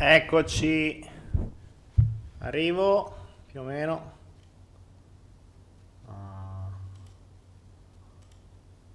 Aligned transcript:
Eccoci, 0.00 1.04
arrivo 2.38 3.16
più 3.46 3.62
o 3.62 3.64
meno. 3.64 4.12
Ah. 6.06 6.68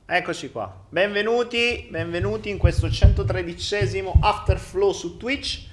Eccoci 0.05 0.49
qua, 0.49 0.85
benvenuti, 0.87 1.89
benvenuti 1.91 2.49
in 2.49 2.57
questo 2.57 2.87
113esimo 2.87 4.13
Afterflow 4.17 4.93
su 4.93 5.17
Twitch. 5.17 5.67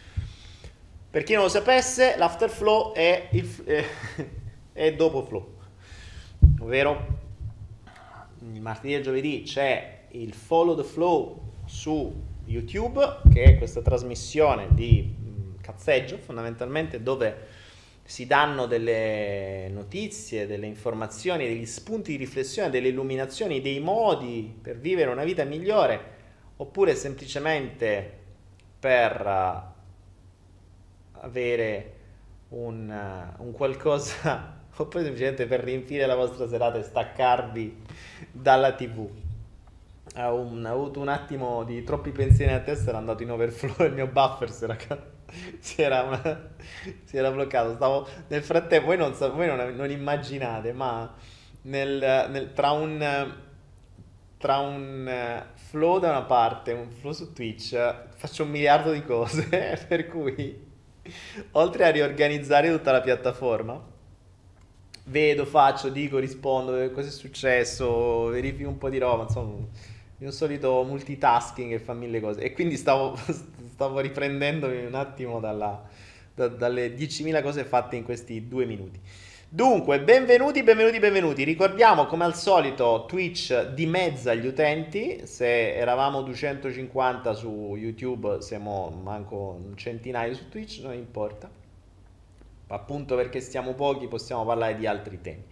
Per 1.08 1.22
chi 1.22 1.34
non 1.34 1.44
lo 1.44 1.48
sapesse, 1.48 2.16
l'Afterflow 2.16 2.92
è, 2.92 3.28
il, 3.30 3.44
f- 3.44 3.84
è, 4.72 4.94
dopo 4.96 5.22
Flow, 5.22 5.58
ovvero 6.58 7.06
il 8.52 8.60
martedì 8.60 8.96
e 8.96 9.00
giovedì 9.00 9.42
c'è 9.42 10.06
il 10.08 10.34
Follow 10.34 10.74
the 10.74 10.82
Flow 10.82 11.52
su 11.66 12.12
YouTube, 12.46 13.20
che 13.32 13.44
è 13.44 13.58
questa 13.58 13.80
trasmissione 13.80 14.66
di 14.72 15.18
cazzeggio 15.70 16.18
fondamentalmente 16.18 17.02
dove 17.02 17.58
si 18.02 18.26
danno 18.26 18.66
delle 18.66 19.68
notizie, 19.70 20.46
delle 20.46 20.66
informazioni, 20.66 21.46
degli 21.46 21.64
spunti 21.66 22.10
di 22.10 22.16
riflessione, 22.16 22.68
delle 22.68 22.88
illuminazioni, 22.88 23.60
dei 23.60 23.78
modi 23.78 24.52
per 24.60 24.78
vivere 24.78 25.10
una 25.10 25.22
vita 25.22 25.44
migliore, 25.44 26.00
oppure 26.56 26.96
semplicemente 26.96 28.18
per 28.80 29.24
uh, 29.24 31.20
avere 31.20 31.92
un, 32.48 32.88
uh, 33.38 33.42
un 33.44 33.52
qualcosa, 33.52 34.58
oppure 34.76 35.04
semplicemente 35.04 35.46
per 35.46 35.60
riempire 35.60 36.04
la 36.06 36.16
vostra 36.16 36.48
serata 36.48 36.78
e 36.78 36.82
staccarvi 36.82 37.82
dalla 38.32 38.72
TV. 38.74 39.08
Ho, 40.16 40.34
un- 40.34 40.64
ho 40.64 40.72
avuto 40.72 40.98
un 40.98 41.08
attimo 41.08 41.62
di 41.62 41.84
troppi 41.84 42.10
pensieri 42.10 42.50
nella 42.50 42.64
testa, 42.64 42.88
era 42.88 42.98
andato 42.98 43.22
in 43.22 43.30
overflow 43.30 43.86
il 43.86 43.92
mio 43.92 44.08
buffer 44.08 44.50
si 44.50 44.64
era, 44.64 44.74
ca- 44.74 45.00
si 45.58 45.82
era, 45.82 46.50
si 47.04 47.16
era 47.16 47.30
bloccato. 47.30 47.74
Stavo, 47.74 48.08
nel 48.28 48.42
frattempo, 48.42 48.86
voi 48.86 48.96
non, 48.96 49.14
voi 49.34 49.46
non, 49.46 49.74
non 49.74 49.90
immaginate, 49.90 50.72
ma 50.72 51.12
nel- 51.62 52.28
nel- 52.30 52.52
tra 52.52 52.70
un, 52.70 53.34
tra 54.38 54.58
un 54.58 55.06
eh, 55.08 55.46
flow 55.54 55.98
da 55.98 56.10
una 56.10 56.22
parte, 56.22 56.72
un 56.72 56.90
flow 56.90 57.12
su 57.12 57.32
Twitch, 57.32 57.76
faccio 58.16 58.44
un 58.44 58.50
miliardo 58.50 58.92
di 58.92 59.04
cose, 59.04 59.46
per 59.86 60.06
cui 60.08 60.68
oltre 61.52 61.84
a 61.86 61.90
riorganizzare 61.90 62.70
tutta 62.70 62.92
la 62.92 63.00
piattaforma, 63.00 63.82
vedo, 65.04 65.44
faccio, 65.44 65.88
dico, 65.88 66.18
rispondo, 66.18 66.90
cosa 66.92 67.08
è 67.08 67.10
successo, 67.10 68.26
verifico 68.26 68.68
un 68.68 68.78
po' 68.78 68.88
di 68.88 68.98
roba, 68.98 69.24
insomma, 69.24 69.56
il 69.56 69.66
mio 70.26 70.30
solito 70.30 70.82
multitasking 70.84 71.72
e 71.72 71.78
fa 71.78 71.94
mille 71.94 72.20
cose. 72.20 72.40
E 72.42 72.52
quindi 72.52 72.76
stavo, 72.76 73.16
stavo 73.80 74.00
riprendendomi 74.00 74.84
un 74.84 74.94
attimo 74.94 75.40
dalla- 75.40 75.82
da- 76.34 76.48
dalle 76.48 76.94
10.000 76.94 77.40
cose 77.40 77.64
fatte 77.64 77.96
in 77.96 78.04
questi 78.04 78.46
due 78.46 78.66
minuti. 78.66 79.00
Dunque, 79.48 80.02
benvenuti, 80.02 80.62
benvenuti, 80.62 80.98
benvenuti. 80.98 81.44
Ricordiamo 81.44 82.04
come 82.04 82.24
al 82.24 82.34
solito 82.36 83.06
Twitch 83.08 83.68
dimezza 83.70 84.34
gli 84.34 84.46
utenti. 84.46 85.22
Se 85.24 85.74
eravamo 85.74 86.20
250 86.20 87.32
su 87.32 87.74
YouTube, 87.74 88.42
siamo 88.42 88.90
manco 89.02 89.56
un 89.58 89.74
centinaio 89.78 90.34
su 90.34 90.50
Twitch, 90.50 90.80
non 90.82 90.92
importa. 90.92 91.50
Appunto 92.66 93.16
perché 93.16 93.40
stiamo 93.40 93.72
pochi, 93.72 94.08
possiamo 94.08 94.44
parlare 94.44 94.76
di 94.76 94.86
altri 94.86 95.22
temi. 95.22 95.44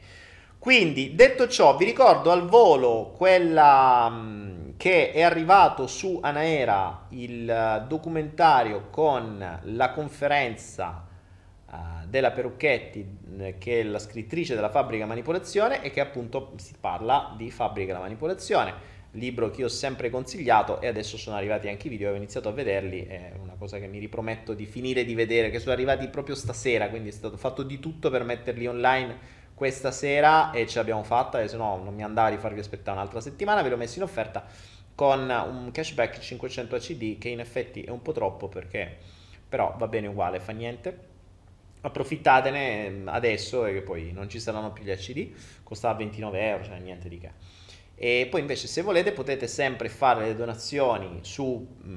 Quindi, 0.58 1.14
detto 1.14 1.48
ciò, 1.48 1.78
vi 1.78 1.86
ricordo 1.86 2.30
al 2.30 2.46
volo 2.46 3.14
quella 3.16 4.10
mm, 4.10 4.57
che 4.78 5.10
è 5.10 5.22
arrivato 5.22 5.88
su 5.88 6.20
Anaera 6.22 7.06
il 7.10 7.50
eh, 7.50 7.84
documentario 7.88 8.86
con 8.90 9.60
la 9.62 9.90
conferenza 9.90 11.04
uh, 11.66 12.06
della 12.06 12.30
Perucchetti, 12.30 13.18
che 13.58 13.80
è 13.80 13.82
la 13.82 13.98
scrittrice 13.98 14.54
della 14.54 14.70
Fabbrica 14.70 15.04
Manipolazione 15.04 15.82
e 15.82 15.90
che 15.90 16.00
appunto 16.00 16.52
si 16.56 16.74
parla 16.80 17.34
di 17.36 17.50
Fabbrica 17.50 17.88
della 17.88 18.04
Manipolazione 18.04 18.96
libro 19.12 19.50
che 19.50 19.60
io 19.60 19.66
ho 19.66 19.70
sempre 19.70 20.10
consigliato 20.10 20.80
e 20.80 20.86
adesso 20.86 21.16
sono 21.16 21.36
arrivati 21.36 21.68
anche 21.68 21.86
i 21.86 21.90
video, 21.90 22.12
ho 22.12 22.14
iniziato 22.14 22.48
a 22.48 22.52
vederli, 22.52 23.04
è 23.04 23.32
una 23.40 23.54
cosa 23.58 23.78
che 23.78 23.86
mi 23.86 23.98
riprometto 23.98 24.54
di 24.54 24.66
finire 24.66 25.04
di 25.04 25.14
vedere, 25.14 25.50
che 25.50 25.58
sono 25.58 25.72
arrivati 25.72 26.06
proprio 26.08 26.34
stasera, 26.34 26.88
quindi 26.88 27.08
è 27.08 27.12
stato 27.12 27.36
fatto 27.36 27.62
di 27.62 27.80
tutto 27.80 28.10
per 28.10 28.22
metterli 28.22 28.66
online 28.66 29.36
questa 29.58 29.90
sera 29.90 30.52
e 30.52 30.68
ce 30.68 30.78
l'abbiamo 30.78 31.02
fatta, 31.02 31.42
e 31.42 31.48
se 31.48 31.56
no 31.56 31.82
non 31.82 31.92
mi 31.92 32.04
andava 32.04 32.30
di 32.30 32.36
farvi 32.36 32.60
aspettare 32.60 32.96
un'altra 32.96 33.20
settimana, 33.20 33.60
ve 33.60 33.70
l'ho 33.70 33.76
messo 33.76 33.98
in 33.98 34.04
offerta 34.04 34.46
con 34.94 35.28
un 35.28 35.70
cashback 35.72 36.20
500 36.20 36.76
ACD 36.76 37.18
che 37.18 37.28
in 37.28 37.40
effetti 37.40 37.82
è 37.82 37.90
un 37.90 38.00
po' 38.00 38.12
troppo 38.12 38.46
perché 38.46 38.96
però 39.48 39.74
va 39.76 39.88
bene 39.88 40.06
uguale, 40.06 40.38
fa 40.38 40.52
niente. 40.52 41.06
Approfittatene 41.80 43.02
adesso 43.06 43.66
e 43.66 43.72
che 43.72 43.82
poi 43.82 44.12
non 44.12 44.28
ci 44.28 44.38
saranno 44.38 44.72
più 44.72 44.84
gli 44.84 44.90
ACD, 44.90 45.32
costava 45.64 45.98
29 45.98 46.48
euro, 46.48 46.64
cioè 46.64 46.78
niente 46.78 47.08
di 47.08 47.18
che. 47.18 47.32
E 48.00 48.28
poi 48.30 48.42
invece 48.42 48.68
se 48.68 48.82
volete 48.82 49.10
potete 49.10 49.48
sempre 49.48 49.88
fare 49.88 50.26
le 50.26 50.36
donazioni 50.36 51.18
su, 51.22 51.66
uh, 51.84 51.96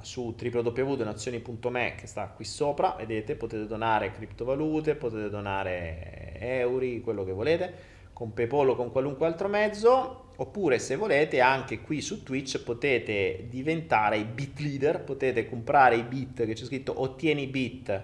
su 0.00 0.36
www.donazioni.me 0.40 1.94
che 1.96 2.06
sta 2.06 2.28
qui 2.28 2.44
sopra, 2.44 2.94
vedete, 2.96 3.34
potete 3.34 3.66
donare 3.66 4.12
criptovalute, 4.12 4.94
potete 4.94 5.28
donare 5.28 6.36
euro, 6.38 6.86
quello 7.02 7.24
che 7.24 7.32
volete, 7.32 7.74
con 8.12 8.32
PayPal 8.32 8.68
o 8.68 8.76
con 8.76 8.92
qualunque 8.92 9.26
altro 9.26 9.48
mezzo, 9.48 10.26
oppure 10.36 10.78
se 10.78 10.94
volete 10.94 11.40
anche 11.40 11.80
qui 11.80 12.00
su 12.00 12.22
Twitch 12.22 12.62
potete 12.62 13.46
diventare 13.50 14.18
i 14.18 14.24
bit 14.24 14.60
leader, 14.60 15.02
potete 15.02 15.48
comprare 15.48 15.96
i 15.96 16.04
bit 16.04 16.46
che 16.46 16.52
c'è 16.52 16.64
scritto 16.64 17.00
ottieni 17.00 17.48
bit 17.48 18.02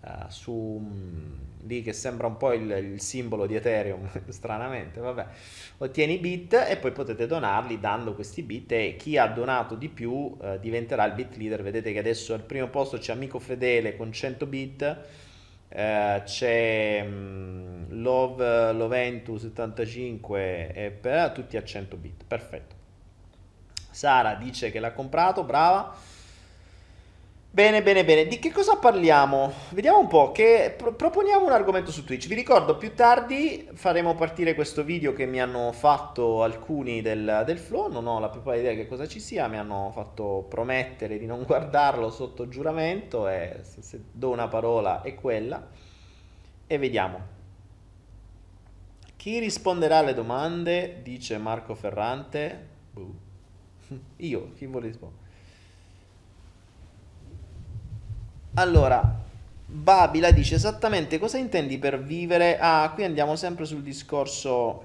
uh, 0.00 0.08
su 0.26 1.39
lì 1.66 1.82
che 1.82 1.92
sembra 1.92 2.26
un 2.26 2.36
po' 2.36 2.52
il, 2.52 2.70
il 2.70 3.00
simbolo 3.00 3.46
di 3.46 3.54
Ethereum, 3.54 4.08
stranamente, 4.28 5.00
vabbè, 5.00 5.26
ottieni 5.78 6.18
bit 6.18 6.54
e 6.68 6.76
poi 6.76 6.92
potete 6.92 7.26
donarli 7.26 7.80
dando 7.80 8.14
questi 8.14 8.42
bit 8.42 8.72
e 8.72 8.96
chi 8.96 9.16
ha 9.16 9.26
donato 9.26 9.74
di 9.74 9.88
più 9.88 10.36
eh, 10.42 10.58
diventerà 10.60 11.04
il 11.04 11.12
bit 11.14 11.36
leader, 11.36 11.62
vedete 11.62 11.92
che 11.92 11.98
adesso 11.98 12.34
al 12.34 12.42
primo 12.42 12.68
posto 12.68 12.98
c'è 12.98 13.12
Amico 13.12 13.38
Fedele 13.38 13.96
con 13.96 14.12
100 14.12 14.46
bit, 14.46 14.98
eh, 15.68 16.22
c'è 16.24 17.02
um, 17.06 17.86
Love 17.88 18.72
Loventu 18.72 19.36
75 19.36 20.72
e 20.72 20.90
per 20.90 21.30
tutti 21.30 21.56
a 21.56 21.62
100 21.62 21.96
bit, 21.96 22.24
perfetto. 22.26 22.78
Sara 23.90 24.34
dice 24.34 24.70
che 24.70 24.80
l'ha 24.80 24.92
comprato, 24.92 25.44
brava. 25.44 25.94
Bene, 27.52 27.82
bene, 27.82 28.04
bene. 28.04 28.26
Di 28.28 28.38
che 28.38 28.52
cosa 28.52 28.76
parliamo? 28.76 29.52
Vediamo 29.70 29.98
un 29.98 30.06
po'. 30.06 30.30
Che 30.30 30.72
pro- 30.76 30.94
proponiamo 30.94 31.46
un 31.46 31.50
argomento 31.52 31.90
su 31.90 32.04
Twitch. 32.04 32.28
Vi 32.28 32.34
ricordo 32.36 32.76
più 32.76 32.94
tardi 32.94 33.68
faremo 33.74 34.14
partire 34.14 34.54
questo 34.54 34.84
video 34.84 35.12
che 35.12 35.26
mi 35.26 35.40
hanno 35.40 35.72
fatto 35.72 36.44
alcuni 36.44 37.02
del, 37.02 37.42
del 37.44 37.58
flow. 37.58 37.90
Non 37.90 38.06
ho 38.06 38.20
la 38.20 38.28
più 38.28 38.40
pallida 38.40 38.70
idea 38.70 38.82
che 38.84 38.88
cosa 38.88 39.08
ci 39.08 39.18
sia. 39.18 39.48
Mi 39.48 39.58
hanno 39.58 39.90
fatto 39.92 40.46
promettere 40.48 41.18
di 41.18 41.26
non 41.26 41.42
guardarlo 41.46 42.10
sotto 42.10 42.48
giuramento. 42.48 43.26
E 43.28 43.58
se, 43.62 43.82
se 43.82 44.00
do 44.12 44.30
una 44.30 44.46
parola 44.46 45.02
è 45.02 45.14
quella. 45.16 45.66
E 46.68 46.78
vediamo. 46.78 47.38
Chi 49.16 49.38
risponderà 49.40 49.98
alle 49.98 50.14
domande? 50.14 51.00
Dice 51.02 51.36
Marco 51.36 51.74
Ferrante. 51.74 52.68
Buh. 52.92 53.14
Io, 54.18 54.52
chi 54.54 54.66
vuole 54.66 54.86
rispondere? 54.86 55.29
Allora, 58.54 59.18
Babila 59.66 60.32
dice 60.32 60.56
esattamente 60.56 61.18
cosa 61.18 61.38
intendi 61.38 61.78
per 61.78 62.02
vivere. 62.02 62.58
Ah, 62.58 62.90
qui 62.92 63.04
andiamo 63.04 63.36
sempre 63.36 63.64
sul 63.64 63.82
discorso. 63.82 64.82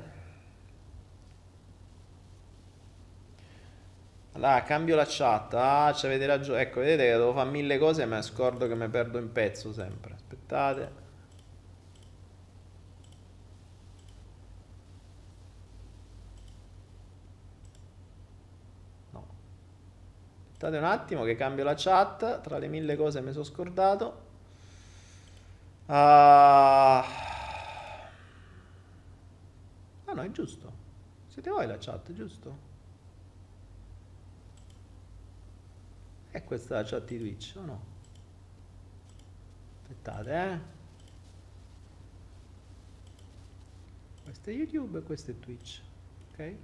Allora, 4.33 4.61
cambio 4.63 4.95
la 4.95 5.05
chat. 5.07 5.53
Ah, 5.55 5.93
ci 5.93 6.05
avete 6.05 6.25
ragione. 6.25 6.61
Ecco, 6.61 6.81
vedete 6.81 7.03
che 7.03 7.11
devo 7.11 7.33
fare 7.33 7.49
mille 7.49 7.77
cose, 7.77 8.05
ma 8.05 8.21
scordo 8.21 8.67
che 8.67 8.75
mi 8.75 8.87
perdo 8.89 9.17
in 9.17 9.31
pezzo 9.31 9.73
sempre. 9.73 10.13
Aspettate. 10.13 11.04
Aspettate 20.55 20.77
un 20.77 20.85
attimo 20.89 21.23
che 21.23 21.35
cambio 21.35 21.65
la 21.65 21.73
chat, 21.75 22.39
tra 22.39 22.57
le 22.57 22.69
mille 22.69 22.95
cose 22.95 23.19
mi 23.19 23.33
sono 23.33 23.43
scordato. 23.43 24.23
Uh... 25.85 25.91
Ah 25.91 27.03
no, 30.13 30.21
è 30.21 30.31
giusto. 30.31 30.71
Siete 31.27 31.49
voi 31.49 31.67
la 31.67 31.77
chat, 31.77 32.13
giusto? 32.13 32.57
E 36.31 36.43
questa 36.45 36.79
è 36.79 36.81
la 36.83 36.87
chat 36.87 37.03
di 37.03 37.17
Twitch, 37.17 37.55
o 37.57 37.65
no? 37.65 37.83
Aspettate, 39.81 40.51
eh. 40.51 40.59
Questo 44.23 44.49
è 44.49 44.53
YouTube 44.53 44.99
e 44.99 45.03
questo 45.03 45.31
è 45.31 45.37
Twitch. 45.37 45.81
Ok? 46.31 46.55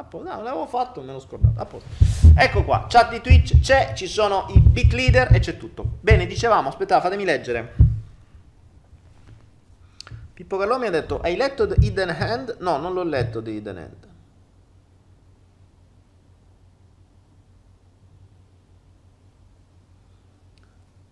A 0.00 0.06
no, 0.12 0.42
l'avevo 0.42 0.66
fatto, 0.66 1.02
me 1.02 1.12
l'ho 1.12 1.20
scordato. 1.20 1.60
A. 1.60 2.42
Ecco 2.42 2.64
qua, 2.64 2.86
chat 2.88 3.10
di 3.10 3.20
Twitch 3.20 3.60
c'è, 3.60 3.92
ci 3.94 4.06
sono 4.06 4.46
i 4.48 4.58
bit 4.58 4.94
leader 4.94 5.28
e 5.30 5.40
c'è 5.40 5.58
tutto. 5.58 5.98
Bene, 6.00 6.26
dicevamo, 6.26 6.70
aspettate, 6.70 7.02
fatemi 7.02 7.24
leggere. 7.24 7.74
Pippo 10.32 10.56
Carlo 10.56 10.78
mi 10.78 10.86
ha 10.86 10.90
detto, 10.90 11.20
hai 11.20 11.36
letto 11.36 11.66
The 11.66 11.76
Hidden 11.78 12.08
Hand? 12.08 12.56
No, 12.60 12.78
non 12.78 12.94
l'ho 12.94 13.02
letto 13.02 13.42
The 13.42 13.50
Hidden 13.50 13.76
Hand. 13.76 14.08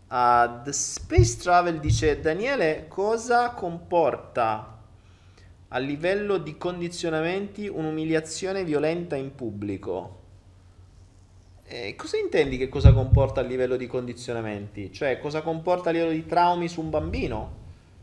Uh, 0.09 0.63
The 0.63 0.73
Space 0.73 1.37
Travel 1.37 1.79
dice 1.79 2.19
Daniele 2.21 2.87
cosa 2.89 3.51
comporta 3.51 4.78
a 5.69 5.79
livello 5.79 6.39
di 6.39 6.57
condizionamenti 6.57 7.69
un'umiliazione 7.69 8.65
violenta 8.65 9.17
in 9.17 9.35
pubblico. 9.35 10.17
Eh, 11.65 11.95
cosa 11.97 12.17
intendi 12.17 12.57
che 12.57 12.71
cosa 12.71 12.95
comporta 12.95 13.41
a 13.41 13.45
livello 13.45 13.77
di 13.77 13.87
condizionamenti? 13.87 14.91
Cioè, 14.91 15.19
cosa 15.19 15.43
comporta 15.43 15.91
a 15.91 15.93
livello 15.93 16.13
di 16.13 16.25
traumi 16.25 16.69
su 16.69 16.81
un 16.81 16.89
bambino? 16.89 17.57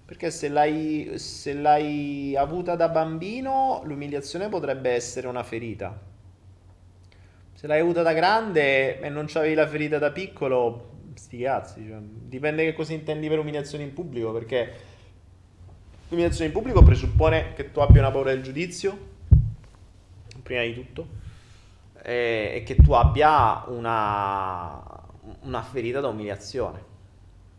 Perché 0.05 0.29
se 0.29 0.49
l'hai, 0.49 1.13
se 1.15 1.53
l'hai 1.53 2.35
avuta 2.35 2.75
da 2.75 2.89
bambino, 2.89 3.81
l'umiliazione 3.85 4.49
potrebbe 4.49 4.91
essere 4.91 5.27
una 5.27 5.41
ferita. 5.41 5.99
Se 7.53 7.65
l'hai 7.65 7.79
avuta 7.79 8.03
da 8.03 8.13
grande 8.13 8.99
e 8.99 9.09
non 9.09 9.25
c'avevi 9.27 9.55
la 9.55 9.67
ferita 9.67 9.97
da 9.97 10.11
piccolo, 10.11 10.91
sti 11.15 11.39
cazzi. 11.39 11.87
Cioè, 11.87 11.97
dipende 11.99 12.63
che 12.65 12.73
cosa 12.73 12.93
intendi 12.93 13.27
per 13.27 13.39
umiliazione 13.39 13.83
in 13.83 13.93
pubblico, 13.93 14.31
perché 14.31 14.73
L'umiliazione 16.15 16.47
in 16.47 16.55
pubblico 16.55 16.81
presuppone 16.81 17.51
che 17.55 17.73
tu 17.73 17.81
abbia 17.81 17.99
una 17.99 18.09
paura 18.09 18.31
del 18.31 18.41
giudizio, 18.41 18.97
prima 20.43 20.61
di 20.61 20.73
tutto, 20.73 21.07
e, 22.01 22.53
e 22.55 22.63
che 22.63 22.77
tu 22.77 22.93
abbia 22.93 23.65
una, 23.67 24.81
una 25.41 25.61
ferita 25.61 25.99
da 25.99 26.07
umiliazione. 26.07 26.81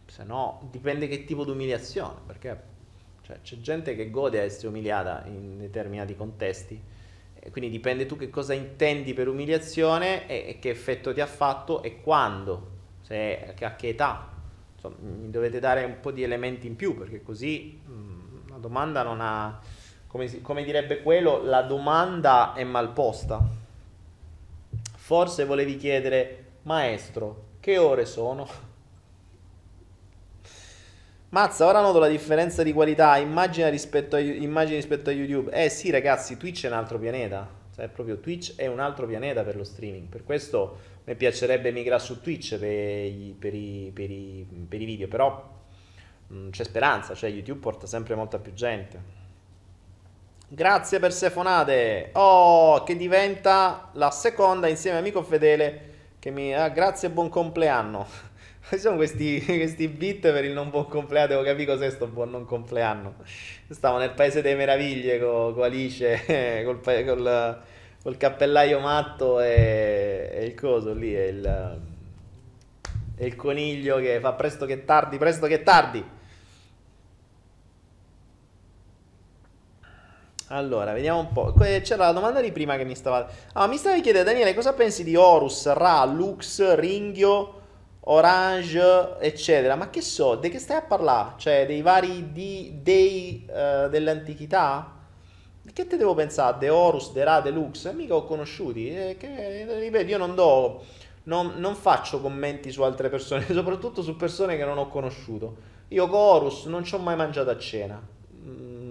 Se 0.07 0.25
no, 0.25 0.67
dipende 0.71 1.07
che 1.07 1.27
tipo 1.27 1.45
di 1.45 1.51
umiliazione, 1.51 2.15
perché 2.25 2.63
cioè, 3.21 3.41
c'è 3.43 3.61
gente 3.61 3.95
che 3.95 4.09
gode 4.09 4.41
a 4.41 4.45
essere 4.45 4.69
umiliata 4.69 5.25
in 5.27 5.59
determinati 5.59 6.17
contesti, 6.17 6.81
quindi 7.51 7.69
dipende 7.69 8.07
tu 8.07 8.17
che 8.17 8.31
cosa 8.31 8.55
intendi 8.55 9.13
per 9.13 9.29
umiliazione 9.29 10.27
e, 10.27 10.47
e 10.49 10.59
che 10.59 10.71
effetto 10.71 11.13
ti 11.13 11.21
ha 11.21 11.27
fatto 11.27 11.83
e 11.83 12.01
quando, 12.01 12.71
se, 13.03 13.55
a 13.61 13.77
che 13.77 13.89
età. 13.89 14.33
Insomma, 14.77 14.97
mi 15.01 15.29
dovete 15.29 15.61
dare 15.61 15.85
un 15.85 16.01
po' 16.01 16.11
di 16.11 16.23
elementi 16.23 16.67
in 16.67 16.75
più, 16.75 16.97
perché 16.97 17.23
così... 17.23 17.83
Mh, 17.85 17.93
mm, 17.93 18.16
la 18.57 18.63
domanda 18.63 19.03
non 19.03 19.21
ha, 19.21 19.61
come, 20.07 20.41
come 20.41 20.65
direbbe 20.65 21.03
quello, 21.03 21.43
la 21.45 21.61
domanda 21.61 22.55
è 22.55 22.65
mal 22.65 22.93
posta. 22.93 23.39
Forse 24.97 25.45
volevi 25.45 25.77
chiedere, 25.77 26.45
maestro, 26.63 27.45
che 27.61 27.77
ore 27.77 28.07
sono? 28.07 28.49
Mazza, 31.29 31.67
ora 31.67 31.83
noto 31.83 31.99
la 31.99 32.09
differenza 32.09 32.63
di 32.63 32.73
qualità, 32.73 33.19
immagine 33.19 33.69
rispetto 33.69 34.17
immagini 34.17 34.77
rispetto 34.77 35.11
a 35.11 35.13
YouTube. 35.13 35.51
Eh 35.53 35.69
sì 35.69 35.91
ragazzi, 35.91 36.39
Twitch 36.39 36.65
è 36.65 36.69
un 36.69 36.75
altro 36.75 36.99
pianeta. 36.99 37.65
Cioè, 37.75 37.89
proprio 37.89 38.19
Twitch 38.21 38.57
è 38.57 38.67
un 38.69 38.81
altro 38.81 39.07
pianeta 39.07 39.43
per 39.43 39.55
lo 39.55 39.65
streaming. 39.65 40.09
Per 40.09 40.25
questo 40.25 40.79
mi 41.05 41.15
piacerebbe 41.15 41.73
migrare 41.73 42.01
su 42.01 42.23
Twitch 42.23 42.57
per 42.57 42.71
i, 42.71 43.37
per 43.39 43.53
i, 43.53 43.91
per 43.93 44.11
i, 44.11 44.47
per 44.67 44.81
i 44.81 44.85
video, 44.87 45.09
però 45.09 45.56
c'è 46.51 46.65
speranza, 46.65 47.15
cioè 47.15 47.31
YouTube 47.31 47.61
porta 47.61 47.87
sempre 47.87 48.15
molta 48.15 48.39
più 48.39 48.53
gente. 48.53 49.25
Grazie 50.49 51.01
per 51.01 51.13
Sefonate. 51.13 52.11
Oh, 52.13 52.85
che 52.85 52.97
diventa 52.97 53.91
la 53.95 54.13
seconda 54.13 54.69
insieme 54.69 54.99
amico 54.99 55.23
fedele 55.25 55.95
che 56.21 56.31
mi... 56.31 56.55
Ah, 56.55 56.69
grazie 56.69 57.09
e 57.09 57.11
buon 57.11 57.29
compleanno. 57.29 58.07
Ci 58.69 58.79
sono 58.79 58.95
questi, 58.95 59.45
questi 59.45 59.89
beat 59.89 60.21
per 60.21 60.45
il 60.45 60.53
non 60.53 60.71
buon 60.71 60.87
compleanno, 60.87 61.29
devo 61.29 61.43
capire 61.43 61.73
cos'è 61.73 61.91
sto 61.91 62.07
buon 62.07 62.31
non 62.31 62.45
compleanno. 62.45 63.15
Stavo 63.69 63.99
nel 63.99 64.13
paese 64.13 64.41
delle 64.41 64.55
meraviglie 64.55 65.19
con, 65.19 65.53
con 65.53 65.65
Alice, 65.65 66.63
col, 66.65 66.81
col, 66.81 67.63
col, 68.03 68.17
cappellaio 68.17 68.79
matto 68.79 69.41
e, 69.41 70.31
e, 70.33 70.45
il 70.45 70.55
coso 70.55 70.95
lì, 70.95 71.17
e 71.17 71.27
il, 71.27 71.81
e 73.17 73.27
il 73.27 73.35
coniglio 73.35 73.99
che 73.99 74.21
fa 74.21 74.33
presto 74.33 74.65
che 74.65 74.85
tardi, 74.85 75.19
presto 75.19 75.47
che 75.49 75.63
tardi. 75.65 76.15
Allora, 80.49 80.93
vediamo 80.93 81.19
un 81.19 81.33
po'. 81.33 81.53
C'era 81.55 82.07
la 82.07 82.13
domanda 82.13 82.41
di 82.41 82.53
prima 82.53 82.77
che 82.77 82.85
mi 82.85 82.95
stava... 82.95 83.29
Ah, 83.55 83.67
mi 83.67 83.77
stavi 83.77 84.01
chiedendo, 84.01 84.31
Daniele, 84.31 84.55
cosa 84.55 84.75
pensi 84.75 85.03
di 85.03 85.17
Horus, 85.17 85.73
Ra, 85.73 86.05
Lux, 86.05 86.75
Ringhio 86.75 87.61
Orange, 88.03 89.17
eccetera. 89.19 89.75
Ma 89.75 89.91
che 89.91 90.01
so, 90.01 90.37
di 90.37 90.49
che 90.49 90.61
stai 90.61 90.77
a 90.77 90.83
parlare? 90.83 91.33
Cioè, 91.39 91.67
dei 91.67 91.83
vari 91.83 92.31
di, 92.31 92.79
dei 92.81 93.45
uh, 93.49 93.89
dell'antichità? 93.89 94.93
Che 95.73 95.87
te 95.89 95.97
devo 95.97 96.15
pensare? 96.15 96.59
De 96.59 96.69
Horus, 96.69 97.11
De 97.11 97.25
Ra, 97.25 97.41
De 97.41 97.51
Lux? 97.51 97.93
Mica 97.93 98.15
ho 98.15 98.25
conosciuti. 98.25 98.95
Eh, 98.95 99.17
che, 99.19 99.67
ripeto, 99.81 100.11
io 100.11 100.19
non 100.19 100.37
do... 100.37 100.85
Non, 101.25 101.55
non, 101.57 101.75
faccio 101.75 102.21
commenti 102.21 102.71
su 102.71 102.83
altre 102.83 103.09
persone, 103.09 103.45
soprattutto 103.53 104.01
su 104.01 104.15
persone 104.15 104.57
che 104.57 104.65
non 104.65 104.79
ho 104.79 104.87
conosciuto. 104.87 105.57
Io 105.89 106.07
con 106.07 106.21
Horus 106.21 106.67
non 106.67 106.85
ci 106.85 106.95
ho 106.95 106.99
mai 106.99 107.17
mangiato 107.17 107.51
a 107.51 107.59
cena. 107.59 108.01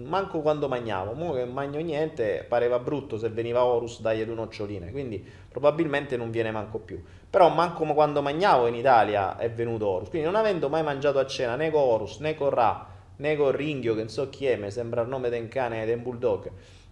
Manco 0.06 0.40
quando 0.40 0.68
mangiavo. 0.68 1.12
Mo 1.12 1.32
che 1.32 1.44
magno 1.44 1.80
niente, 1.80 2.44
pareva 2.48 2.78
brutto 2.78 3.18
se 3.18 3.28
veniva 3.28 3.64
Horus 3.64 4.00
dagli 4.00 4.24
due 4.24 4.34
noccioline. 4.34 4.90
Quindi 4.90 5.24
probabilmente 5.48 6.16
non 6.16 6.30
viene 6.30 6.50
manco 6.50 6.78
più. 6.78 7.02
Però 7.28 7.48
manco 7.48 7.84
quando 7.92 8.22
mangiavo 8.22 8.66
in 8.66 8.74
Italia 8.74 9.36
è 9.36 9.50
venuto 9.50 9.86
Horus. 9.86 10.08
Quindi 10.08 10.26
non 10.26 10.36
avendo 10.36 10.68
mai 10.68 10.82
mangiato 10.82 11.18
a 11.18 11.26
cena 11.26 11.56
né 11.56 11.70
con 11.70 11.82
Horus, 11.82 12.18
né 12.18 12.34
con 12.34 12.50
Ra, 12.50 12.86
né 13.16 13.36
con 13.36 13.50
Ringhio, 13.50 13.94
che 13.94 14.00
non 14.00 14.08
so 14.08 14.28
chi 14.30 14.46
è, 14.46 14.56
mi 14.56 14.70
sembra 14.70 15.02
il 15.02 15.08
nome 15.08 15.28
del 15.28 15.48
cane 15.48 15.84
del 15.86 15.98
bulldog, 15.98 16.50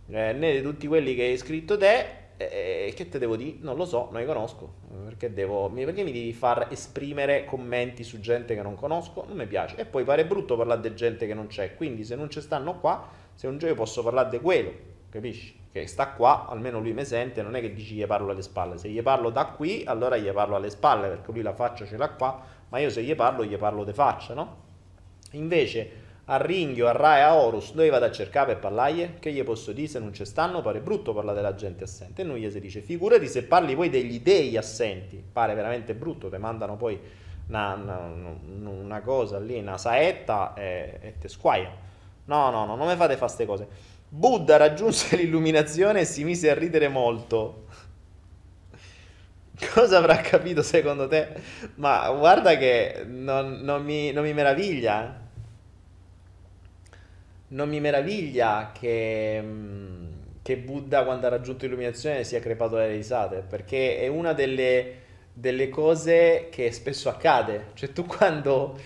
eh, 0.09 0.33
né 0.33 0.53
di 0.53 0.63
tutti 0.63 0.87
quelli 0.87 1.15
che 1.15 1.23
hai 1.23 1.37
scritto 1.37 1.77
te, 1.77 2.07
eh, 2.37 2.93
che 2.95 3.09
te 3.09 3.19
devo 3.19 3.37
dire? 3.37 3.57
Non 3.61 3.77
lo 3.77 3.85
so, 3.85 4.09
non 4.11 4.21
li 4.21 4.27
conosco. 4.27 4.75
Perché, 5.05 5.33
devo, 5.33 5.69
perché 5.71 6.03
mi 6.03 6.13
devi 6.13 6.33
far 6.33 6.69
esprimere 6.71 7.45
commenti 7.45 8.05
su 8.05 8.21
gente 8.21 8.55
che 8.55 8.63
non 8.63 8.75
conosco? 8.75 9.25
Non 9.27 9.37
mi 9.37 9.47
piace. 9.47 9.77
E 9.77 9.85
poi 9.85 10.05
pare 10.05 10.27
brutto 10.27 10.57
parlare 10.57 10.81
di 10.81 10.95
gente 10.95 11.27
che 11.27 11.35
non 11.35 11.47
c'è. 11.47 11.75
Quindi 11.77 12.05
se 12.05 12.17
non 12.17 12.31
ci 12.31 12.41
stanno 12.41 12.79
qua, 12.79 13.09
se 13.35 13.47
un 13.47 13.59
giorno 13.59 13.75
posso 13.75 14.03
parlare 14.03 14.31
di 14.31 14.41
quello, 14.41 14.73
capisci? 15.11 15.63
che 15.75 15.89
sta 15.89 16.11
qua, 16.11 16.47
almeno 16.47 16.79
lui 16.79 16.93
mi 16.93 17.05
sente, 17.05 17.43
non 17.43 17.57
è 17.57 17.61
che 17.61 17.75
dici 17.75 17.97
gli 17.97 18.07
parlo 18.07 18.31
alle 18.31 18.43
spalle, 18.43 18.79
se 18.79 18.89
gli 18.89 19.03
parlo 19.03 19.31
da 19.31 19.47
qui, 19.47 19.83
allora 19.85 20.17
gli 20.17 20.31
parlo 20.31 20.55
alle 20.55 20.71
spalle, 20.71 21.09
perché 21.09 21.33
lui 21.33 21.43
la 21.43 21.53
faccia 21.53 21.85
ce 21.85 21.97
l'ha 21.97 22.11
qua, 22.11 22.41
ma 22.69 22.79
io 22.79 22.91
se 22.91 23.03
gli 23.03 23.13
parlo, 23.17 23.45
gli 23.45 23.57
parlo 23.57 23.83
di 23.83 23.93
faccia, 23.93 24.35
no? 24.35 24.57
Invece 25.33 25.91
a 26.27 26.37
Ringhio, 26.37 26.89
a 26.89 26.93
Ra 26.93 27.19
e 27.19 27.21
a 27.21 27.35
Horus, 27.35 27.73
dove 27.73 27.91
vado 27.91 28.07
a 28.07 28.11
cercare 28.11 28.53
per 28.53 28.59
parlargli? 28.59 29.19
Che 29.19 29.33
gli 29.33 29.43
posso 29.45 29.73
dire 29.73 29.89
se 29.89 29.99
non 29.99 30.13
ci 30.15 30.25
stanno? 30.25 30.63
Pare 30.63 30.81
brutto 30.81 31.13
parlare 31.13 31.37
della 31.37 31.55
gente 31.55 31.85
assente. 31.85 32.23
E 32.23 32.25
non 32.25 32.37
gli 32.37 32.51
si 32.51 32.61
dice, 32.61 32.81
figurati 32.81 33.29
se 33.29 33.45
parli 33.45 33.75
poi 33.75 33.91
degli 33.91 34.21
dei 34.21 34.57
assenti, 34.57 35.23
pare 35.33 35.55
veramente 35.55 35.95
brutto, 35.95 36.31
ti 36.31 36.39
mandano 36.39 36.77
poi 36.77 36.99
una, 37.49 37.75
una, 37.75 38.71
una 38.71 39.01
cosa 39.03 39.39
lì, 39.39 39.59
una 39.59 39.77
saetta 39.77 40.55
e, 40.55 40.99
e 41.01 41.19
te 41.19 41.29
squaia. 41.29 41.71
No, 42.27 42.51
no, 42.51 42.65
no, 42.65 42.75
non 42.77 42.87
mi 42.87 42.97
fate 42.97 43.17
fare 43.17 43.19
queste 43.19 43.45
cose. 43.45 43.69
Buddha 44.09 44.57
raggiunse 44.57 45.17
l'illuminazione 45.17 46.01
e 46.01 46.05
si 46.05 46.25
mise 46.25 46.51
a 46.51 46.55
ridere 46.55 46.89
molto. 46.89 47.67
Cosa 49.75 49.99
avrà 49.99 50.17
capito 50.17 50.63
secondo 50.63 51.07
te? 51.07 51.29
Ma 51.77 52.11
guarda 52.11 52.57
che 52.57 53.05
non, 53.07 53.61
non, 53.63 53.85
mi, 53.85 54.11
non 54.13 54.25
mi 54.25 54.33
meraviglia. 54.33 55.21
Non 57.55 57.69
mi 57.69 57.81
meraviglia 57.81 58.73
che, 58.73 59.41
mm, 59.43 60.13
che, 60.43 60.57
Buddha 60.59 61.05
quando 61.05 61.27
ha 61.27 61.31
raggiunto 61.31 61.65
l'illuminazione 61.65 62.25
sia 62.25 62.41
crepato 62.41 62.77
dalle 62.77 62.93
risate, 62.93 63.45
perché 63.49 63.99
è 63.99 64.07
una 64.09 64.33
delle, 64.33 64.95
delle 65.33 65.69
cose 65.69 66.49
che 66.51 66.73
spesso 66.73 67.09
accade. 67.09 67.71
Cioè 67.75 67.93
tu 67.93 68.05
quando 68.07 68.77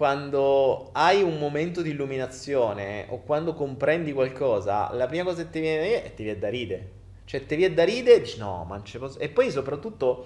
quando 0.00 0.88
hai 0.92 1.22
un 1.22 1.36
momento 1.36 1.82
di 1.82 1.90
illuminazione 1.90 3.04
o 3.10 3.20
quando 3.20 3.52
comprendi 3.52 4.14
qualcosa, 4.14 4.90
la 4.94 5.06
prima 5.06 5.24
cosa 5.24 5.42
che 5.42 5.50
ti 5.50 5.60
viene 5.60 6.02
è 6.02 6.14
ti 6.14 6.22
viene 6.22 6.38
da 6.38 6.48
ridere. 6.48 6.90
Cioè, 7.26 7.44
ti 7.44 7.54
viene 7.54 7.74
da 7.74 7.84
ridere 7.84 8.16
e 8.16 8.20
dici 8.22 8.38
no, 8.38 8.64
ma 8.66 8.76
non 8.76 8.86
ci 8.86 8.96
posso... 8.96 9.18
E 9.18 9.28
poi 9.28 9.50
soprattutto 9.50 10.24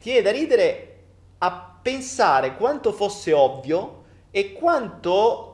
ti 0.00 0.10
viene 0.10 0.22
da 0.22 0.32
ridere 0.32 0.96
a 1.38 1.78
pensare 1.80 2.56
quanto 2.56 2.90
fosse 2.92 3.32
ovvio 3.32 4.02
e 4.32 4.52
quanto... 4.54 5.51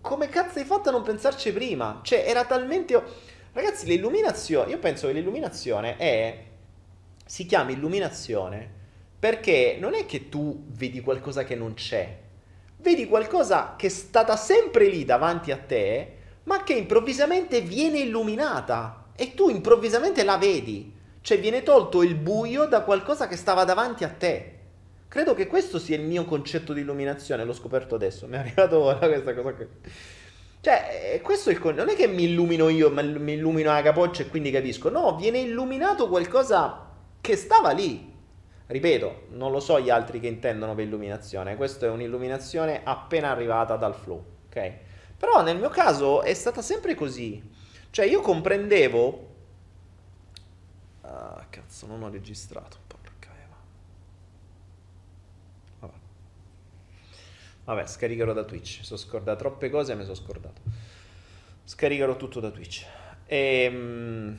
Come 0.00 0.28
cazzo 0.28 0.58
hai 0.58 0.64
fatto 0.64 0.88
a 0.88 0.92
non 0.92 1.02
pensarci 1.02 1.52
prima? 1.52 2.00
Cioè, 2.02 2.24
era 2.26 2.44
talmente... 2.44 3.02
Ragazzi, 3.52 3.86
l'illuminazione... 3.86 4.70
Io 4.70 4.78
penso 4.78 5.06
che 5.06 5.12
l'illuminazione 5.12 5.96
è... 5.96 6.44
Si 7.24 7.46
chiama 7.46 7.70
illuminazione 7.70 8.74
perché 9.18 9.76
non 9.80 9.94
è 9.94 10.06
che 10.06 10.28
tu 10.28 10.64
vedi 10.68 11.00
qualcosa 11.00 11.42
che 11.42 11.56
non 11.56 11.74
c'è 11.74 12.24
vedi 12.86 13.08
qualcosa 13.08 13.74
che 13.76 13.88
è 13.88 13.90
stata 13.90 14.36
sempre 14.36 14.86
lì 14.86 15.04
davanti 15.04 15.50
a 15.50 15.56
te, 15.56 16.12
ma 16.44 16.62
che 16.62 16.74
improvvisamente 16.74 17.60
viene 17.60 17.98
illuminata 17.98 19.06
e 19.16 19.34
tu 19.34 19.48
improvvisamente 19.48 20.22
la 20.22 20.36
vedi. 20.36 20.94
Cioè 21.20 21.40
viene 21.40 21.64
tolto 21.64 22.02
il 22.02 22.14
buio 22.14 22.66
da 22.66 22.82
qualcosa 22.82 23.26
che 23.26 23.34
stava 23.34 23.64
davanti 23.64 24.04
a 24.04 24.08
te. 24.08 24.55
Credo 25.16 25.32
che 25.32 25.46
questo 25.46 25.78
sia 25.78 25.96
il 25.96 26.02
mio 26.02 26.26
concetto 26.26 26.74
di 26.74 26.82
illuminazione, 26.82 27.42
l'ho 27.42 27.54
scoperto 27.54 27.94
adesso, 27.94 28.26
mi 28.26 28.34
è 28.34 28.38
arrivato 28.40 28.80
ora 28.82 28.98
questa 28.98 29.32
cosa 29.32 29.54
qui. 29.54 29.66
Cioè, 30.60 31.14
eh, 31.14 31.20
questo 31.22 31.48
è 31.48 31.54
il 31.54 31.58
concetto, 31.58 31.86
non 31.86 31.94
è 31.94 31.96
che 31.96 32.06
mi 32.06 32.24
illumino 32.24 32.68
io, 32.68 32.90
ma 32.90 33.00
mi 33.00 33.32
illumino 33.32 33.72
la 33.72 33.80
capoccia 33.80 34.24
e 34.24 34.28
quindi 34.28 34.50
capisco. 34.50 34.90
No, 34.90 35.16
viene 35.16 35.38
illuminato 35.38 36.10
qualcosa 36.10 36.90
che 37.18 37.34
stava 37.34 37.70
lì, 37.70 38.12
Ripeto, 38.66 39.28
non 39.30 39.52
lo 39.52 39.60
so 39.60 39.80
gli 39.80 39.88
altri 39.88 40.20
che 40.20 40.26
intendono 40.26 40.74
per 40.74 40.84
illuminazione, 40.84 41.56
questa 41.56 41.86
è 41.86 41.88
un'illuminazione 41.88 42.82
appena 42.84 43.30
arrivata 43.30 43.76
dal 43.76 43.94
flow, 43.94 44.22
ok? 44.48 44.72
Però 45.16 45.42
nel 45.42 45.56
mio 45.56 45.70
caso 45.70 46.20
è 46.20 46.34
stata 46.34 46.60
sempre 46.60 46.94
così. 46.94 47.42
Cioè 47.88 48.04
io 48.04 48.20
comprendevo... 48.20 49.34
Ah, 51.00 51.46
cazzo, 51.48 51.86
non 51.86 52.02
ho 52.02 52.10
registrato. 52.10 52.76
Porca 52.86 53.30
Eva. 53.42 53.56
Vabbè. 55.80 55.94
Vabbè, 57.66 57.84
scaricherò 57.84 58.32
da 58.32 58.44
Twitch. 58.44 58.84
Sono 58.84 58.98
scordato 58.98 59.38
troppe 59.38 59.68
cose 59.70 59.94
mi 59.96 60.02
sono 60.02 60.14
scordato. 60.14 60.60
Scaricherò 61.64 62.16
tutto 62.16 62.38
da 62.38 62.50
Twitch. 62.50 62.86
E... 63.26 63.62
Ehm, 63.64 64.38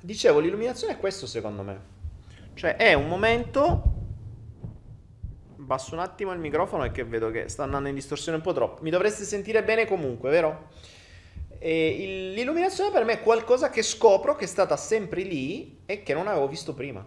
dicevo, 0.00 0.40
l'illuminazione 0.40 0.94
è 0.94 0.98
questo 0.98 1.26
secondo 1.26 1.62
me. 1.62 1.80
Cioè 2.54 2.76
è 2.76 2.94
un 2.94 3.08
momento... 3.08 3.98
Basso 5.56 5.94
un 5.94 6.00
attimo 6.00 6.32
il 6.32 6.38
microfono 6.38 6.82
perché 6.82 7.04
vedo 7.04 7.30
che 7.30 7.48
sta 7.48 7.62
andando 7.62 7.90
in 7.90 7.94
distorsione 7.94 8.38
un 8.38 8.42
po' 8.42 8.54
troppo. 8.54 8.82
Mi 8.82 8.90
dovreste 8.90 9.24
sentire 9.24 9.62
bene 9.62 9.86
comunque, 9.86 10.30
vero? 10.30 10.70
E 11.58 12.32
l'illuminazione 12.34 12.90
per 12.90 13.04
me 13.04 13.12
è 13.12 13.22
qualcosa 13.22 13.68
che 13.68 13.82
scopro 13.82 14.34
che 14.34 14.44
è 14.44 14.48
stata 14.48 14.78
sempre 14.78 15.22
lì 15.22 15.82
e 15.84 16.02
che 16.02 16.14
non 16.14 16.26
avevo 16.26 16.48
visto 16.48 16.72
prima. 16.72 17.04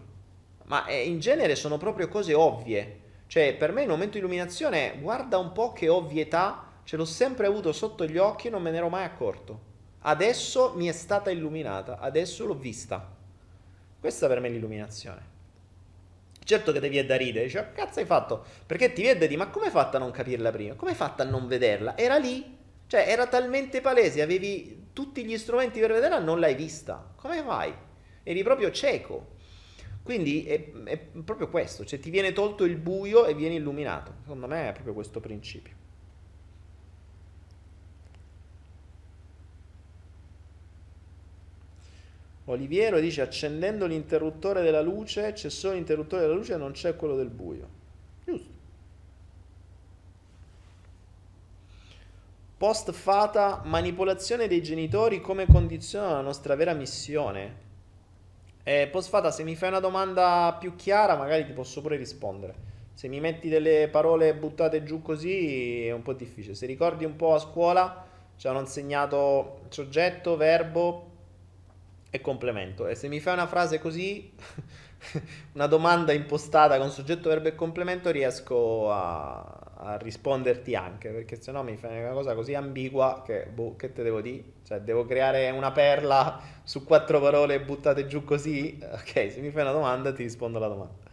Ma 0.65 0.85
eh, 0.85 1.01
in 1.07 1.19
genere 1.19 1.55
sono 1.55 1.79
proprio 1.79 2.07
cose 2.07 2.35
ovvie. 2.35 3.01
Cioè, 3.33 3.55
per 3.55 3.71
me 3.71 3.81
il 3.81 3.87
momento 3.87 4.11
di 4.11 4.19
illuminazione, 4.19 4.95
guarda 5.01 5.39
un 5.39 5.53
po' 5.53 5.73
che 5.73 5.89
ovvietà, 5.89 6.67
ce 6.83 6.95
l'ho 6.97 7.03
sempre 7.03 7.47
avuto 7.47 7.71
sotto 7.71 8.05
gli 8.05 8.17
occhi 8.17 8.45
e 8.45 8.49
non 8.51 8.61
me 8.61 8.69
ne 8.69 8.77
ero 8.77 8.89
mai 8.89 9.05
accorto. 9.05 9.59
Adesso 10.01 10.73
mi 10.75 10.85
è 10.85 10.91
stata 10.91 11.31
illuminata, 11.31 11.97
adesso 11.97 12.45
l'ho 12.45 12.53
vista. 12.53 13.11
Questa 13.99 14.27
per 14.27 14.39
me 14.39 14.49
è 14.49 14.51
l'illuminazione. 14.51 15.21
Certo 16.43 16.71
che 16.71 16.79
ti 16.79 16.89
viene 16.89 17.07
da 17.07 17.17
ridere, 17.17 17.45
dice, 17.45 17.71
cazzo 17.73 18.01
hai 18.01 18.05
fatto? 18.05 18.45
Perché 18.67 18.93
ti 18.93 19.01
vede 19.01 19.27
di, 19.27 19.35
ma 19.35 19.47
come 19.47 19.65
hai 19.65 19.71
fatto 19.71 19.97
a 19.97 19.99
non 19.99 20.11
capirla 20.11 20.51
prima? 20.51 20.75
Come 20.75 20.91
hai 20.91 20.97
fatto 20.97 21.23
a 21.23 21.25
non 21.25 21.47
vederla? 21.47 21.97
Era 21.97 22.17
lì, 22.17 22.55
cioè 22.85 23.05
era 23.07 23.25
talmente 23.25 23.81
palese, 23.81 24.21
avevi 24.21 24.89
tutti 24.93 25.25
gli 25.25 25.39
strumenti 25.39 25.79
per 25.79 25.91
vederla, 25.91 26.19
non 26.19 26.39
l'hai 26.39 26.53
vista. 26.53 27.13
Come 27.15 27.41
fai? 27.41 27.73
Eri 28.21 28.43
proprio 28.43 28.69
cieco. 28.69 29.32
Quindi 30.03 30.45
è, 30.45 30.69
è 30.83 30.98
proprio 30.98 31.48
questo, 31.48 31.86
cioè 31.86 31.98
ti 32.00 32.10
viene 32.10 32.33
tolto 32.33 32.65
il 32.65 32.75
buio 32.75 33.25
e 33.25 33.33
viene 33.33 33.55
illuminato. 33.55 34.13
Secondo 34.22 34.48
me 34.48 34.69
è 34.69 34.74
proprio 34.74 34.93
questo 34.93 35.22
principio. 35.22 35.81
Oliviero 42.45 43.00
dice 43.00 43.22
accendendo 43.22 43.86
l'interruttore 43.86 44.62
della 44.62 44.81
luce 44.81 45.31
c'è 45.31 45.50
solo 45.50 45.75
l'interruttore 45.75 46.24
della 46.24 46.33
luce 46.33 46.53
e 46.53 46.57
non 46.57 46.74
c'è 46.74 46.98
quello 46.98 47.15
del 47.15 47.29
buio. 47.29 47.69
Giusto. 48.25 48.51
Post 52.57 52.91
fata, 52.91 53.62
manipolazione 53.63 54.48
dei 54.48 54.62
genitori 54.62 55.22
come 55.22 55.45
condiziona 55.45 56.12
la 56.12 56.22
nostra 56.22 56.55
vera 56.55 56.74
missione. 56.74 57.72
E 58.63 58.88
post 58.88 59.10
fata, 59.10 59.29
se 59.29 59.43
mi 59.43 59.55
fai 59.55 59.70
una 59.70 59.79
domanda 59.79 60.55
più 60.58 60.75
chiara, 60.75 61.17
magari 61.17 61.46
ti 61.46 61.51
posso 61.51 61.82
pure 61.82 61.98
rispondere. 61.98 62.72
Se 62.93 63.08
mi 63.08 63.20
metti 63.20 63.50
delle 63.50 63.89
parole 63.89 64.34
buttate 64.36 64.84
giù 64.84 65.01
così 65.01 65.88
è 65.88 65.91
un 65.91 66.01
po' 66.01 66.13
difficile. 66.13 66.55
Se 66.55 66.65
ricordi 66.65 67.03
un 67.03 67.15
po' 67.15 67.34
a 67.34 67.39
scuola 67.39 68.05
ci 68.38 68.48
hanno 68.48 68.60
insegnato 68.62 69.62
soggetto, 69.70 70.38
verbo 70.38 71.12
e 72.10 72.22
complemento. 72.22 72.88
E 72.88 72.96
se 72.96 73.08
mi 73.08 73.20
fai 73.20 73.34
una 73.34 73.48
frase 73.48 73.79
così, 73.79 74.32
una 75.53 75.67
domanda 75.67 76.13
impostata 76.13 76.77
con 76.77 76.89
soggetto, 76.89 77.29
verbo 77.29 77.50
e 77.50 77.55
complemento, 77.55 78.12
riesco 78.12 78.91
a, 78.91 79.62
a 79.83 79.97
risponderti 79.97 80.75
anche, 80.75 81.09
perché 81.09 81.41
se 81.41 81.51
no 81.51 81.63
mi 81.63 81.75
fai 81.77 81.99
una 82.01 82.11
cosa 82.13 82.33
così 82.35 82.53
ambigua 82.55 83.21
che, 83.25 83.45
boh, 83.53 83.75
che 83.75 83.91
te 83.93 84.03
devo 84.03 84.21
dire? 84.21 84.43
Cioè, 84.63 84.79
devo 84.81 85.05
creare 85.05 85.49
una 85.51 85.71
perla 85.71 86.39
su 86.63 86.83
quattro 86.85 87.19
parole 87.19 87.59
buttate 87.61 88.07
giù 88.07 88.23
così? 88.23 88.79
Ok, 88.91 89.31
se 89.31 89.39
mi 89.41 89.51
fai 89.51 89.61
una 89.63 89.71
domanda 89.71 90.13
ti 90.13 90.23
rispondo 90.23 90.57
alla 90.57 90.67
domanda. 90.67 91.11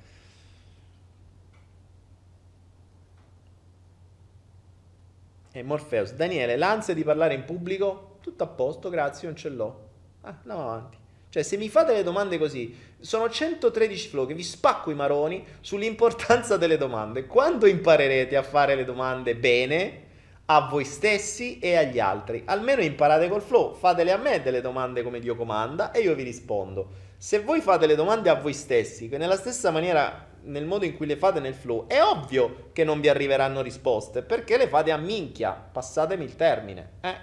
E 5.53 5.63
Morpheus, 5.63 6.15
Daniele, 6.15 6.57
l'ansia 6.57 6.93
di 6.95 7.05
parlare 7.05 7.35
in 7.35 7.45
pubblico? 7.45 8.17
Tutto 8.21 8.43
a 8.45 8.49
posto, 8.49 8.89
grazie, 8.89 9.29
non 9.29 9.37
ce 9.37 9.49
l'ho. 9.51 9.89
Ah, 10.23 10.37
andiamo 10.43 10.63
avanti. 10.63 10.99
Cioè, 11.31 11.45
se 11.45 11.57
mi 11.57 11.69
fate 11.69 11.93
le 11.93 12.03
domande 12.03 12.39
così, 12.39 12.77
sono 12.99 13.31
113 13.31 14.09
flow 14.09 14.27
che 14.27 14.35
vi 14.35 14.43
spacco 14.43 14.91
i 14.91 14.97
maroni 14.97 15.45
sull'importanza 15.61 16.57
delle 16.57 16.77
domande. 16.77 17.27
Quando 17.27 17.67
imparerete 17.67 18.37
a 18.37 18.43
fare 18.43 18.75
le 18.75 18.85
domande 18.85 19.37
bene 19.37 20.09
a 20.47 20.67
voi 20.69 20.85
stessi 20.85 21.61
e 21.61 21.77
agli 21.77 22.01
altri? 22.01 22.43
Almeno 22.47 22.83
imparate 22.83 23.29
col 23.29 23.43
flow, 23.43 23.75
fatele 23.75 24.11
a 24.11 24.17
me 24.17 24.43
delle 24.43 24.61
domande 24.61 25.05
come 25.05 25.21
Dio 25.21 25.37
comanda 25.37 25.93
e 25.93 26.01
io 26.01 26.17
vi 26.17 26.25
rispondo. 26.25 26.89
Se 27.17 27.39
voi 27.39 27.61
fate 27.61 27.87
le 27.87 27.95
domande 27.95 28.29
a 28.29 28.35
voi 28.35 28.53
stessi, 28.53 29.09
che 29.09 29.17
nella 29.17 29.37
stessa 29.37 29.71
maniera 29.71 30.27
nel 30.43 30.65
modo 30.65 30.85
in 30.85 30.97
cui 30.97 31.07
le 31.07 31.17
fate 31.17 31.39
nel 31.39 31.55
flow, 31.55 31.87
è 31.87 32.03
ovvio 32.03 32.71
che 32.73 32.83
non 32.83 33.01
vi 33.01 33.09
arriveranno 33.09 33.63
risposte, 33.63 34.23
perché 34.23 34.57
le 34.57 34.67
fate 34.67 34.91
a 34.91 34.97
minchia, 34.97 35.53
passatemi 35.53 36.25
il 36.25 36.35
termine. 36.35 36.91
Eh? 37.03 37.15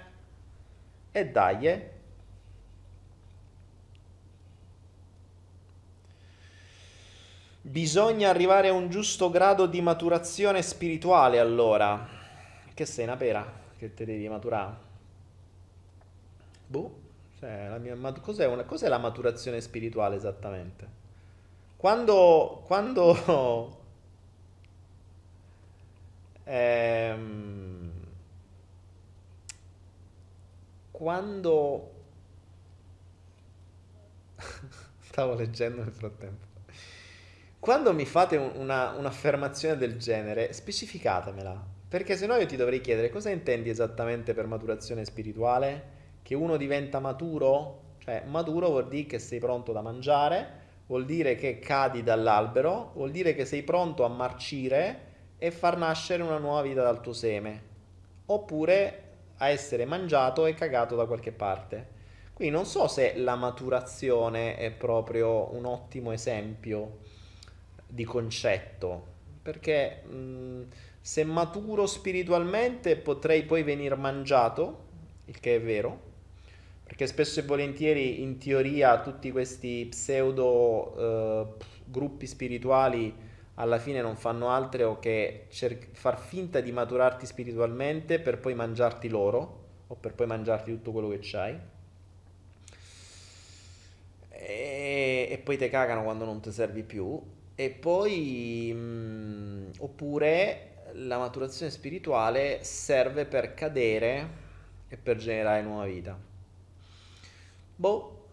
E 1.12 1.26
dai, 1.26 1.66
eh? 1.66 1.90
Bisogna 7.68 8.30
arrivare 8.30 8.68
a 8.68 8.72
un 8.72 8.88
giusto 8.88 9.28
grado 9.28 9.66
di 9.66 9.82
maturazione 9.82 10.62
spirituale 10.62 11.38
allora. 11.38 12.08
Che 12.72 12.86
sei 12.86 13.04
una 13.04 13.16
pera 13.16 13.44
che 13.76 13.92
te 13.92 14.06
devi 14.06 14.26
maturare? 14.26 14.74
Boh, 16.66 16.98
cioè, 17.38 17.68
la 17.68 17.76
mia, 17.76 17.94
cos'è, 18.22 18.46
una, 18.46 18.64
cos'è 18.64 18.88
la 18.88 18.96
maturazione 18.96 19.60
spirituale 19.60 20.16
esattamente? 20.16 20.88
Quando, 21.76 22.62
quando 22.64 23.76
ehm, 26.44 27.92
quando 30.90 31.92
stavo 35.00 35.34
leggendo 35.34 35.82
nel 35.82 35.92
frattempo. 35.92 36.47
Quando 37.60 37.92
mi 37.92 38.06
fate 38.06 38.36
una, 38.36 38.92
un'affermazione 38.96 39.76
del 39.76 39.98
genere, 39.98 40.52
specificatemela, 40.52 41.60
perché 41.88 42.16
se 42.16 42.26
no 42.26 42.36
io 42.36 42.46
ti 42.46 42.54
dovrei 42.54 42.80
chiedere 42.80 43.10
cosa 43.10 43.30
intendi 43.30 43.68
esattamente 43.68 44.32
per 44.32 44.46
maturazione 44.46 45.04
spirituale? 45.04 45.96
Che 46.22 46.36
uno 46.36 46.56
diventa 46.56 47.00
maturo? 47.00 47.96
Cioè, 47.98 48.22
maturo 48.26 48.68
vuol 48.68 48.86
dire 48.86 49.06
che 49.06 49.18
sei 49.18 49.40
pronto 49.40 49.72
da 49.72 49.82
mangiare, 49.82 50.50
vuol 50.86 51.04
dire 51.04 51.34
che 51.34 51.58
cadi 51.58 52.04
dall'albero, 52.04 52.92
vuol 52.94 53.10
dire 53.10 53.34
che 53.34 53.44
sei 53.44 53.64
pronto 53.64 54.04
a 54.04 54.08
marcire 54.08 55.06
e 55.36 55.50
far 55.50 55.76
nascere 55.76 56.22
una 56.22 56.38
nuova 56.38 56.62
vita 56.62 56.82
dal 56.82 57.00
tuo 57.00 57.12
seme, 57.12 57.62
oppure 58.26 59.02
a 59.38 59.48
essere 59.48 59.84
mangiato 59.84 60.46
e 60.46 60.54
cagato 60.54 60.94
da 60.94 61.06
qualche 61.06 61.32
parte. 61.32 61.96
Quindi 62.32 62.54
non 62.54 62.66
so 62.66 62.86
se 62.86 63.14
la 63.16 63.34
maturazione 63.34 64.56
è 64.56 64.70
proprio 64.70 65.52
un 65.54 65.64
ottimo 65.64 66.12
esempio 66.12 67.07
di 67.88 68.04
concetto, 68.04 69.06
perché 69.42 70.02
mh, 70.04 70.66
se 71.00 71.24
maturo 71.24 71.86
spiritualmente 71.86 72.96
potrei 72.96 73.44
poi 73.44 73.62
venire 73.62 73.96
mangiato, 73.96 74.86
il 75.24 75.40
che 75.40 75.56
è 75.56 75.60
vero, 75.60 76.06
perché 76.84 77.06
spesso 77.06 77.40
e 77.40 77.42
volentieri 77.44 78.22
in 78.22 78.38
teoria 78.38 79.00
tutti 79.00 79.30
questi 79.30 79.86
pseudo 79.90 80.94
eh, 80.96 81.64
gruppi 81.84 82.26
spirituali 82.26 83.14
alla 83.54 83.78
fine 83.78 84.00
non 84.00 84.16
fanno 84.16 84.50
altro 84.50 84.98
che 84.98 85.46
cer- 85.50 85.88
far 85.92 86.18
finta 86.18 86.60
di 86.60 86.70
maturarti 86.70 87.26
spiritualmente 87.26 88.20
per 88.20 88.38
poi 88.38 88.54
mangiarti 88.54 89.08
loro 89.08 89.66
o 89.88 89.94
per 89.96 90.14
poi 90.14 90.26
mangiarti 90.26 90.70
tutto 90.70 90.92
quello 90.92 91.08
che 91.08 91.18
c'hai. 91.20 91.58
E, 94.30 95.28
e 95.30 95.38
poi 95.38 95.56
te 95.56 95.68
cagano 95.68 96.02
quando 96.04 96.24
non 96.24 96.40
ti 96.40 96.52
servi 96.52 96.82
più 96.82 97.20
e 97.60 97.70
poi 97.70 98.72
mh, 98.72 98.78
mm, 98.78 99.70
oppure 99.78 100.84
la 100.92 101.18
maturazione 101.18 101.72
spirituale 101.72 102.60
serve 102.62 103.24
per 103.24 103.52
cadere 103.52 104.28
e 104.86 104.96
per 104.96 105.16
generare 105.16 105.62
nuova 105.62 105.84
vita 105.86 106.16
Boh, 107.74 108.28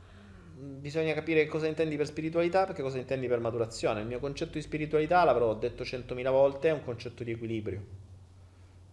bisogna 0.53 1.15
capire 1.15 1.47
cosa 1.47 1.65
intendi 1.65 1.95
per 1.97 2.05
spiritualità 2.05 2.65
perché 2.65 2.83
cosa 2.83 2.99
intendi 2.99 3.27
per 3.27 3.39
maturazione. 3.39 4.01
Il 4.01 4.07
mio 4.07 4.19
concetto 4.19 4.53
di 4.53 4.61
spiritualità, 4.61 5.23
l'avrò 5.23 5.53
detto 5.53 5.85
centomila 5.85 6.31
volte, 6.31 6.69
è 6.69 6.71
un 6.71 6.83
concetto 6.83 7.23
di 7.23 7.31
equilibrio. 7.31 8.04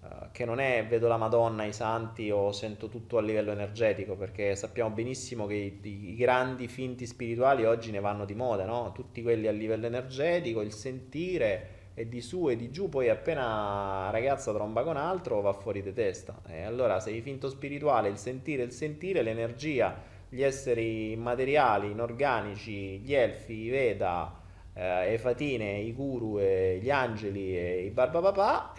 Uh, 0.03 0.33
che 0.33 0.45
non 0.45 0.59
è 0.59 0.85
vedo 0.89 1.07
la 1.07 1.17
Madonna, 1.17 1.65
i 1.65 1.73
santi 1.73 2.29
o 2.29 2.51
sento 2.51 2.89
tutto 2.89 3.19
a 3.19 3.23
livello 3.23 3.53
energetico, 3.53 4.17
perché 4.17 4.57
sappiamo 4.57 4.91
benissimo 4.91 5.47
che 5.47 5.55
i, 5.55 5.81
i 6.11 6.17
grandi 6.17 6.67
finti 6.67 7.07
spirituali 7.07 7.65
oggi 7.65 7.93
ne 7.93 8.01
vanno 8.01 8.25
di 8.25 8.35
moda, 8.35 8.65
no? 8.65 8.91
Tutti 8.93 9.23
quelli 9.23 9.47
a 9.47 9.53
livello 9.53 9.87
energetico, 9.87 10.61
il 10.61 10.73
sentire 10.73 11.69
e 11.95 12.09
di 12.09 12.21
su 12.21 12.49
e 12.49 12.57
di 12.57 12.73
giù, 12.73 12.89
poi 12.89 13.11
appena 13.11 14.11
ragazza 14.11 14.53
tromba 14.53 14.83
con 14.83 14.97
altro 14.97 15.41
va 15.41 15.53
fuori 15.53 15.83
di 15.83 15.93
testa. 15.93 16.41
E 16.49 16.63
allora 16.63 16.99
sei 16.99 17.21
finto 17.21 17.49
spirituale, 17.49 18.09
il 18.09 18.17
sentire, 18.17 18.65
il 18.65 18.73
sentire, 18.73 19.23
l'energia 19.23 20.11
gli 20.29 20.43
esseri 20.43 21.13
immateriali, 21.13 21.91
inorganici, 21.91 22.99
gli 22.99 23.13
elfi, 23.15 23.53
i 23.53 23.69
Veda, 23.69 24.41
eh, 24.73 25.11
le 25.11 25.19
fatine, 25.19 25.79
i 25.79 25.93
guru, 25.93 26.41
e 26.41 26.81
gli 26.83 26.91
angeli 26.91 27.57
e 27.57 27.85
i 27.85 27.91
barbapapà 27.91 28.73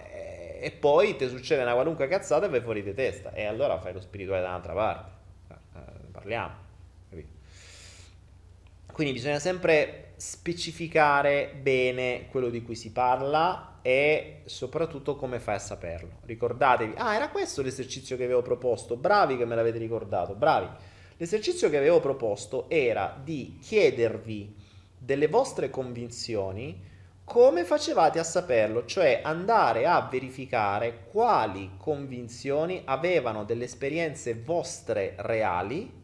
e, 0.64 0.72
poi 0.72 1.16
ti 1.16 1.28
succede 1.28 1.62
una 1.62 1.74
qualunque 1.74 2.08
cazzata 2.08 2.46
e 2.46 2.50
vai 2.50 2.62
fuori 2.62 2.84
di 2.84 2.94
testa 2.94 3.34
e 3.34 3.46
allora 3.46 3.80
fai 3.80 3.94
lo 3.94 4.02
spirituale 4.02 4.42
da 4.42 4.50
un'altra 4.50 4.74
parte. 4.74 5.12
Eh, 5.50 5.80
eh, 5.80 5.82
parliamo. 6.12 6.54
Capito? 7.10 7.30
Quindi 8.92 9.14
bisogna 9.14 9.40
sempre 9.40 10.14
specificare 10.16 11.54
bene 11.62 12.28
quello 12.30 12.50
di 12.50 12.62
cui 12.64 12.76
si 12.76 12.92
parla 12.92 13.80
e 13.82 14.42
soprattutto 14.46 15.16
come 15.16 15.40
fai 15.40 15.56
a 15.56 15.60
saperlo. 15.60 16.20
Ricordatevi, 16.26 16.94
ah 16.96 17.16
era 17.16 17.30
questo 17.30 17.62
l'esercizio 17.62 18.16
che 18.18 18.24
avevo 18.24 18.42
proposto, 18.42 18.96
bravi 18.96 19.38
che 19.38 19.46
me 19.46 19.56
l'avete 19.56 19.78
ricordato, 19.78 20.34
bravi 20.34 20.68
L'esercizio 21.18 21.70
che 21.70 21.78
avevo 21.78 22.00
proposto 22.00 22.70
era 22.70 23.18
di 23.24 23.58
chiedervi 23.62 24.56
delle 24.98 25.28
vostre 25.28 25.70
convinzioni 25.70 26.82
come 27.24 27.64
facevate 27.64 28.20
a 28.20 28.24
saperlo, 28.24 28.86
cioè 28.86 29.22
andare 29.24 29.86
a 29.86 30.08
verificare 30.12 31.06
quali 31.10 31.72
convinzioni 31.78 32.82
avevano 32.86 33.46
delle 33.46 33.64
esperienze 33.64 34.36
vostre 34.36 35.16
reali 35.18 36.02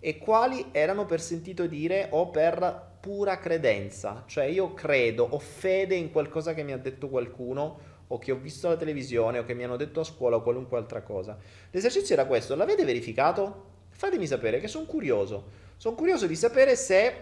e 0.00 0.18
quali 0.18 0.70
erano 0.72 1.04
per 1.06 1.20
sentito 1.20 1.66
dire 1.66 2.08
o 2.10 2.30
per 2.30 2.90
pura 3.00 3.38
credenza, 3.38 4.24
cioè 4.26 4.44
io 4.44 4.74
credo, 4.74 5.26
ho 5.30 5.38
fede 5.38 5.94
in 5.94 6.10
qualcosa 6.10 6.54
che 6.54 6.62
mi 6.62 6.72
ha 6.72 6.78
detto 6.78 7.08
qualcuno 7.08 7.90
o 8.08 8.18
che 8.18 8.32
ho 8.32 8.36
visto 8.36 8.66
alla 8.66 8.76
televisione 8.76 9.38
o 9.38 9.44
che 9.44 9.54
mi 9.54 9.64
hanno 9.64 9.76
detto 9.76 10.00
a 10.00 10.04
scuola 10.04 10.36
o 10.36 10.42
qualunque 10.42 10.78
altra 10.78 11.02
cosa. 11.02 11.36
L'esercizio 11.70 12.14
era 12.14 12.26
questo, 12.26 12.54
l'avete 12.54 12.84
verificato? 12.84 13.70
Fatemi 13.90 14.26
sapere 14.26 14.60
che 14.60 14.68
sono 14.68 14.86
curioso. 14.86 15.60
Sono 15.76 15.94
curioso 15.96 16.26
di 16.26 16.36
sapere 16.36 16.76
se 16.76 17.14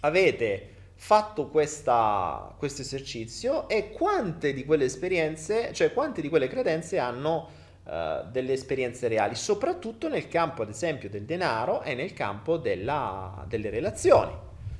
avete 0.00 0.73
fatto 1.04 1.48
questo 1.48 2.56
esercizio 2.58 3.68
e 3.68 3.92
quante 3.92 4.54
di 4.54 4.64
quelle 4.64 4.84
esperienze, 4.84 5.70
cioè 5.74 5.92
quante 5.92 6.22
di 6.22 6.30
quelle 6.30 6.48
credenze 6.48 6.98
hanno 6.98 7.50
uh, 7.82 8.30
delle 8.30 8.54
esperienze 8.54 9.06
reali, 9.08 9.34
soprattutto 9.34 10.08
nel 10.08 10.28
campo 10.28 10.62
ad 10.62 10.70
esempio 10.70 11.10
del 11.10 11.24
denaro 11.24 11.82
e 11.82 11.94
nel 11.94 12.14
campo 12.14 12.56
della, 12.56 13.44
delle 13.46 13.68
relazioni. 13.68 14.32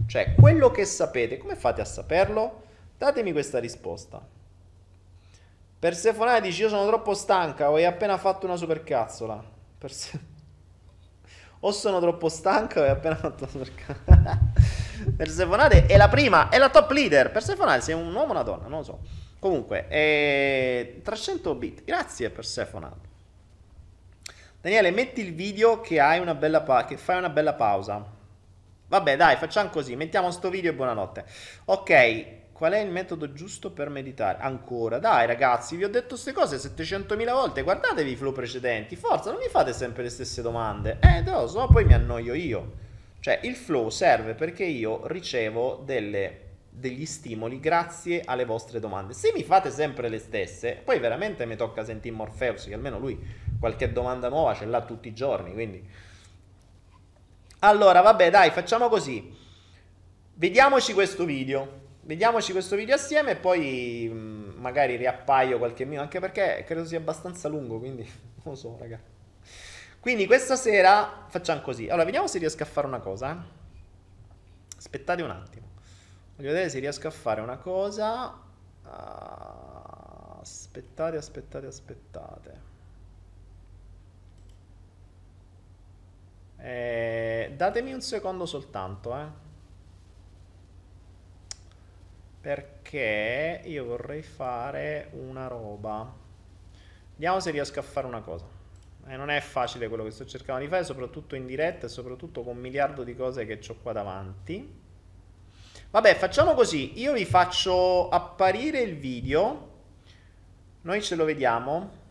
Cioè 0.06 0.34
quello 0.34 0.70
che 0.70 0.86
sapete, 0.86 1.36
come 1.36 1.56
fate 1.56 1.82
a 1.82 1.84
saperlo? 1.84 2.62
Datemi 2.96 3.32
questa 3.32 3.58
risposta. 3.58 4.26
Persefonale 5.78 6.40
dice 6.40 6.62
io 6.62 6.68
sono 6.70 6.86
troppo 6.86 7.12
stanca, 7.12 7.70
ho 7.70 7.76
appena 7.76 8.16
fatto 8.16 8.46
una 8.46 8.56
supercazzola. 8.56 9.44
Perse... 9.76 10.32
O 11.60 11.72
sono 11.72 11.98
troppo 11.98 12.28
stanca 12.28 12.80
o 12.80 12.82
hai 12.82 12.90
appena 12.90 13.16
fatto 13.16 13.44
una 13.44 13.52
supercazzola. 13.52 14.38
Persefonale 15.12 15.86
è 15.86 15.96
la 15.96 16.08
prima, 16.08 16.48
è 16.48 16.58
la 16.58 16.70
top 16.70 16.90
leader. 16.90 17.30
Persefonale 17.30 17.80
sei 17.80 17.94
un 17.94 18.14
uomo 18.14 18.28
o 18.28 18.30
una 18.30 18.42
donna, 18.42 18.66
non 18.68 18.78
lo 18.78 18.84
so. 18.84 18.98
Comunque, 19.38 19.88
è 19.88 21.00
300 21.02 21.54
bit. 21.54 21.84
Grazie 21.84 22.30
Persefonale. 22.30 23.12
Daniele, 24.60 24.90
metti 24.90 25.20
il 25.20 25.34
video 25.34 25.80
che, 25.82 25.96
pa- 26.64 26.84
che 26.86 26.96
fai 26.96 27.18
una 27.18 27.28
bella 27.28 27.52
pausa. 27.52 28.02
Vabbè, 28.86 29.16
dai, 29.16 29.36
facciamo 29.36 29.68
così. 29.68 29.96
Mettiamo 29.96 30.30
sto 30.30 30.48
video 30.48 30.70
e 30.70 30.74
buonanotte. 30.74 31.24
Ok, 31.66 32.52
qual 32.54 32.72
è 32.72 32.78
il 32.78 32.90
metodo 32.90 33.32
giusto 33.32 33.72
per 33.72 33.90
meditare? 33.90 34.38
Ancora, 34.40 34.98
dai 34.98 35.26
ragazzi, 35.26 35.76
vi 35.76 35.84
ho 35.84 35.90
detto 35.90 36.14
queste 36.14 36.32
cose 36.32 36.56
700.000 36.56 37.32
volte. 37.32 37.62
Guardatevi 37.62 38.12
i 38.12 38.16
flow 38.16 38.32
precedenti. 38.32 38.96
Forza, 38.96 39.30
non 39.30 39.40
mi 39.40 39.48
fate 39.48 39.74
sempre 39.74 40.04
le 40.04 40.08
stesse 40.08 40.40
domande. 40.40 40.98
Eh, 41.00 41.22
lo 41.22 41.46
so, 41.46 41.66
poi 41.66 41.84
mi 41.84 41.92
annoio 41.92 42.32
io. 42.32 42.72
Cioè, 43.24 43.40
il 43.44 43.56
flow 43.56 43.88
serve 43.88 44.34
perché 44.34 44.64
io 44.64 45.06
ricevo 45.06 45.80
delle 45.82 46.40
degli 46.68 47.06
stimoli 47.06 47.58
grazie 47.58 48.20
alle 48.22 48.44
vostre 48.44 48.80
domande. 48.80 49.14
Se 49.14 49.32
mi 49.34 49.42
fate 49.42 49.70
sempre 49.70 50.10
le 50.10 50.18
stesse, 50.18 50.78
poi 50.84 50.98
veramente 50.98 51.46
mi 51.46 51.56
tocca 51.56 51.86
sentire 51.86 52.14
Morpheus, 52.14 52.66
che 52.66 52.74
almeno 52.74 52.98
lui 52.98 53.18
qualche 53.58 53.90
domanda 53.90 54.28
nuova 54.28 54.54
ce 54.54 54.66
l'ha 54.66 54.84
tutti 54.84 55.08
i 55.08 55.14
giorni, 55.14 55.54
quindi... 55.54 55.82
Allora, 57.60 58.02
vabbè, 58.02 58.28
dai, 58.28 58.50
facciamo 58.50 58.90
così. 58.90 59.34
Vediamoci 60.34 60.92
questo 60.92 61.24
video. 61.24 61.80
Vediamoci 62.02 62.52
questo 62.52 62.76
video 62.76 62.96
assieme 62.96 63.30
e 63.30 63.36
poi 63.36 64.06
mm, 64.12 64.60
magari 64.60 64.96
riappaio 64.96 65.56
qualche 65.56 65.84
minuto, 65.86 66.02
anche 66.02 66.20
perché 66.20 66.62
credo 66.66 66.84
sia 66.84 66.98
abbastanza 66.98 67.48
lungo, 67.48 67.78
quindi 67.78 68.02
non 68.44 68.52
lo 68.52 68.54
so, 68.54 68.76
raga. 68.78 69.13
Quindi 70.04 70.26
questa 70.26 70.54
sera 70.54 71.24
facciamo 71.28 71.62
così. 71.62 71.88
Allora, 71.88 72.04
vediamo 72.04 72.26
se 72.26 72.38
riesco 72.38 72.62
a 72.62 72.66
fare 72.66 72.86
una 72.86 72.98
cosa. 72.98 73.32
Eh. 73.32 74.76
Aspettate 74.76 75.22
un 75.22 75.30
attimo. 75.30 75.66
Voglio 76.36 76.50
vedere 76.50 76.68
se 76.68 76.78
riesco 76.78 77.08
a 77.08 77.10
fare 77.10 77.40
una 77.40 77.56
cosa. 77.56 78.38
Uh, 78.84 80.40
aspettate, 80.42 81.16
aspettate, 81.16 81.66
aspettate. 81.66 82.60
Eh, 86.58 87.54
datemi 87.56 87.94
un 87.94 88.02
secondo 88.02 88.44
soltanto, 88.44 89.16
eh. 89.16 89.26
Perché 92.42 93.62
io 93.64 93.86
vorrei 93.86 94.20
fare 94.20 95.08
una 95.12 95.46
roba. 95.46 96.12
Vediamo 97.12 97.40
se 97.40 97.50
riesco 97.50 97.78
a 97.78 97.82
fare 97.82 98.06
una 98.06 98.20
cosa. 98.20 98.53
Eh, 99.06 99.16
non 99.16 99.28
è 99.28 99.40
facile 99.40 99.88
quello 99.88 100.04
che 100.04 100.10
sto 100.10 100.24
cercando 100.24 100.62
di 100.62 100.68
fare, 100.68 100.82
soprattutto 100.82 101.34
in 101.34 101.46
diretta 101.46 101.86
e 101.86 101.88
soprattutto 101.90 102.42
con 102.42 102.56
un 102.56 102.62
miliardo 102.62 103.04
di 103.04 103.14
cose 103.14 103.44
che 103.44 103.60
ho 103.68 103.76
qua 103.82 103.92
davanti. 103.92 104.82
Vabbè, 105.90 106.14
facciamo 106.16 106.54
così. 106.54 106.98
Io 106.98 107.12
vi 107.12 107.24
faccio 107.24 108.08
apparire 108.08 108.80
il 108.80 108.96
video. 108.96 109.72
Noi 110.82 111.02
ce 111.02 111.14
lo 111.14 111.24
vediamo. 111.24 112.02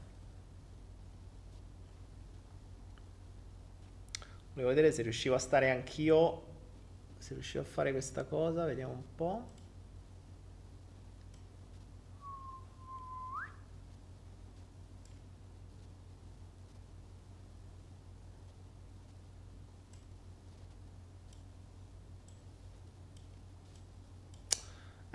Volevo 4.53 4.69
vedere 4.69 4.91
se 4.91 5.01
riuscivo 5.01 5.35
a 5.35 5.39
stare 5.39 5.71
anch'io. 5.71 6.43
Se 7.17 7.33
riuscivo 7.33 7.63
a 7.63 7.65
fare 7.65 7.91
questa 7.91 8.23
cosa. 8.23 8.65
Vediamo 8.65 8.93
un 8.93 9.15
po'. 9.15 9.52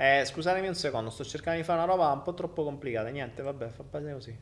Eh, 0.01 0.25
scusatemi 0.25 0.69
un 0.69 0.77
secondo, 0.77 1.11
sto 1.11 1.25
cercando 1.25 1.59
di 1.59 1.65
fare 1.65 1.83
una 1.83 1.91
roba 1.91 2.13
un 2.13 2.23
po' 2.23 2.33
troppo 2.33 2.63
complicata. 2.63 3.09
Niente, 3.09 3.43
vabbè, 3.43 3.69
fa 3.71 3.83
bene 3.83 4.13
così. 4.13 4.39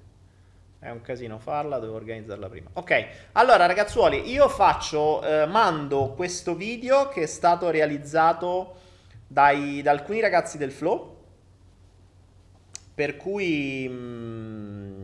È 0.79 0.91
un 0.91 1.01
casino 1.01 1.39
farla, 1.39 1.79
devo 1.79 1.95
organizzarla 1.95 2.47
prima. 2.51 2.69
Ok, 2.75 3.07
allora 3.33 3.65
ragazzuoli, 3.65 4.31
io 4.31 4.51
faccio, 4.51 5.25
eh, 5.25 5.47
mando 5.47 6.13
questo 6.13 6.55
video 6.55 7.09
che 7.09 7.23
è 7.23 7.27
stato 7.27 7.71
realizzato 7.71 8.75
dai, 9.27 9.81
da 9.81 9.93
alcuni 9.93 10.21
ragazzi 10.21 10.59
del 10.59 10.73
Flow. 10.73 11.25
Per 12.95 13.17
cui... 13.17 13.89
Mh, 13.89 13.95
mm, 13.95 14.96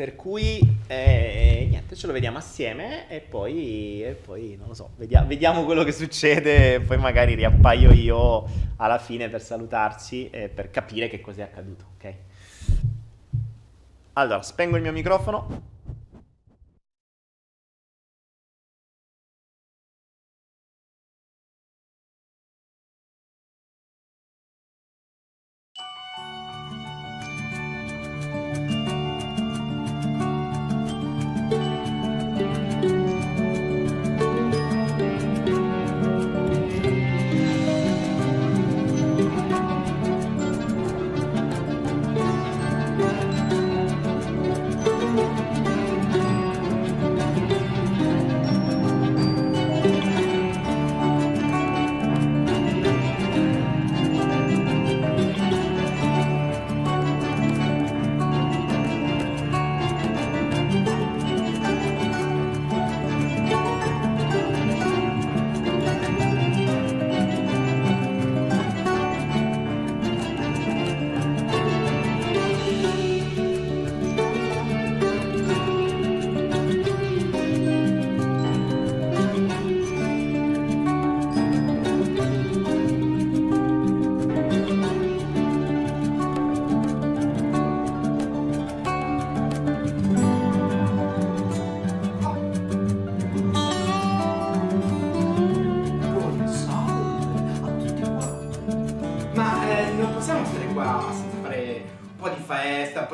per 0.00 0.16
cui 0.16 0.58
eh, 0.86 1.66
niente, 1.68 1.94
ce 1.94 2.06
lo 2.06 2.14
vediamo 2.14 2.38
assieme 2.38 3.06
e 3.10 3.20
poi, 3.20 4.02
e 4.02 4.12
poi 4.12 4.56
non 4.58 4.68
lo 4.68 4.72
so, 4.72 4.92
vediamo, 4.96 5.26
vediamo 5.26 5.64
quello 5.66 5.84
che 5.84 5.92
succede 5.92 6.80
poi 6.80 6.96
magari 6.96 7.34
riappaio 7.34 7.92
io 7.92 8.46
alla 8.76 8.96
fine 8.96 9.28
per 9.28 9.42
salutarci 9.42 10.30
e 10.30 10.48
per 10.48 10.70
capire 10.70 11.10
che 11.10 11.20
cos'è 11.20 11.42
accaduto, 11.42 11.84
ok? 11.98 12.14
Allora, 14.14 14.40
spengo 14.40 14.76
il 14.76 14.82
mio 14.82 14.92
microfono. 14.92 15.79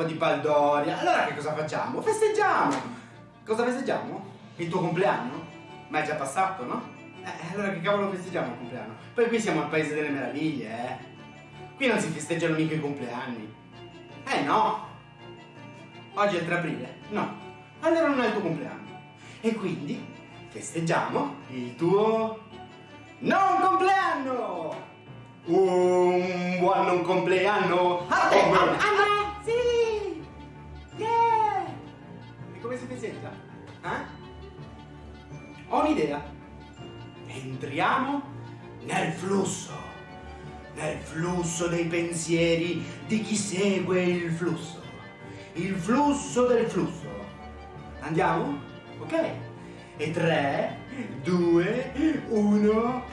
Baldoria. 0.05 0.99
Allora 0.99 1.25
che 1.25 1.35
cosa 1.35 1.53
facciamo? 1.53 2.01
Festeggiamo! 2.01 2.75
Cosa 3.45 3.63
festeggiamo? 3.63 4.25
Il 4.57 4.69
tuo 4.69 4.79
compleanno? 4.79 5.45
Ma 5.87 6.01
è 6.01 6.05
già 6.05 6.15
passato, 6.15 6.65
no? 6.65 6.95
Eh, 7.23 7.53
allora 7.53 7.71
che 7.71 7.81
cavolo 7.81 8.09
festeggiamo 8.11 8.47
il 8.47 8.57
compleanno? 8.57 8.95
Poi 9.13 9.27
qui 9.27 9.39
siamo 9.39 9.63
al 9.63 9.69
paese 9.69 9.93
delle 9.93 10.09
meraviglie, 10.09 10.67
eh? 10.67 10.97
Qui 11.75 11.87
non 11.87 11.99
si 11.99 12.09
festeggiano 12.09 12.55
mica 12.55 12.75
i 12.75 12.79
compleanni. 12.79 13.53
Eh 14.25 14.41
no! 14.41 14.85
Oggi 16.13 16.35
è 16.37 16.39
il 16.39 16.45
3 16.45 16.55
aprile? 16.55 16.95
No. 17.09 17.35
Allora 17.81 18.07
non 18.07 18.21
è 18.21 18.27
il 18.27 18.31
tuo 18.33 18.41
compleanno. 18.41 18.85
E 19.41 19.53
quindi 19.53 20.13
festeggiamo 20.49 21.35
il 21.49 21.75
tuo 21.75 22.39
non 23.19 23.59
compleanno! 23.61 24.85
Un 25.45 26.57
buon 26.59 26.85
non 26.85 27.01
compleanno! 27.03 28.05
A 28.07 28.27
te! 28.27 28.35
Oh, 28.35 28.53
a, 28.53 28.63
a 28.63 29.36
me! 29.47 29.77
come 32.61 32.77
si 32.77 32.85
festeggia? 32.85 33.31
Eh? 33.81 34.25
Ho 35.69 35.81
un'idea. 35.81 36.21
Entriamo 37.27 38.21
nel 38.83 39.11
flusso, 39.13 39.73
nel 40.75 40.97
flusso 40.97 41.67
dei 41.67 41.85
pensieri 41.85 42.85
di 43.07 43.21
chi 43.21 43.35
segue 43.35 44.03
il 44.03 44.31
flusso. 44.31 44.81
il 45.53 45.75
flusso 45.75 46.45
del 46.45 46.67
flusso. 46.67 47.07
Andiamo? 48.01 48.59
Ok. 48.99 49.31
E 49.97 50.11
3, 50.11 50.77
2, 51.23 52.23
1. 52.29 53.03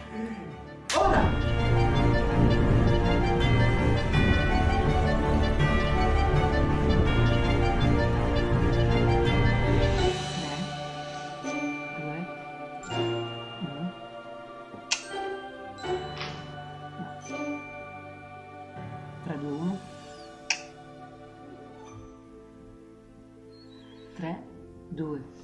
Ora! 0.97 2.14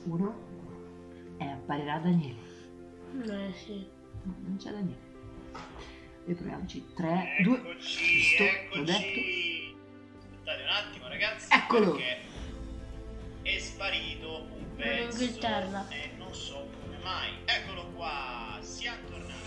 1 0.05 0.35
e 1.39 1.45
eh, 1.45 1.49
apparirà 1.49 1.99
Daniele. 1.99 2.39
Eh 3.23 3.53
sì. 3.53 3.87
Non 4.23 4.57
c'è 4.59 4.71
Daniele. 4.71 5.09
Riproviamoci. 6.25 6.85
3, 6.95 7.41
2. 7.43 7.77
Giusto, 7.79 8.45
l'ho 8.75 8.85
detto. 8.85 9.21
Aspettate 10.51 10.63
un 10.63 10.69
attimo 10.69 11.09
ragazzi. 11.09 11.53
Eccolo. 11.53 11.99
è 13.43 13.59
sparito 13.59 14.47
un 14.55 14.65
pezzo. 14.77 15.25
In 15.25 15.39
e 15.91 16.11
non 16.17 16.35
so 16.35 16.69
come 16.83 16.99
mai. 17.03 17.31
Eccolo 17.45 17.87
qua. 17.95 18.59
Siamo 18.61 18.99
tornati. 19.09 19.39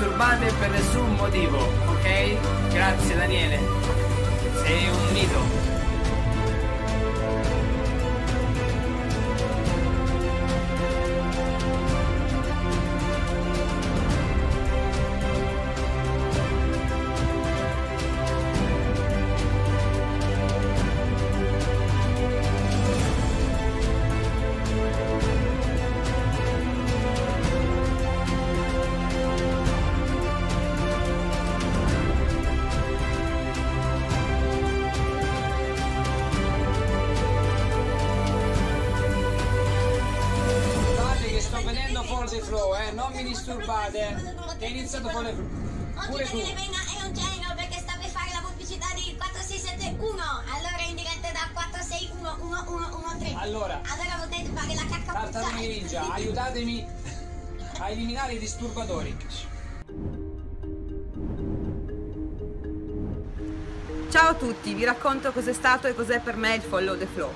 Ci 0.00 0.06
disturbate 0.06 0.50
per 0.58 0.70
nessun 0.70 1.14
motivo, 1.14 1.58
ok? 1.58 2.70
Grazie 2.72 3.14
Daniele. 3.16 3.59
Ninja, 55.90 56.12
aiutatemi 56.12 56.86
a 57.78 57.90
eliminare 57.90 58.34
i 58.34 58.38
disturbatori. 58.38 59.16
Ciao 64.08 64.28
a 64.28 64.34
tutti, 64.34 64.74
vi 64.74 64.84
racconto 64.84 65.32
cos'è 65.32 65.52
stato 65.52 65.86
e 65.86 65.94
cos'è 65.94 66.20
per 66.20 66.36
me 66.36 66.54
il 66.54 66.62
Follow 66.62 66.96
the 66.96 67.06
Flow. 67.06 67.32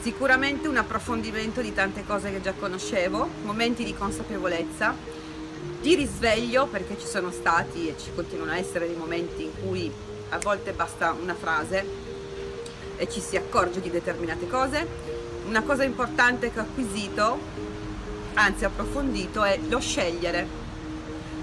Sicuramente 0.00 0.68
un 0.68 0.76
approfondimento 0.76 1.60
di 1.60 1.72
tante 1.72 2.04
cose 2.04 2.30
che 2.30 2.40
già 2.40 2.52
conoscevo, 2.52 3.28
momenti 3.42 3.84
di 3.84 3.94
consapevolezza, 3.94 4.94
di 5.80 5.94
risveglio 5.94 6.66
perché 6.66 6.98
ci 6.98 7.06
sono 7.06 7.30
stati 7.30 7.88
e 7.88 7.96
ci 7.98 8.10
continuano 8.14 8.52
a 8.52 8.58
essere 8.58 8.86
dei 8.86 8.96
momenti 8.96 9.44
in 9.44 9.52
cui 9.62 9.90
a 10.30 10.38
volte 10.38 10.72
basta 10.72 11.12
una 11.12 11.34
frase 11.34 12.06
e 12.96 13.08
ci 13.08 13.20
si 13.20 13.36
accorge 13.36 13.80
di 13.80 13.90
determinate 13.90 14.48
cose. 14.48 15.17
Una 15.48 15.62
cosa 15.62 15.82
importante 15.82 16.52
che 16.52 16.58
ho 16.58 16.62
acquisito, 16.62 17.38
anzi 18.34 18.66
approfondito, 18.66 19.44
è 19.44 19.58
lo 19.66 19.80
scegliere, 19.80 20.46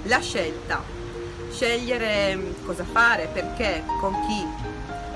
la 0.03 0.19
scelta, 0.19 0.79
scegliere 1.49 2.35
mm, 2.35 2.51
cosa 2.65 2.83
fare, 2.83 3.27
perché, 3.33 3.83
con 3.99 4.13
chi, 4.27 4.45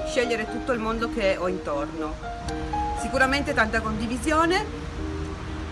scegliere 0.07 0.49
tutto 0.49 0.71
il 0.71 0.79
mondo 0.79 1.13
che 1.13 1.37
ho 1.37 1.47
intorno. 1.47 2.15
Sicuramente 2.99 3.53
tanta 3.53 3.79
condivisione 3.79 4.65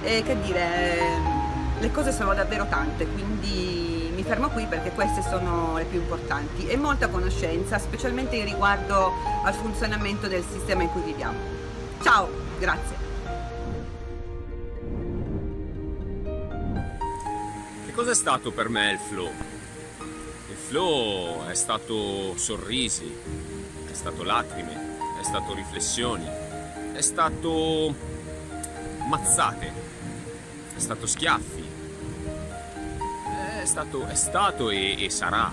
e 0.03 0.21
che 0.21 0.39
dire, 0.39 0.99
eh, 0.99 1.79
le 1.79 1.91
cose 1.91 2.11
sono 2.11 2.35
davvero 2.35 2.67
tante, 2.69 3.07
quindi 3.07 4.11
mi 4.13 4.21
fermo 4.21 4.49
qui 4.49 4.67
perché 4.67 4.91
queste 4.91 5.23
sono 5.23 5.75
le 5.77 5.85
più 5.85 5.99
importanti 5.99 6.67
e 6.67 6.77
molta 6.77 7.07
conoscenza, 7.07 7.79
specialmente 7.79 8.43
riguardo 8.43 9.11
al 9.43 9.55
funzionamento 9.55 10.27
del 10.27 10.43
sistema 10.47 10.83
in 10.83 10.89
cui 10.89 11.01
viviamo. 11.01 11.37
Ciao, 12.03 12.29
grazie. 12.59 13.06
Che 17.97 18.03
cosa 18.03 18.13
è 18.13 18.21
stato 18.21 18.51
per 18.51 18.69
me 18.69 18.91
il 18.91 18.99
flow? 18.99 19.31
Il 20.49 20.55
flow 20.55 21.47
è 21.47 21.55
stato 21.55 22.37
sorrisi, 22.37 23.11
è 23.89 23.91
stato 23.91 24.21
lacrime, 24.21 24.99
è 25.19 25.23
stato 25.23 25.55
riflessioni, 25.55 26.27
è 26.93 27.01
stato 27.01 27.91
mazzate, 29.07 29.71
è 30.75 30.79
stato 30.79 31.07
schiaffi, 31.07 31.67
è 33.61 33.65
stato, 33.65 34.05
è 34.05 34.13
stato 34.13 34.69
e, 34.69 35.03
e 35.03 35.09
sarà 35.09 35.51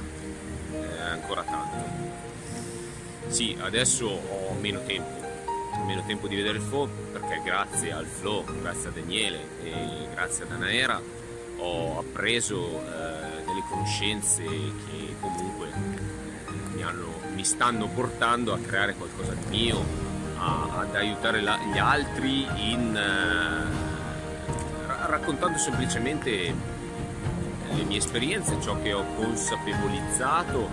eh, 0.71 1.01
ancora 1.01 1.45
tanto. 1.45 1.93
Sì, 3.29 3.57
adesso 3.59 4.07
ho 4.07 4.53
meno 4.61 4.83
tempo, 4.85 5.27
ho 5.81 5.85
meno 5.87 6.05
tempo 6.05 6.29
di 6.29 6.37
vedere 6.37 6.59
il 6.59 6.63
flow 6.65 6.91
perché 7.11 7.41
grazie 7.43 7.91
al 7.91 8.05
flow, 8.05 8.45
grazie 8.61 8.91
a 8.91 8.93
Daniele 8.93 9.39
e 9.63 10.09
grazie 10.13 10.45
ad 10.45 10.51
Anaera 10.51 11.24
ho 11.59 11.99
appreso 11.99 12.81
eh, 12.81 13.45
delle 13.45 13.63
conoscenze 13.69 14.43
che 14.45 15.15
comunque 15.21 15.69
eh, 15.69 16.51
mi, 16.75 16.83
hanno- 16.83 17.21
mi 17.35 17.45
stanno 17.45 17.87
portando 17.89 18.53
a 18.53 18.59
creare 18.59 18.95
qualcosa 18.95 19.35
di 19.35 19.47
mio, 19.57 19.83
a- 20.39 20.69
ad 20.81 20.95
aiutare 20.97 21.41
la- 21.41 21.59
gli 21.73 21.79
altri 21.79 22.47
in, 22.73 22.97
eh, 22.97 24.87
ra- 24.87 25.07
raccontando 25.07 25.59
semplicemente 25.59 26.55
le 27.75 27.83
mie 27.85 27.99
esperienze, 27.99 28.61
ciò 28.61 28.81
che 28.83 28.93
ho 28.93 29.05
consapevolizzato 29.17 30.71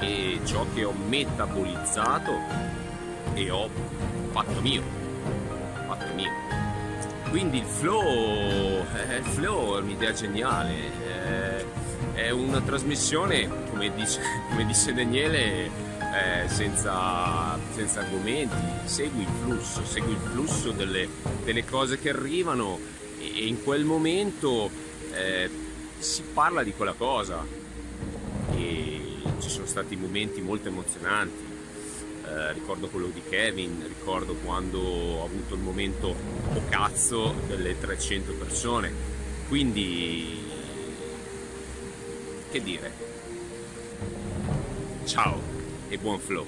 e 0.00 0.40
ciò 0.44 0.66
che 0.74 0.84
ho 0.84 0.92
metabolizzato 0.92 2.32
e 3.34 3.50
ho 3.50 3.68
fatto 4.32 4.60
mio. 4.60 5.00
Quindi 7.32 7.60
il 7.60 7.64
flow, 7.64 8.84
eh, 8.94 9.16
il 9.16 9.24
flow 9.24 9.78
è 9.78 9.80
un'idea 9.80 10.12
geniale, 10.12 10.74
eh, 11.02 11.64
è 12.12 12.28
una 12.28 12.60
trasmissione, 12.60 13.48
come 13.70 13.90
dice, 13.94 14.20
come 14.50 14.66
disse 14.66 14.92
Daniele, 14.92 15.64
eh, 15.64 16.46
senza, 16.48 17.58
senza, 17.74 18.00
argomenti, 18.00 18.54
segui 18.84 19.22
il 19.22 19.28
flusso, 19.42 19.82
segui 19.82 20.12
il 20.12 20.18
flusso 20.18 20.72
delle, 20.72 21.08
delle 21.42 21.64
cose 21.64 21.98
che 21.98 22.10
arrivano 22.10 22.78
e, 23.18 23.46
in 23.46 23.62
quel 23.62 23.86
momento 23.86 24.70
eh, 25.14 25.48
si 26.00 26.22
parla 26.34 26.62
di 26.62 26.74
quella 26.74 26.92
cosa. 26.92 27.42
E 28.54 29.00
ci 29.38 29.48
sono 29.48 29.64
stati 29.64 29.96
momenti 29.96 30.42
molto 30.42 30.68
emozionanti. 30.68 31.51
Eh, 32.24 32.52
ricordo 32.52 32.88
quello 32.88 33.08
di 33.08 33.22
Kevin, 33.28 33.82
ricordo 33.86 34.34
quando 34.34 34.78
ho 34.78 35.24
avuto 35.24 35.54
il 35.54 35.60
momento 35.60 36.08
o 36.08 36.14
oh 36.54 36.62
cazzo 36.68 37.34
delle 37.46 37.78
300 37.78 38.32
persone. 38.34 38.92
Quindi, 39.48 40.44
che 42.50 42.62
dire? 42.62 42.92
Ciao 45.04 45.40
e 45.88 45.98
buon 45.98 46.18
flow. 46.18 46.46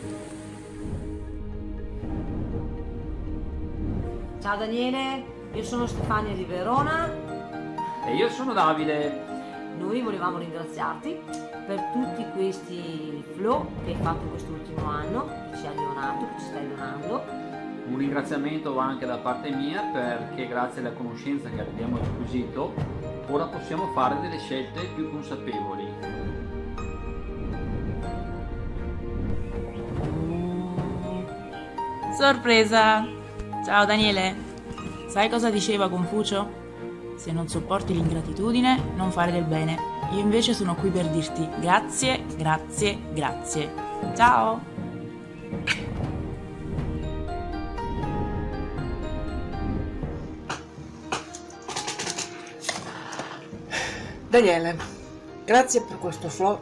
Ciao 4.40 4.56
Daniele, 4.56 5.24
io 5.54 5.62
sono 5.64 5.86
Stefania 5.86 6.34
di 6.34 6.44
Verona. 6.44 7.10
E 8.06 8.14
io 8.14 8.28
sono 8.28 8.52
Davide. 8.52 9.22
Noi 9.78 10.02
volevamo 10.02 10.38
ringraziarti 10.38 11.18
per 11.66 11.80
tutti 11.92 12.24
questi 12.34 13.24
flow 13.34 13.66
che 13.84 13.92
hai 13.92 14.02
fatto 14.02 14.26
quest'ultimo 14.26 14.84
anno, 14.86 15.26
che 15.50 15.58
ci 15.58 15.66
hai 15.66 15.74
donato, 15.74 16.26
che 16.26 16.40
ci 16.40 16.44
stai 16.46 16.68
donando. 16.68 17.22
Un 17.86 17.98
ringraziamento 17.98 18.72
va 18.72 18.84
anche 18.84 19.06
da 19.06 19.18
parte 19.18 19.50
mia 19.50 19.82
perché 19.92 20.46
grazie 20.46 20.80
alla 20.80 20.92
conoscenza 20.92 21.48
che 21.50 21.60
abbiamo 21.60 21.96
acquisito 21.96 22.72
ora 23.28 23.44
possiamo 23.44 23.92
fare 23.92 24.20
delle 24.20 24.38
scelte 24.38 24.80
più 24.94 25.10
consapevoli. 25.10 25.86
Sorpresa! 32.18 33.06
Ciao 33.64 33.84
Daniele! 33.84 34.34
Sai 35.08 35.28
cosa 35.28 35.50
diceva 35.50 35.88
Confucio? 35.88 36.62
Se 37.16 37.32
non 37.32 37.48
sopporti 37.48 37.92
l'ingratitudine, 37.92 38.80
non 38.96 39.10
fare 39.10 39.32
del 39.32 39.44
bene. 39.44 39.93
Io 40.12 40.20
invece 40.20 40.54
sono 40.54 40.74
qui 40.74 40.90
per 40.90 41.08
dirti 41.08 41.48
grazie, 41.58 42.24
grazie, 42.36 42.98
grazie. 43.12 43.72
Ciao! 44.14 44.72
Daniele, 54.34 54.76
grazie 55.44 55.82
per 55.82 55.96
questo 56.00 56.28
flow, 56.28 56.60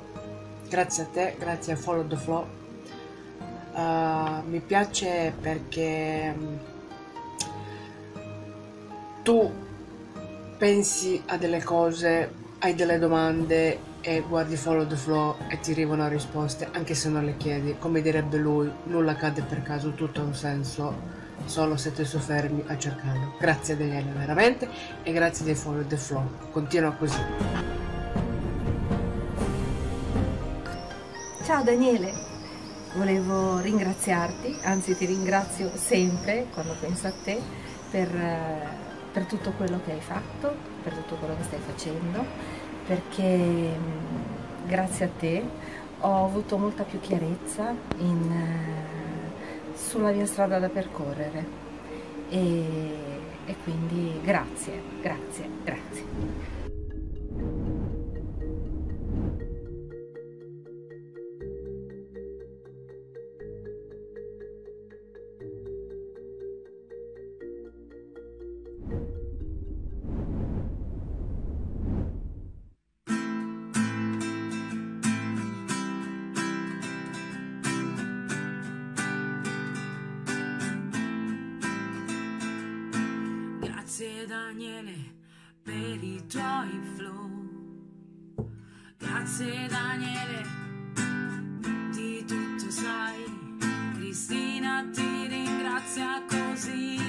grazie 0.69 1.05
a 1.05 1.07
te, 1.07 1.37
grazie 1.39 1.73
a 1.73 1.77
Follow 1.77 2.07
the 2.07 2.17
Flow. 2.17 2.47
Uh, 3.73 4.43
mi 4.47 4.61
piace 4.61 5.33
perché 5.41 6.35
mm, 6.37 6.57
tu 9.23 9.51
pensi 10.59 11.23
a 11.29 11.39
delle 11.39 11.63
cose, 11.63 12.31
hai 12.65 12.77
delle 12.77 13.01
domande 13.01 13.91
e 14.03 14.21
guardi 14.21 14.57
follow 14.57 14.87
the 14.87 14.95
flow 14.95 15.37
e 15.49 15.59
ti 15.59 15.73
arrivano 15.73 16.07
risposte 16.07 16.69
anche 16.71 16.95
se 16.95 17.09
non 17.09 17.25
le 17.25 17.37
chiedi. 17.37 17.75
Come 17.77 18.01
direbbe 18.01 18.37
lui, 18.37 18.71
nulla 18.85 19.17
cade 19.17 19.43
per 19.43 19.63
caso, 19.63 19.95
tutto 19.95 20.21
ha 20.21 20.25
un 20.25 20.35
senso, 20.35 20.95
solo 21.45 21.77
se 21.77 21.93
ti 21.93 22.05
soffermi 22.05 22.63
a 22.69 22.79
cercarlo. 22.79 23.35
Grazie 23.41 23.77
Daniele 23.77 24.13
veramente 24.17 24.69
e 25.03 25.13
grazie 25.13 25.45
di 25.45 25.55
follow 25.57 25.85
the 25.85 25.97
flow. 25.97 26.25
Continua 26.53 26.93
così. 26.93 27.21
Ciao 31.43 31.65
Daniele, 31.65 32.13
volevo 32.95 33.59
ringraziarti, 33.59 34.59
anzi 34.63 34.97
ti 34.97 35.07
ringrazio 35.07 35.73
sempre 35.75 36.47
quando 36.53 36.77
penso 36.81 37.09
a 37.09 37.13
te 37.25 37.41
per 37.91 38.15
eh, 38.15 38.83
per 39.13 39.27
tutto 39.27 39.53
quello 39.53 39.81
che 39.85 39.93
hai 39.93 40.01
fatto, 40.01 40.57
per 40.83 40.95
tutto 40.95 41.15
quello 41.17 41.37
che 41.37 41.45
stai 41.45 41.61
facendo, 41.61 42.25
perché 42.87 43.23
mm, 43.23 44.67
grazie 44.67 45.05
a 45.07 45.09
te 45.19 45.45
ho 46.01 46.25
avuto 46.25 46.59
molta 46.59 46.83
più 46.83 47.01
chiarezza 47.01 47.75
in, 47.99 48.31
eh, 48.33 49.77
sulla 49.77 50.11
mia 50.11 50.27
strada 50.27 50.59
da 50.59 50.69
percorrere 50.69 51.47
e, 52.29 52.65
e 53.47 53.57
quindi 53.63 54.21
grazie, 54.23 54.83
grazie, 55.01 55.49
grazie. 55.65 56.52
Grazie 84.03 84.27
Daniele 84.27 84.95
per 85.63 86.03
i 86.03 86.27
tuoi 86.27 86.81
flow. 86.97 88.49
Grazie 88.99 89.69
Daniele, 89.69 90.43
di 91.93 92.25
tutto 92.27 92.69
sai. 92.69 93.23
Cristina 93.95 94.89
ti 94.93 95.29
ringrazia 95.29 96.21
così. 96.27 97.02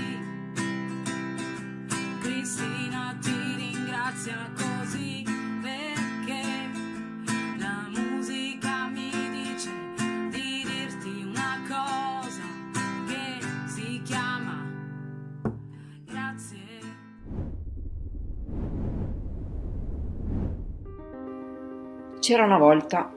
C'era 22.23 22.45
una 22.45 22.57
volta 22.57 23.11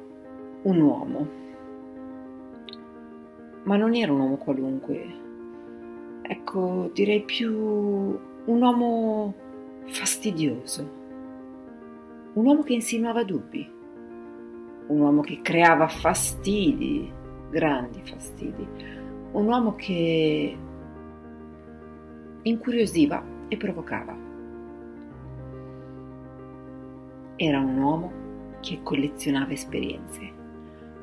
un 0.63 0.81
uomo, 0.81 1.29
ma 3.63 3.77
non 3.77 3.95
era 3.95 4.11
un 4.11 4.19
uomo 4.19 4.37
qualunque, 4.37 5.15
ecco 6.23 6.91
direi 6.93 7.23
più 7.23 7.55
un 7.55 8.61
uomo 8.61 9.33
fastidioso, 9.85 10.91
un 12.33 12.45
uomo 12.45 12.65
che 12.65 12.73
insinuava 12.73 13.23
dubbi, 13.23 13.71
un 14.89 14.99
uomo 15.01 15.21
che 15.21 15.39
creava 15.41 15.87
fastidi, 15.87 17.09
grandi 17.49 18.03
fastidi, 18.03 18.67
un 19.31 19.47
uomo 19.47 19.77
che 19.77 20.59
incuriosiva 22.43 23.23
e 23.47 23.57
provocava. 23.57 24.17
Era 27.37 27.61
un 27.61 27.79
uomo 27.79 28.25
che 28.67 28.83
collezionava 28.83 29.53
esperienze. 29.53 30.29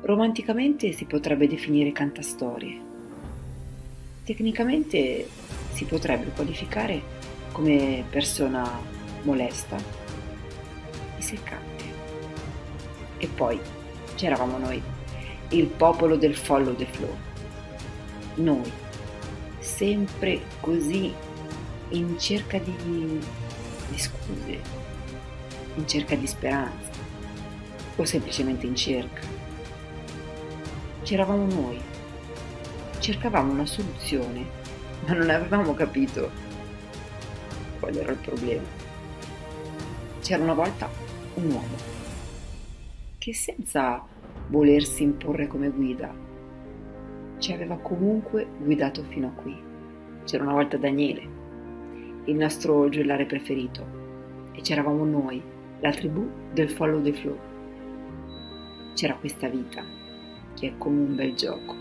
Romanticamente 0.02 0.92
si 0.92 1.06
potrebbe 1.06 1.48
definire 1.48 1.92
cantastorie. 1.92 2.78
Tecnicamente 4.22 5.26
si 5.72 5.86
potrebbe 5.86 6.30
qualificare 6.34 7.00
come 7.52 8.04
persona 8.10 8.70
molesta 9.22 9.78
e 11.16 11.22
seccante. 11.22 11.84
E 13.16 13.26
poi 13.28 13.58
c'eravamo 14.14 14.58
noi, 14.58 14.82
il 15.48 15.66
popolo 15.66 16.16
del 16.16 16.34
follow 16.34 16.74
the 16.74 16.84
flow. 16.84 17.16
Noi, 18.34 18.70
sempre 19.60 20.42
così 20.60 21.10
in 21.90 22.18
cerca 22.18 22.58
di, 22.58 22.74
di 23.88 23.98
scuse, 23.98 24.60
in 25.76 25.88
cerca 25.88 26.14
di 26.14 26.26
speranza 26.26 26.93
o 27.96 28.04
semplicemente 28.04 28.66
in 28.66 28.74
cerca. 28.74 29.20
C'eravamo 31.02 31.46
noi, 31.46 31.78
cercavamo 32.98 33.52
una 33.52 33.66
soluzione, 33.66 34.44
ma 35.06 35.14
non 35.14 35.28
avevamo 35.30 35.74
capito 35.74 36.30
qual 37.78 37.96
era 37.96 38.12
il 38.12 38.18
problema. 38.18 38.66
C'era 40.20 40.42
una 40.42 40.54
volta 40.54 40.88
un 41.34 41.50
uomo 41.50 41.76
che 43.18 43.34
senza 43.34 44.02
volersi 44.48 45.02
imporre 45.02 45.46
come 45.46 45.68
guida 45.70 46.12
ci 47.38 47.52
aveva 47.52 47.76
comunque 47.76 48.46
guidato 48.58 49.02
fino 49.08 49.26
a 49.26 49.30
qui. 49.30 49.54
C'era 50.24 50.44
una 50.44 50.52
volta 50.54 50.78
Daniele, 50.78 51.28
il 52.24 52.34
nostro 52.34 52.88
giullare 52.88 53.26
preferito, 53.26 53.84
e 54.52 54.62
c'eravamo 54.62 55.04
noi, 55.04 55.42
la 55.80 55.90
tribù 55.90 56.26
del 56.54 56.70
Follow 56.70 57.02
the 57.02 57.12
Flow 57.12 57.38
c'era 58.94 59.14
questa 59.16 59.48
vita 59.48 59.84
che 60.54 60.68
è 60.68 60.72
come 60.78 61.00
un 61.00 61.14
bel 61.14 61.34
gioco. 61.34 61.74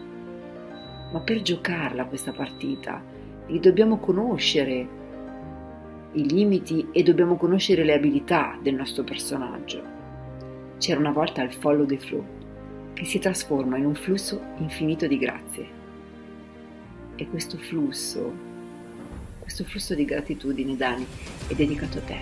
Ma 1.11 1.19
per 1.19 1.41
giocarla 1.41 2.05
questa 2.05 2.31
partita 2.31 3.01
li 3.47 3.59
dobbiamo 3.59 3.97
conoscere 3.99 5.01
i 6.13 6.27
limiti 6.27 6.87
e 6.91 7.03
dobbiamo 7.03 7.37
conoscere 7.37 7.83
le 7.83 7.93
abilità 7.93 8.57
del 8.61 8.75
nostro 8.75 9.03
personaggio. 9.03 9.81
C'era 10.77 10.99
una 10.99 11.11
volta 11.11 11.41
il 11.43 11.53
follow 11.53 11.85
the 11.85 11.97
flow, 11.97 12.25
che 12.93 13.05
si 13.05 13.19
trasforma 13.19 13.77
in 13.77 13.85
un 13.85 13.95
flusso 13.95 14.41
infinito 14.57 15.07
di 15.07 15.17
grazie. 15.17 15.81
E 17.15 17.27
questo 17.27 17.57
flusso, 17.57 18.31
questo 19.39 19.63
flusso 19.63 19.93
di 19.95 20.05
gratitudine, 20.05 20.75
Dani, 20.75 21.05
è 21.47 21.53
dedicato 21.53 21.99
a 21.99 22.01
te. 22.01 22.17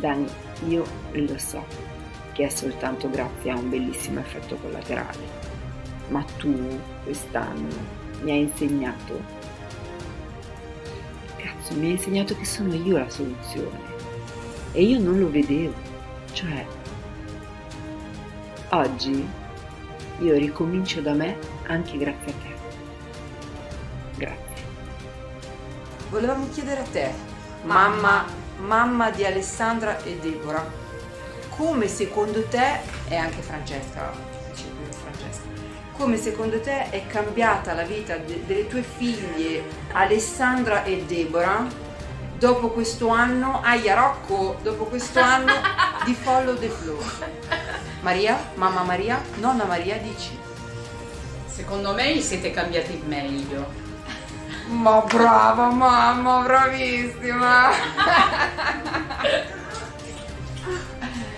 Dani, 0.00 0.26
io 0.66 0.84
lo 1.12 1.38
so 1.38 1.89
che 2.40 2.46
è 2.46 2.48
soltanto 2.48 3.10
grazie 3.10 3.50
a 3.50 3.56
un 3.56 3.68
bellissimo 3.68 4.20
effetto 4.20 4.56
collaterale, 4.56 5.18
ma 6.08 6.24
tu 6.38 6.80
quest'anno 7.04 7.68
mi 8.22 8.30
hai 8.30 8.40
insegnato 8.40 9.38
Cazzo, 11.36 11.74
mi 11.74 11.86
hai 11.86 11.92
insegnato 11.92 12.34
che 12.34 12.46
sono 12.46 12.72
io 12.74 12.96
la 12.96 13.10
soluzione 13.10 13.78
e 14.72 14.82
io 14.82 14.98
non 15.00 15.18
lo 15.18 15.30
vedevo. 15.30 15.74
Cioè, 16.32 16.66
oggi 18.70 19.28
io 20.20 20.34
ricomincio 20.34 21.02
da 21.02 21.12
me 21.12 21.36
anche 21.66 21.98
grazie 21.98 22.32
a 22.32 22.34
te. 22.34 22.54
Grazie. 24.16 24.64
Volevamo 26.08 26.48
chiedere 26.48 26.80
a 26.80 26.84
te, 26.84 27.10
mamma, 27.64 28.24
mamma 28.58 29.10
di 29.10 29.24
Alessandra 29.24 30.02
e 30.02 30.18
Deborah, 30.18 30.79
come 31.60 31.88
secondo 31.88 32.42
te, 32.44 32.78
e 33.08 33.16
anche 33.16 33.42
Francesca, 33.42 34.10
Francesca, 35.02 35.42
come 35.92 36.16
secondo 36.16 36.58
te 36.58 36.88
è 36.88 37.06
cambiata 37.06 37.74
la 37.74 37.82
vita 37.82 38.16
de- 38.16 38.46
delle 38.46 38.66
tue 38.66 38.82
figlie 38.82 39.62
Alessandra 39.92 40.84
e 40.84 41.04
Deborah 41.04 41.66
dopo 42.38 42.70
questo 42.70 43.08
anno, 43.08 43.60
aia 43.62 43.94
Rocco, 43.94 44.56
dopo 44.62 44.84
questo 44.84 45.20
anno 45.20 45.52
di 46.06 46.14
Follow 46.14 46.56
the 46.56 46.70
Flow? 46.70 46.98
Maria, 48.00 48.38
mamma 48.54 48.82
Maria, 48.82 49.22
nonna 49.34 49.64
Maria, 49.64 49.98
dici. 49.98 50.38
Secondo 51.44 51.92
me 51.92 52.18
siete 52.22 52.52
cambiati 52.52 52.92
in 52.92 53.02
meglio. 53.06 53.70
Ma 54.68 55.00
brava 55.00 55.70
mamma, 55.70 56.40
bravissima! 56.40 57.68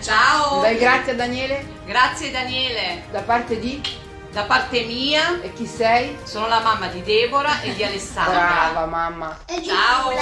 Ciao! 0.03 0.61
Dai 0.61 0.77
grazie 0.79 1.13
a 1.13 1.15
Daniele 1.15 1.65
Grazie 1.87 2.31
Daniele! 2.31 3.05
da 3.13 3.21
parte 3.21 3.59
di 3.61 3.81
Da 4.33 4.43
parte 4.43 4.83
mia 4.83 5.41
e 5.43 5.53
chi 5.53 5.67
sei? 5.67 6.17
sono 6.25 6.49
la 6.49 6.61
mamma 6.61 6.87
di 6.89 7.03
Deborah 7.03 7.61
e 7.61 7.75
di 7.75 7.85
Alessandra. 7.85 8.33
Brava 8.73 8.87
mamma. 8.87 9.39
Ciao! 9.47 10.09
Per 10.09 10.17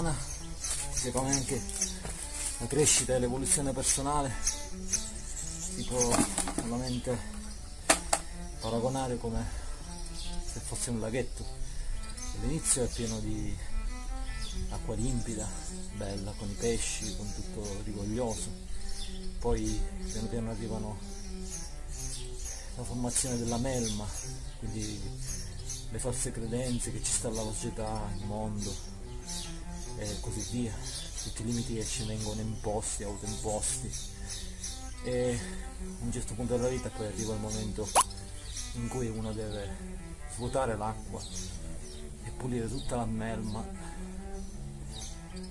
umana, 0.00 0.16
secondo 0.92 1.30
anche 1.30 1.62
la 2.58 2.66
crescita 2.66 3.14
e 3.14 3.18
l'evoluzione 3.18 3.72
personale, 3.72 4.32
si 4.42 5.84
può 5.84 6.10
solamente 6.56 7.18
paragonare 8.60 9.18
come 9.18 9.44
se 10.50 10.60
fosse 10.60 10.90
un 10.90 11.00
laghetto. 11.00 11.44
All'inizio 12.36 12.84
è 12.84 12.88
pieno 12.88 13.18
di 13.20 13.54
acqua 14.70 14.94
limpida, 14.94 15.46
bella, 15.96 16.32
con 16.32 16.48
i 16.48 16.54
pesci, 16.54 17.14
con 17.16 17.30
tutto 17.34 17.82
rigoglioso, 17.84 18.48
poi 19.38 19.78
piano 20.10 20.28
piano 20.28 20.50
arrivano 20.50 20.98
la 22.76 22.84
formazione 22.84 23.36
della 23.36 23.58
melma, 23.58 24.06
quindi 24.60 24.98
le 25.90 25.98
false 25.98 26.32
credenze 26.32 26.90
che 26.90 27.02
ci 27.02 27.12
sta 27.12 27.28
la 27.28 27.42
società, 27.42 28.08
il 28.16 28.24
mondo 28.24 28.98
e 30.00 30.18
così 30.20 30.40
via, 30.50 30.72
tutti 31.22 31.42
i 31.42 31.44
limiti 31.44 31.74
che 31.74 31.84
ci 31.84 32.04
vengono 32.04 32.40
imposti, 32.40 33.04
autoimposti. 33.04 33.92
E 35.04 35.38
a 36.00 36.04
un 36.04 36.12
certo 36.12 36.34
punto 36.34 36.56
della 36.56 36.68
vita 36.68 36.88
poi 36.88 37.06
arriva 37.06 37.34
il 37.34 37.40
momento 37.40 37.86
in 38.74 38.88
cui 38.88 39.08
uno 39.08 39.32
deve 39.32 39.68
svuotare 40.34 40.76
l'acqua 40.76 41.20
e 42.24 42.30
pulire 42.30 42.68
tutta 42.68 42.96
la 42.96 43.04
melma 43.04 43.66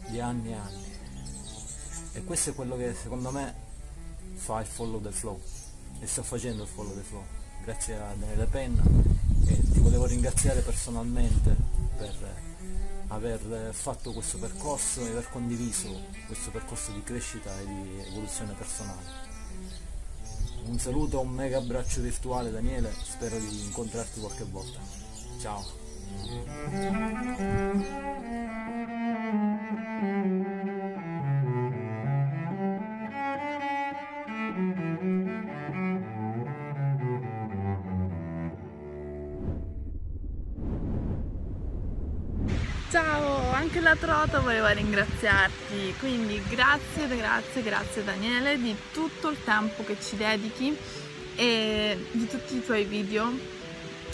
di 0.08 0.20
anni 0.20 0.50
e 0.50 0.54
anni. 0.54 0.88
E 2.14 2.24
questo 2.24 2.50
è 2.50 2.54
quello 2.56 2.76
che 2.76 2.95
secondo 2.95 3.30
me 3.30 3.54
fa 4.34 4.62
il 4.62 4.68
follow 4.68 5.00
the 5.00 5.12
flow. 5.12 5.39
E 6.00 6.08
sta 6.08 6.24
facendo 6.24 6.64
il 6.64 6.70
follow 6.70 6.95
the 6.95 7.02
flow. 7.02 7.24
Grazie 7.64 7.95
a 8.00 8.16
Daniele 8.18 8.45
Penna. 8.45 8.84
E 9.45 9.62
ti 9.72 9.80
volevo 9.80 10.08
ringraziare 10.08 10.62
personalmente 10.62 11.56
per 11.97 12.49
aver 13.10 13.74
fatto 13.74 14.12
questo 14.12 14.38
percorso 14.38 15.05
e 15.05 15.10
aver 15.10 15.30
condiviso 15.30 16.05
questo 16.26 16.51
percorso 16.51 16.91
di 16.91 17.03
crescita 17.03 17.51
e 17.60 17.66
di 17.66 18.03
evoluzione 18.07 18.53
personale. 18.53 19.28
Un 20.66 20.78
saluto, 20.78 21.20
un 21.20 21.30
mega 21.30 21.57
abbraccio 21.57 22.01
virtuale 22.01 22.51
Daniele, 22.51 22.93
spero 23.01 23.38
di 23.38 23.64
incontrarti 23.64 24.20
qualche 24.20 24.43
volta. 24.43 24.80
Ciao. 25.39 25.66
Ciao, 43.89 43.97
anche 43.97 44.05
la 44.05 44.13
Trota 44.13 44.39
voleva 44.39 44.69
ringraziarti, 44.69 45.95
quindi 45.97 46.39
grazie, 46.47 47.07
grazie, 47.07 47.63
grazie 47.63 48.03
Daniele 48.03 48.59
di 48.59 48.75
tutto 48.91 49.29
il 49.29 49.37
tempo 49.43 49.83
che 49.83 49.97
ci 49.99 50.15
dedichi 50.15 50.77
e 51.35 51.97
di 52.11 52.27
tutti 52.27 52.57
i 52.57 52.63
tuoi 52.63 52.83
video. 52.83 53.31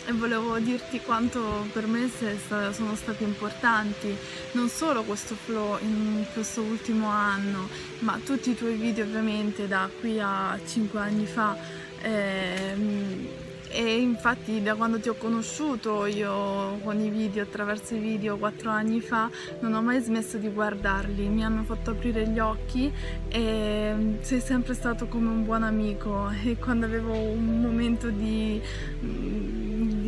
E 0.05 0.11
volevo 0.13 0.57
dirti 0.59 1.01
quanto 1.01 1.67
per 1.73 1.87
me 1.87 2.09
sono 2.47 2.95
stati 2.95 3.23
importanti 3.23 4.15
non 4.51 4.69
solo 4.69 5.03
questo 5.03 5.35
flow 5.35 5.79
in 5.81 6.25
questo 6.31 6.61
ultimo 6.61 7.09
anno 7.09 7.67
ma 7.99 8.19
tutti 8.23 8.51
i 8.51 8.55
tuoi 8.55 8.75
video 8.75 9.03
ovviamente 9.03 9.67
da 9.67 9.89
qui 9.99 10.19
a 10.19 10.59
5 10.63 10.99
anni 10.99 11.25
fa 11.25 11.57
ehm, 12.01 13.27
e 13.75 13.99
infatti 13.99 14.63
da 14.63 14.73
quando 14.75 14.99
ti 15.01 15.09
ho 15.09 15.15
conosciuto 15.15 16.05
io 16.05 16.79
con 16.81 16.97
i 16.97 17.09
video, 17.09 17.43
attraverso 17.43 17.93
i 17.95 17.99
video 17.99 18.37
quattro 18.37 18.69
anni 18.69 19.01
fa, 19.01 19.29
non 19.59 19.73
ho 19.73 19.81
mai 19.81 19.99
smesso 20.01 20.37
di 20.37 20.47
guardarli, 20.47 21.27
mi 21.27 21.43
hanno 21.43 21.63
fatto 21.63 21.91
aprire 21.91 22.25
gli 22.29 22.39
occhi 22.39 22.89
e 23.27 24.17
sei 24.21 24.39
sempre 24.39 24.73
stato 24.73 25.07
come 25.07 25.27
un 25.27 25.43
buon 25.43 25.63
amico. 25.63 26.31
E 26.43 26.57
quando 26.57 26.85
avevo 26.85 27.13
un 27.13 27.59
momento 27.59 28.09
di 28.09 28.61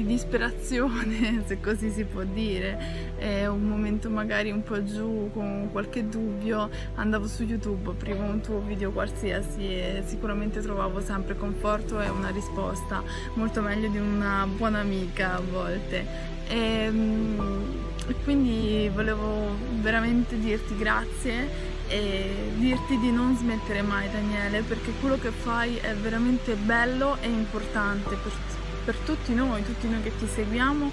disperazione, 0.07 1.43
se 1.45 1.59
così 1.59 1.91
si 1.91 2.03
può 2.05 2.23
dire, 2.23 3.15
e 3.19 3.45
un 3.45 3.63
momento 3.63 4.09
magari 4.09 4.49
un 4.49 4.63
po' 4.63 4.83
giù 4.83 5.29
con 5.33 5.69
qualche 5.71 6.07
dubbio, 6.07 6.69
andavo 6.95 7.27
su 7.27 7.43
YouTube, 7.43 7.91
aprivo 7.91 8.23
un 8.23 8.41
tuo 8.41 8.59
video 8.61 8.91
qualsiasi 8.91 9.65
e 9.65 10.03
sicuramente 10.05 10.61
trovavo 10.61 11.01
sempre 11.01 11.35
conforto 11.37 12.01
e 12.01 12.09
una 12.09 12.29
risposta. 12.29 13.03
Molto 13.35 13.61
meglio 13.61 13.89
di 13.89 13.99
una 13.99 14.47
buona 14.47 14.79
amica 14.79 15.35
a 15.35 15.41
volte. 15.41 16.35
E, 16.47 16.89
mm, 16.89 17.39
e 18.07 18.15
quindi 18.23 18.89
volevo 18.93 19.55
veramente 19.81 20.39
dirti 20.39 20.77
grazie 20.77 21.75
e 21.89 22.51
dirti 22.55 22.97
di 22.99 23.11
non 23.11 23.35
smettere 23.35 23.81
mai 23.81 24.09
Daniele 24.09 24.61
perché 24.61 24.91
quello 24.99 25.17
che 25.17 25.31
fai 25.31 25.75
è 25.75 25.93
veramente 25.93 26.55
bello 26.55 27.17
e 27.21 27.27
importante 27.27 28.15
per, 28.15 28.31
per 28.87 28.95
tutti 28.99 29.33
noi, 29.33 29.65
tutti 29.65 29.85
noi 29.89 30.01
che 30.01 30.13
ti 30.17 30.25
seguiamo. 30.25 30.91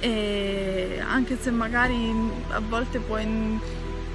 E 0.00 1.02
anche 1.02 1.38
se 1.40 1.50
magari 1.50 2.12
a 2.50 2.60
volte 2.60 2.98
puoi 2.98 3.58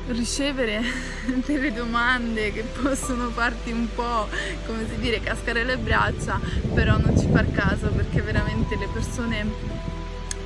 ricevere 0.10 0.82
delle 1.48 1.74
domande 1.74 2.54
che 2.54 2.62
possono 2.62 3.30
farti 3.30 3.72
un 3.72 3.88
po' 3.96 4.28
come 4.68 4.86
si 4.88 5.00
dire 5.00 5.20
cascare 5.20 5.66
le 5.66 5.78
braccia 5.78 6.40
però 6.74 6.98
non 6.98 7.18
ci 7.20 7.28
far 7.30 7.52
caso 7.52 7.88
perché 7.90 8.22
veramente 8.22 8.78
le 8.78 8.88
persone 8.88 9.46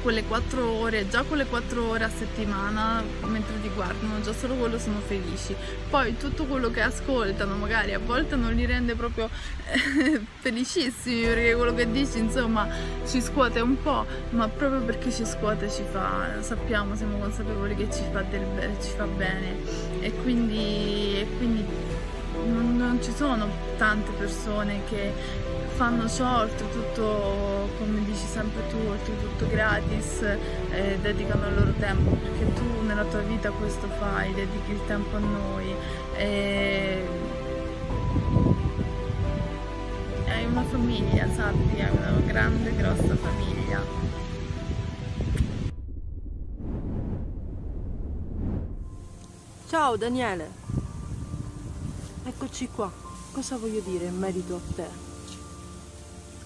quelle 0.02 0.24
4 0.24 0.68
ore, 0.68 1.08
già 1.08 1.24
quelle 1.24 1.46
4 1.46 1.88
ore 1.88 2.04
a 2.04 2.10
settimana 2.10 3.04
mentre 3.26 3.62
ti 3.62 3.70
guardano, 3.74 4.22
già 4.22 4.34
solo 4.34 4.56
quello 4.56 4.80
sono 4.80 5.00
felici. 5.00 5.56
Poi 5.90 6.18
tutto 6.18 6.46
quello 6.46 6.70
che 6.72 6.82
ascoltano 6.82 7.56
magari 7.56 7.94
a 7.94 8.00
volte 8.00 8.36
non 8.36 8.54
li 8.54 8.66
rende 8.66 8.96
proprio 8.96 9.30
eh, 9.72 10.22
felicissimi 10.40 11.26
perché 11.26 11.56
quello 11.56 11.74
che 11.74 11.92
dici 11.92 12.18
insomma 12.18 12.68
ci 13.06 13.22
scuote 13.22 13.60
un 13.60 13.82
po', 13.82 14.06
ma 14.32 14.48
proprio 14.48 14.82
perché 14.82 15.12
ci 15.12 15.26
scuote 15.26 15.70
ci 15.70 15.84
fa, 15.90 16.42
sappiamo, 16.42 16.96
siamo 16.96 17.18
consapevoli 17.18 17.76
che 17.76 17.88
ci 17.92 18.04
fa, 18.12 18.22
del, 18.22 18.46
ci 18.82 18.92
fa 18.96 19.06
bene 19.06 19.56
e 20.00 20.12
quindi, 20.22 21.20
e 21.20 21.28
quindi 21.38 21.66
non, 22.46 22.78
non 22.78 23.00
ci 23.02 23.12
sono 23.14 23.48
tante 23.78 24.12
persone 24.18 24.82
che 24.90 25.50
fanno 25.82 26.08
ciò 26.08 26.42
oltretutto 26.42 27.68
come 27.80 28.04
dici 28.06 28.28
sempre 28.28 28.68
tu 28.68 28.78
oltretutto 28.88 29.48
gratis 29.48 30.22
eh, 30.22 31.00
dedicano 31.02 31.48
il 31.48 31.56
loro 31.56 31.72
tempo 31.72 32.12
perché 32.18 32.54
tu 32.54 32.84
nella 32.86 33.04
tua 33.06 33.22
vita 33.22 33.50
questo 33.50 33.88
fai 33.88 34.32
dedichi 34.32 34.74
il 34.74 34.86
tempo 34.86 35.16
a 35.16 35.20
noi 35.20 35.76
e... 36.18 37.04
hai 40.28 40.46
una 40.46 40.62
famiglia 40.66 41.28
sappi 41.34 41.82
hai 41.82 41.90
una 41.90 42.22
grande 42.28 42.76
grossa 42.76 43.16
famiglia. 43.16 43.82
Ciao 49.68 49.98
Daniele. 49.98 50.48
Eccoci 52.24 52.70
qua. 52.70 52.92
Cosa 53.32 53.58
voglio 53.58 53.80
dire 53.80 54.06
in 54.06 54.20
merito 54.20 54.56
a 54.58 54.74
te 54.76 55.11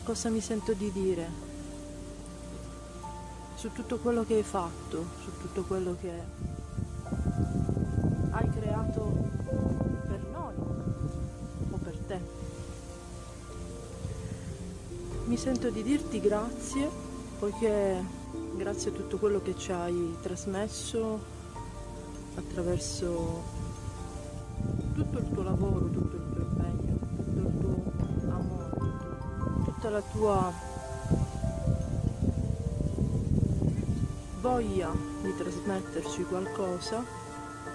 cosa 0.06 0.30
mi 0.30 0.40
sento 0.40 0.74
di 0.74 0.92
dire 0.92 1.28
su 3.56 3.72
tutto 3.72 3.98
quello 3.98 4.24
che 4.24 4.36
hai 4.36 4.44
fatto, 4.44 5.04
su 5.24 5.32
tutto 5.40 5.64
quello 5.64 5.98
che 6.00 6.12
hai 8.30 8.50
creato 8.52 9.02
per 10.08 10.24
noi 10.32 10.54
o 11.72 11.78
per 11.78 11.98
te. 12.06 12.20
Mi 15.26 15.38
sento 15.38 15.72
di 15.72 15.82
dirti 15.82 16.20
grazie 16.20 16.88
poiché 17.40 18.00
grazie 18.58 18.92
a 18.92 18.94
tutto 18.94 19.18
quello 19.18 19.42
che 19.42 19.58
ci 19.58 19.72
hai 19.72 20.18
trasmesso 20.22 21.20
attraverso 22.36 23.44
tutto 24.94 25.18
il 25.18 25.32
tuo 25.32 25.42
lavoro, 25.42 25.90
tutto 25.90 26.16
il 26.16 26.25
tutta 29.86 29.90
la 29.90 30.02
tua 30.02 30.54
voglia 34.40 34.92
di 35.22 35.36
trasmetterci 35.36 36.24
qualcosa, 36.24 37.04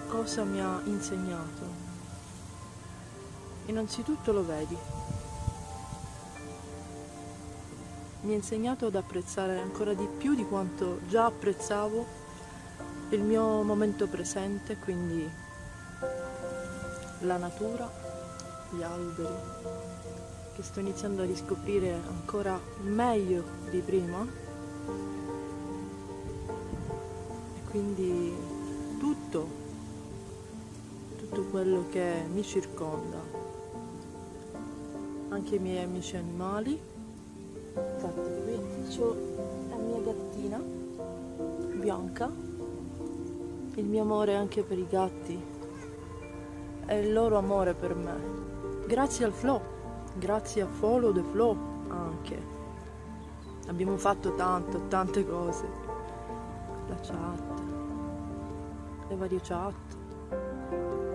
cosa 0.09 0.43
mi 0.43 0.61
ha 0.61 0.81
insegnato. 0.85 1.89
Innanzitutto 3.67 4.33
lo 4.33 4.45
vedi. 4.45 4.77
Mi 8.23 8.33
ha 8.33 8.37
insegnato 8.37 8.87
ad 8.87 8.97
apprezzare 8.97 9.61
ancora 9.61 9.95
di 9.95 10.09
più 10.19 10.35
di 10.35 10.45
quanto 10.45 11.01
già 11.07 11.27
apprezzavo 11.27 12.07
il 13.11 13.23
mio 13.23 13.63
momento 13.63 14.09
presente, 14.09 14.77
quindi 14.77 15.31
la 17.21 17.37
natura, 17.37 17.89
gli 18.71 18.83
alberi, 18.83 19.90
che 20.61 20.67
sto 20.67 20.81
iniziando 20.81 21.23
a 21.23 21.25
riscoprire 21.25 21.91
ancora 22.07 22.61
meglio 22.83 23.43
di 23.71 23.79
prima. 23.79 24.27
E 27.57 27.71
quindi 27.71 28.35
tutto, 28.99 29.49
tutto 31.17 31.45
quello 31.45 31.87
che 31.89 32.25
mi 32.31 32.43
circonda, 32.43 33.19
anche 35.31 35.55
i 35.55 35.59
miei 35.59 35.83
amici 35.83 36.17
animali, 36.17 36.79
infatti 37.75 38.21
qui 38.43 38.99
ho 38.99 39.17
la 39.71 39.77
mia 39.77 40.13
gattina 40.13 40.63
bianca, 41.79 42.31
il 43.77 43.85
mio 43.87 44.03
amore 44.03 44.35
anche 44.35 44.63
per 44.63 44.79
i 44.79 44.87
gatti 44.87 45.43
e 46.85 46.99
il 46.99 47.13
loro 47.15 47.39
amore 47.39 47.73
per 47.73 47.95
me, 47.95 48.15
grazie 48.87 49.25
al 49.25 49.33
flow 49.33 49.79
grazie 50.21 50.63
a 50.63 50.67
Follow 50.67 51.13
the 51.13 51.23
Flow 51.23 51.57
anche. 51.89 52.59
Abbiamo 53.67 53.97
fatto 53.97 54.35
tanto, 54.35 54.87
tante 54.89 55.27
cose. 55.27 55.67
La 56.89 56.97
chat, 56.97 57.61
le 59.09 59.17
varie 59.17 59.41
chat. 59.41 59.75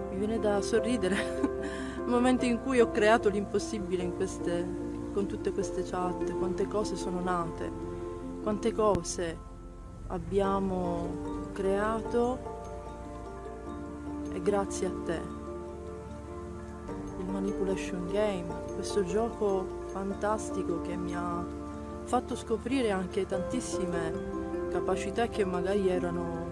Mi 0.10 0.18
viene 0.18 0.40
da 0.40 0.60
sorridere 0.62 1.16
il 2.04 2.08
momento 2.08 2.46
in 2.46 2.62
cui 2.62 2.82
ho 2.82 2.90
creato 2.90 3.30
l'impossibile 3.30 4.12
queste, 4.14 4.68
con 5.14 5.28
tutte 5.28 5.52
queste 5.52 5.84
chat, 5.84 6.36
quante 6.38 6.68
cose 6.68 6.96
sono 6.96 7.20
nate, 7.22 7.72
quante 8.42 8.74
cose 8.74 9.38
abbiamo 10.08 11.50
creato 11.54 12.54
e 14.32 14.42
grazie 14.42 14.88
a 14.88 14.92
te 15.04 15.44
il 17.20 17.26
Manipulation 17.26 18.08
Game, 18.12 18.65
questo 18.76 19.06
gioco 19.06 19.84
fantastico 19.86 20.82
che 20.82 20.98
mi 20.98 21.16
ha 21.16 21.44
fatto 22.04 22.36
scoprire 22.36 22.92
anche 22.92 23.26
tantissime 23.26 24.68
capacità 24.70 25.28
che 25.28 25.46
magari 25.46 25.88
erano 25.88 26.46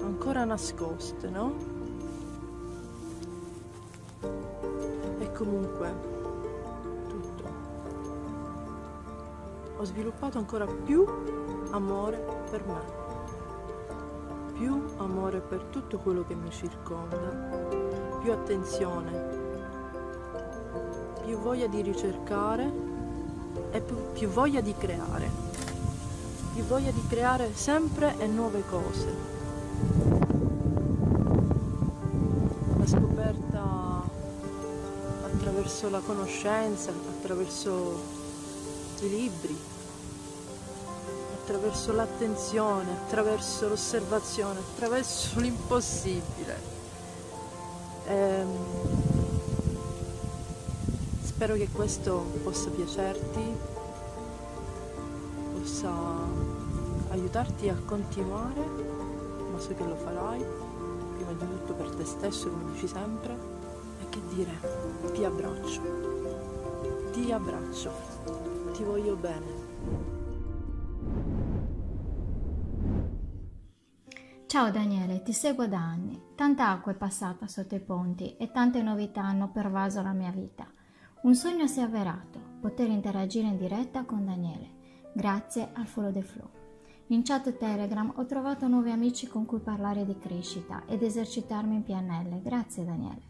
ancora 0.00 0.44
nascoste, 0.44 1.28
no? 1.28 1.54
E 5.18 5.32
comunque, 5.32 5.94
tutto. 7.08 7.44
Ho 9.76 9.84
sviluppato 9.84 10.38
ancora 10.38 10.66
più 10.66 11.06
amore 11.72 12.24
per 12.50 12.64
me, 12.64 12.80
più 14.54 14.82
amore 14.96 15.40
per 15.40 15.64
tutto 15.64 15.98
quello 15.98 16.24
che 16.24 16.34
mi 16.34 16.50
circonda, 16.50 18.18
più 18.22 18.32
attenzione 18.32 19.39
più 21.24 21.38
voglia 21.38 21.66
di 21.66 21.82
ricercare 21.82 22.70
e 23.70 23.80
più, 23.80 23.96
più 24.12 24.28
voglia 24.28 24.60
di 24.60 24.74
creare, 24.76 25.28
più 26.54 26.64
voglia 26.64 26.90
di 26.90 27.02
creare 27.08 27.50
sempre 27.54 28.16
e 28.18 28.26
nuove 28.26 28.62
cose. 28.68 29.14
La 32.78 32.86
scoperta 32.86 34.02
attraverso 35.24 35.90
la 35.90 36.00
conoscenza, 36.00 36.90
attraverso 36.90 38.18
i 39.00 39.08
libri, 39.08 39.56
attraverso 41.42 41.92
l'attenzione, 41.92 42.90
attraverso 42.92 43.68
l'osservazione, 43.68 44.60
attraverso 44.60 45.40
l'impossibile. 45.40 46.78
Ehm, 48.06 48.99
Spero 51.40 51.54
che 51.54 51.70
questo 51.70 52.18
possa 52.42 52.68
piacerti, 52.68 53.40
possa 55.54 55.90
aiutarti 57.08 57.70
a 57.70 57.76
continuare, 57.86 58.60
ma 59.50 59.58
so 59.58 59.74
che 59.74 59.82
lo 59.82 59.96
farai, 59.96 60.44
prima 61.14 61.32
di 61.32 61.38
tutto 61.38 61.72
per 61.72 61.94
te 61.94 62.04
stesso, 62.04 62.50
come 62.50 62.72
dici 62.72 62.86
sempre, 62.86 63.32
e 64.02 64.08
che 64.10 64.20
dire, 64.34 64.50
ti 65.14 65.24
abbraccio, 65.24 65.80
ti 67.12 67.32
abbraccio, 67.32 67.90
ti 68.74 68.82
voglio 68.84 69.16
bene. 69.16 69.46
Ciao 74.44 74.70
Daniele, 74.70 75.22
ti 75.22 75.32
seguo 75.32 75.66
da 75.66 75.78
anni. 75.78 76.20
Tanta 76.34 76.68
acqua 76.68 76.92
è 76.92 76.96
passata 76.96 77.46
sotto 77.46 77.74
i 77.74 77.80
ponti 77.80 78.36
e 78.36 78.50
tante 78.50 78.82
novità 78.82 79.22
hanno 79.22 79.48
pervaso 79.50 80.02
la 80.02 80.12
mia 80.12 80.30
vita. 80.30 80.70
Un 81.22 81.34
sogno 81.34 81.66
si 81.66 81.80
è 81.80 81.82
avverato, 81.82 82.40
poter 82.62 82.88
interagire 82.88 83.46
in 83.46 83.58
diretta 83.58 84.04
con 84.04 84.24
Daniele, 84.24 84.70
grazie 85.12 85.68
al 85.74 85.86
Follow 85.86 86.10
the 86.10 86.22
Flow. 86.22 86.48
In 87.08 87.22
chat 87.22 87.58
Telegram 87.58 88.10
ho 88.16 88.24
trovato 88.24 88.66
nuovi 88.68 88.90
amici 88.90 89.26
con 89.26 89.44
cui 89.44 89.58
parlare 89.58 90.06
di 90.06 90.16
crescita 90.16 90.84
ed 90.86 91.02
esercitarmi 91.02 91.74
in 91.74 91.82
PNL, 91.82 92.40
grazie 92.40 92.86
Daniele. 92.86 93.20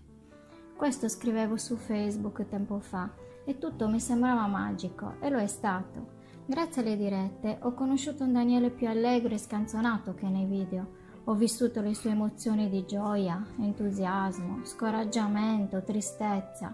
Questo 0.77 1.09
scrivevo 1.09 1.57
su 1.57 1.75
Facebook 1.75 2.47
tempo 2.47 2.79
fa 2.79 3.11
e 3.45 3.59
tutto 3.59 3.89
mi 3.89 3.99
sembrava 3.99 4.47
magico 4.47 5.15
e 5.19 5.29
lo 5.29 5.39
è 5.39 5.49
stato. 5.49 6.19
Grazie 6.47 6.83
alle 6.83 6.97
dirette 6.97 7.59
ho 7.63 7.75
conosciuto 7.75 8.23
un 8.23 8.35
Daniele 8.35 8.71
più 8.71 8.87
allegro 8.87 9.35
e 9.35 9.39
scanzonato 9.39 10.15
che 10.15 10.29
nei 10.29 10.47
video. 10.47 10.99
Ho 11.25 11.35
vissuto 11.35 11.81
le 11.81 11.95
sue 11.95 12.11
emozioni 12.11 12.69
di 12.69 12.87
gioia, 12.87 13.45
entusiasmo, 13.59 14.65
scoraggiamento, 14.65 15.83
tristezza, 15.83 16.73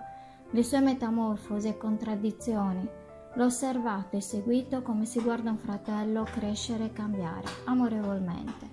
le 0.51 0.62
sue 0.62 0.80
metamorfosi 0.80 1.68
e 1.68 1.76
contraddizioni. 1.76 2.88
L'ho 3.34 3.44
osservato 3.44 4.16
e 4.16 4.20
seguito 4.20 4.82
come 4.82 5.05
si 5.05 5.20
guarda 5.20 5.51
un 5.51 5.59
fratello 5.59 6.22
crescere 6.24 6.86
e 6.86 6.92
cambiare, 6.92 7.47
amorevolmente, 7.64 8.68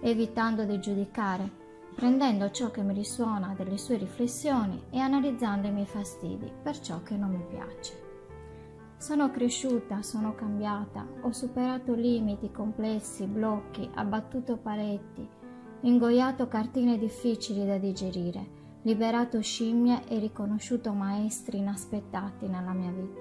evitando 0.00 0.64
di 0.64 0.78
giudicare, 0.80 1.50
prendendo 1.94 2.50
ciò 2.50 2.70
che 2.70 2.82
mi 2.82 2.94
risuona 2.94 3.54
delle 3.56 3.76
sue 3.76 3.96
riflessioni 3.96 4.84
e 4.90 4.98
analizzando 4.98 5.66
i 5.66 5.72
miei 5.72 5.86
fastidi 5.86 6.50
per 6.62 6.78
ciò 6.80 7.02
che 7.02 7.16
non 7.16 7.30
mi 7.30 7.44
piace. 7.48 8.04
Sono 8.98 9.30
cresciuta, 9.30 10.02
sono 10.02 10.34
cambiata, 10.34 11.06
ho 11.20 11.32
superato 11.32 11.92
limiti 11.92 12.50
complessi, 12.50 13.26
blocchi, 13.26 13.88
abbattuto 13.94 14.56
paletti, 14.56 15.28
ingoiato 15.82 16.48
cartine 16.48 16.96
difficili 16.96 17.66
da 17.66 17.76
digerire, 17.76 18.55
liberato 18.86 19.42
scimmie 19.42 20.06
e 20.06 20.20
riconosciuto 20.20 20.92
maestri 20.92 21.58
inaspettati 21.58 22.46
nella 22.46 22.72
mia 22.72 22.92
vita. 22.92 23.20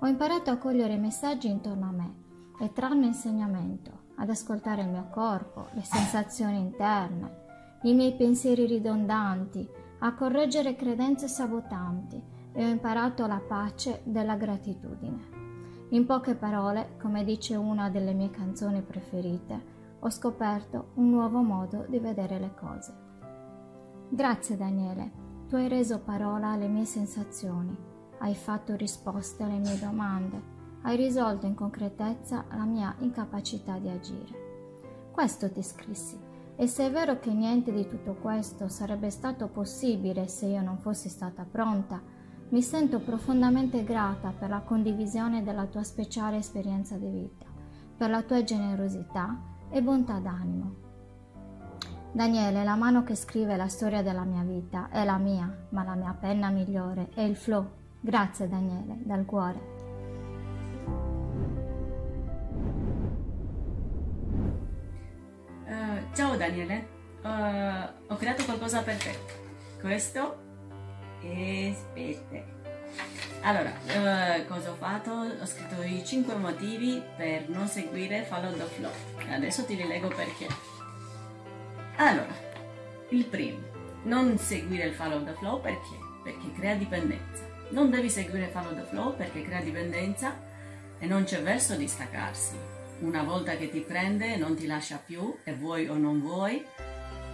Ho 0.00 0.06
imparato 0.06 0.50
a 0.50 0.58
cogliere 0.58 0.92
i 0.92 0.98
messaggi 0.98 1.48
intorno 1.48 1.86
a 1.86 1.92
me 1.92 2.14
e 2.60 2.70
trarne 2.74 3.06
insegnamento, 3.06 4.04
ad 4.16 4.28
ascoltare 4.28 4.82
il 4.82 4.88
mio 4.88 5.08
corpo, 5.10 5.68
le 5.72 5.80
sensazioni 5.82 6.58
interne, 6.58 7.44
i 7.84 7.94
miei 7.94 8.14
pensieri 8.16 8.66
ridondanti, 8.66 9.66
a 10.00 10.12
correggere 10.12 10.76
credenze 10.76 11.26
sabotanti 11.26 12.22
e 12.52 12.62
ho 12.62 12.68
imparato 12.68 13.26
la 13.26 13.40
pace 13.40 14.02
della 14.04 14.36
gratitudine. 14.36 15.86
In 15.90 16.04
poche 16.04 16.34
parole, 16.34 16.96
come 17.00 17.24
dice 17.24 17.56
una 17.56 17.88
delle 17.88 18.12
mie 18.12 18.28
canzoni 18.28 18.82
preferite, 18.82 19.74
ho 20.00 20.10
scoperto 20.10 20.90
un 20.96 21.08
nuovo 21.08 21.40
modo 21.40 21.86
di 21.88 21.98
vedere 21.98 22.38
le 22.38 22.52
cose. 22.54 23.05
Grazie 24.08 24.56
Daniele, 24.56 25.10
tu 25.48 25.56
hai 25.56 25.66
reso 25.66 25.98
parola 25.98 26.50
alle 26.50 26.68
mie 26.68 26.84
sensazioni, 26.84 27.76
hai 28.18 28.36
fatto 28.36 28.76
risposte 28.76 29.42
alle 29.42 29.58
mie 29.58 29.78
domande, 29.80 30.40
hai 30.82 30.96
risolto 30.96 31.46
in 31.46 31.54
concretezza 31.54 32.44
la 32.50 32.64
mia 32.64 32.94
incapacità 33.00 33.78
di 33.78 33.88
agire. 33.88 35.10
Questo 35.10 35.50
ti 35.50 35.60
scrissi. 35.60 36.16
E 36.54 36.68
se 36.68 36.86
è 36.86 36.90
vero 36.90 37.18
che 37.18 37.32
niente 37.32 37.72
di 37.72 37.86
tutto 37.88 38.14
questo 38.14 38.68
sarebbe 38.68 39.10
stato 39.10 39.48
possibile 39.48 40.28
se 40.28 40.46
io 40.46 40.62
non 40.62 40.78
fossi 40.78 41.08
stata 41.08 41.44
pronta 41.44 42.00
mi 42.50 42.62
sento 42.62 43.00
profondamente 43.00 43.82
grata 43.82 44.30
per 44.30 44.48
la 44.48 44.60
condivisione 44.60 45.42
della 45.42 45.66
tua 45.66 45.82
speciale 45.82 46.36
esperienza 46.36 46.96
di 46.96 47.08
vita, 47.08 47.46
per 47.96 48.08
la 48.08 48.22
tua 48.22 48.44
generosità 48.44 49.36
e 49.68 49.82
bontà 49.82 50.20
d'animo. 50.20 50.85
Daniele, 52.16 52.64
la 52.64 52.76
mano 52.76 53.04
che 53.04 53.14
scrive 53.14 53.56
la 53.56 53.68
storia 53.68 54.00
della 54.00 54.24
mia 54.24 54.40
vita 54.40 54.88
è 54.90 55.04
la 55.04 55.18
mia, 55.18 55.54
ma 55.68 55.84
la 55.84 55.94
mia 55.94 56.16
penna 56.18 56.48
migliore 56.48 57.10
è 57.14 57.20
il 57.20 57.36
flow. 57.36 57.70
Grazie 58.00 58.48
Daniele, 58.48 58.96
dal 59.04 59.26
cuore. 59.26 59.60
Uh, 65.66 66.14
ciao 66.14 66.36
Daniele, 66.38 66.88
uh, 67.22 68.10
ho 68.10 68.16
creato 68.16 68.44
qualcosa 68.46 68.80
per 68.80 68.96
te. 68.96 69.18
Questo 69.78 70.44
Aspetta. 71.20 72.54
Allora, 73.42 73.72
uh, 73.88 74.46
cosa 74.46 74.70
ho 74.70 74.74
fatto? 74.76 75.10
Ho 75.10 75.44
scritto 75.44 75.82
i 75.82 76.02
5 76.02 76.34
motivi 76.36 77.02
per 77.14 77.50
non 77.50 77.68
seguire 77.68 78.22
Follow 78.22 78.56
the 78.56 78.64
Flow. 78.64 78.92
Adesso 79.30 79.66
ti 79.66 79.74
rilego 79.74 80.08
perché. 80.08 80.75
Allora, 81.96 82.34
il 83.10 83.24
primo, 83.24 83.58
non 84.04 84.38
seguire 84.38 84.84
il 84.84 84.94
Follow 84.94 85.24
the 85.24 85.32
Flow 85.32 85.60
perché? 85.60 85.96
Perché 86.22 86.52
crea 86.52 86.74
dipendenza. 86.74 87.44
Non 87.70 87.90
devi 87.90 88.10
seguire 88.10 88.48
Follow 88.48 88.74
the 88.74 88.82
Flow 88.82 89.16
perché 89.16 89.42
crea 89.42 89.60
dipendenza 89.60 90.38
e 90.98 91.06
non 91.06 91.24
c'è 91.24 91.42
verso 91.42 91.74
di 91.74 91.88
staccarsi. 91.88 92.54
Una 93.00 93.22
volta 93.22 93.56
che 93.56 93.70
ti 93.70 93.80
prende 93.80 94.36
non 94.36 94.56
ti 94.56 94.66
lascia 94.66 95.00
più 95.04 95.36
e 95.44 95.54
vuoi 95.54 95.88
o 95.88 95.96
non 95.96 96.20
vuoi, 96.20 96.64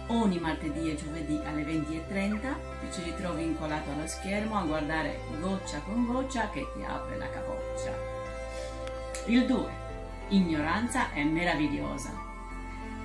Ogni 0.07 0.37
martedì 0.37 0.91
e 0.91 0.95
giovedì 0.95 1.39
alle 1.45 1.63
20.30 1.63 2.91
ci 2.91 3.03
ritrovi 3.03 3.43
incolato 3.43 3.89
allo 3.91 4.05
schermo 4.05 4.57
a 4.57 4.63
guardare 4.63 5.17
goccia 5.39 5.79
con 5.79 6.05
goccia 6.05 6.49
che 6.49 6.67
ti 6.75 6.83
apre 6.83 7.17
la 7.17 7.29
capoccia. 7.29 7.95
Il 9.27 9.45
2. 9.45 9.71
Ignoranza 10.29 11.13
è 11.13 11.23
meravigliosa. 11.23 12.11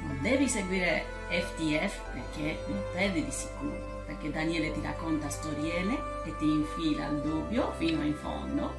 Non 0.02 0.18
devi 0.20 0.48
seguire 0.48 1.17
FTF 1.28 2.00
perché 2.12 2.58
non 2.66 2.82
perdi 2.92 3.24
di 3.24 3.30
sicuro, 3.30 4.02
perché 4.06 4.30
Daniele 4.30 4.72
ti 4.72 4.80
racconta 4.82 5.28
storielle 5.28 5.98
e 6.24 6.36
ti 6.36 6.44
infila 6.44 7.06
il 7.06 7.20
dubbio 7.20 7.72
fino 7.76 8.02
in 8.02 8.14
fondo, 8.14 8.74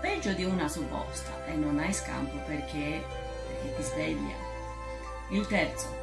peggio 0.00 0.32
di 0.32 0.44
una 0.44 0.68
supposta 0.68 1.44
e 1.46 1.54
non 1.54 1.78
hai 1.78 1.92
scampo 1.92 2.36
perché, 2.46 3.02
perché 3.46 3.74
ti 3.76 3.82
sveglia. 3.82 4.48
Il 5.30 5.46
terzo, 5.46 6.00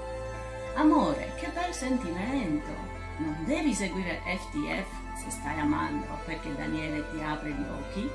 Amore, 0.75 1.33
che 1.37 1.49
bel 1.49 1.73
sentimento! 1.73 2.69
Non 3.17 3.35
devi 3.45 3.73
seguire 3.73 4.21
FTF 4.23 4.87
se 5.23 5.31
stai 5.31 5.59
amando, 5.59 6.05
perché 6.23 6.53
Daniele 6.53 7.03
ti 7.09 7.19
apre 7.19 7.49
gli 7.49 7.65
occhi 7.67 8.07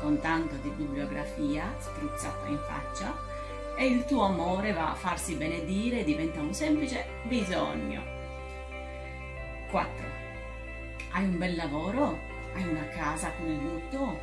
con 0.00 0.18
tanto 0.20 0.56
di 0.56 0.68
bibliografia 0.70 1.72
spruzzata 1.78 2.46
in 2.48 2.58
faccia 2.66 3.27
e 3.78 3.86
il 3.86 4.04
tuo 4.06 4.24
amore 4.24 4.72
va 4.72 4.90
a 4.90 4.94
farsi 4.96 5.36
benedire 5.36 6.00
e 6.00 6.04
diventa 6.04 6.40
un 6.40 6.52
semplice 6.52 7.06
bisogno. 7.22 8.02
4. 9.70 10.04
Hai 11.12 11.24
un 11.24 11.38
bel 11.38 11.54
lavoro? 11.54 12.18
Hai 12.54 12.66
una 12.66 12.88
casa 12.88 13.30
con 13.38 13.46
il 13.46 13.62
lutto? 13.62 14.18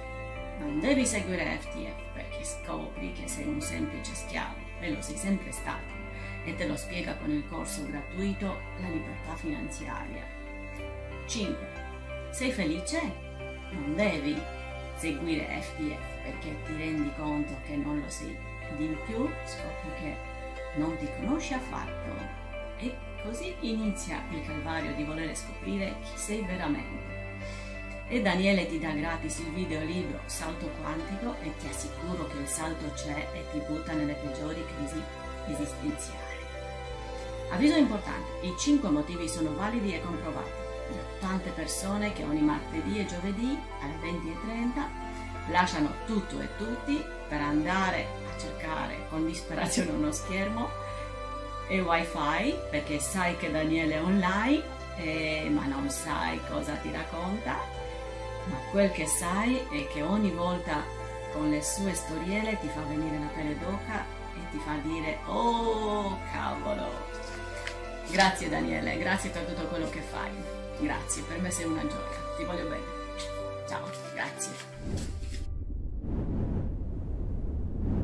Non 0.59 0.81
devi 0.81 1.05
seguire 1.05 1.57
FTF 1.57 2.03
perché 2.13 2.43
scopri 2.43 3.13
che 3.13 3.29
sei 3.29 3.47
un 3.47 3.61
semplice 3.61 4.13
schiavo 4.13 4.59
e 4.81 4.91
lo 4.91 5.01
sei 5.01 5.15
sempre 5.15 5.53
stato 5.53 5.93
e 6.43 6.53
te 6.53 6.67
lo 6.67 6.75
spiega 6.75 7.15
con 7.15 7.31
il 7.31 7.47
corso 7.47 7.87
gratuito 7.87 8.59
La 8.81 8.89
libertà 8.89 9.35
finanziaria. 9.35 10.23
5. 11.27 11.67
Sei 12.31 12.51
felice? 12.51 12.99
Non 13.71 13.95
devi 13.95 14.37
seguire 14.97 15.61
FDF 15.61 16.23
perché 16.23 16.61
ti 16.65 16.75
rendi 16.75 17.09
conto 17.15 17.53
che 17.65 17.77
non 17.77 18.01
lo 18.01 18.09
sei. 18.09 18.54
Di 18.75 18.97
più 19.05 19.29
scopri 19.45 19.89
che 20.01 20.17
non 20.75 20.97
ti 20.97 21.07
conosci 21.19 21.53
affatto 21.53 22.43
e 22.77 22.93
così 23.23 23.55
inizia 23.61 24.21
il 24.31 24.45
calvario 24.45 24.93
di 24.95 25.03
voler 25.03 25.35
scoprire 25.35 25.95
chi 26.01 26.17
sei 26.17 26.41
veramente. 26.41 27.13
E 28.07 28.21
Daniele 28.21 28.67
ti 28.67 28.77
dà 28.77 28.91
gratis 28.91 29.39
il 29.39 29.51
video 29.51 29.81
libro 29.83 30.19
Salto 30.25 30.69
Quantico 30.81 31.35
e 31.41 31.55
ti 31.57 31.67
assicuro 31.67 32.27
che 32.27 32.37
il 32.37 32.47
salto 32.47 32.91
c'è 32.93 33.27
e 33.33 33.45
ti 33.51 33.59
butta 33.65 33.93
nelle 33.93 34.13
peggiori 34.13 34.63
crisi 34.75 35.01
esistenziali. 35.47 36.35
Avviso 37.49 37.77
importante, 37.77 38.45
i 38.45 38.53
5 38.57 38.89
motivi 38.89 39.27
sono 39.29 39.53
validi 39.53 39.93
e 39.93 40.01
comprovati 40.01 40.63
da 40.91 41.27
tante 41.27 41.49
persone 41.51 42.13
che 42.13 42.23
ogni 42.23 42.41
martedì 42.41 42.99
e 42.99 43.05
giovedì 43.05 43.57
alle 43.81 43.95
20.30 44.01 45.51
lasciano 45.51 45.91
tutto 46.05 46.39
e 46.39 46.49
tutti 46.57 47.03
per 47.27 47.41
andare 47.41 48.24
cercare 48.37 49.05
con 49.09 49.25
disperazione 49.25 49.91
uno 49.91 50.11
schermo 50.11 50.69
e 51.67 51.81
wifi 51.81 52.55
perché 52.69 52.99
sai 52.99 53.37
che 53.37 53.51
Daniele 53.51 53.95
è 53.95 54.01
online 54.01 54.63
eh, 54.97 55.49
ma 55.51 55.65
non 55.65 55.89
sai 55.89 56.39
cosa 56.49 56.73
ti 56.75 56.91
racconta 56.91 57.57
ma 58.45 58.57
quel 58.69 58.91
che 58.91 59.07
sai 59.07 59.57
è 59.71 59.87
che 59.87 60.01
ogni 60.01 60.31
volta 60.31 60.83
con 61.33 61.49
le 61.49 61.63
sue 61.63 61.93
storielle 61.93 62.59
ti 62.59 62.67
fa 62.67 62.81
venire 62.81 63.17
la 63.17 63.29
pelle 63.33 63.57
d'oca 63.57 64.05
e 64.35 64.49
ti 64.51 64.57
fa 64.63 64.75
dire 64.83 65.19
oh 65.25 66.17
cavolo 66.31 67.15
Grazie 68.09 68.49
Daniele, 68.49 68.97
grazie 68.97 69.29
per 69.29 69.43
tutto 69.43 69.65
quello 69.67 69.89
che 69.89 69.99
fai. 69.99 70.31
Grazie, 70.79 71.23
per 71.23 71.39
me 71.39 71.51
sei 71.51 71.65
una 71.65 71.81
gioia. 71.81 72.35
Ti 72.37 72.43
voglio 72.43 72.67
bene. 72.67 72.83
Ciao, 73.67 73.89
grazie. 74.13 75.23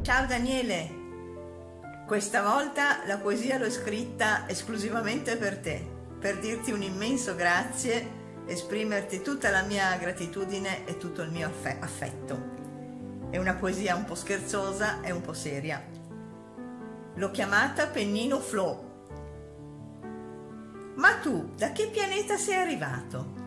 Ciao 0.01 0.25
Daniele, 0.25 0.89
questa 2.07 2.41
volta 2.41 3.05
la 3.05 3.17
poesia 3.17 3.59
l'ho 3.59 3.69
scritta 3.69 4.49
esclusivamente 4.49 5.37
per 5.37 5.59
te, 5.59 5.85
per 6.19 6.39
dirti 6.39 6.71
un 6.71 6.81
immenso 6.81 7.35
grazie, 7.35 8.43
esprimerti 8.47 9.21
tutta 9.21 9.51
la 9.51 9.61
mia 9.61 9.95
gratitudine 9.97 10.87
e 10.87 10.97
tutto 10.97 11.21
il 11.21 11.29
mio 11.29 11.51
affetto. 11.79 13.29
È 13.29 13.37
una 13.37 13.53
poesia 13.53 13.95
un 13.95 14.05
po' 14.05 14.15
scherzosa 14.15 15.01
e 15.01 15.11
un 15.11 15.21
po' 15.21 15.33
seria. 15.33 15.79
L'ho 17.13 17.29
chiamata 17.29 17.85
Pennino 17.85 18.39
Flow 18.39 18.89
ma 20.95 21.15
tu 21.15 21.51
da 21.55 21.71
che 21.71 21.87
pianeta 21.87 22.37
sei 22.37 22.55
arrivato? 22.55 23.39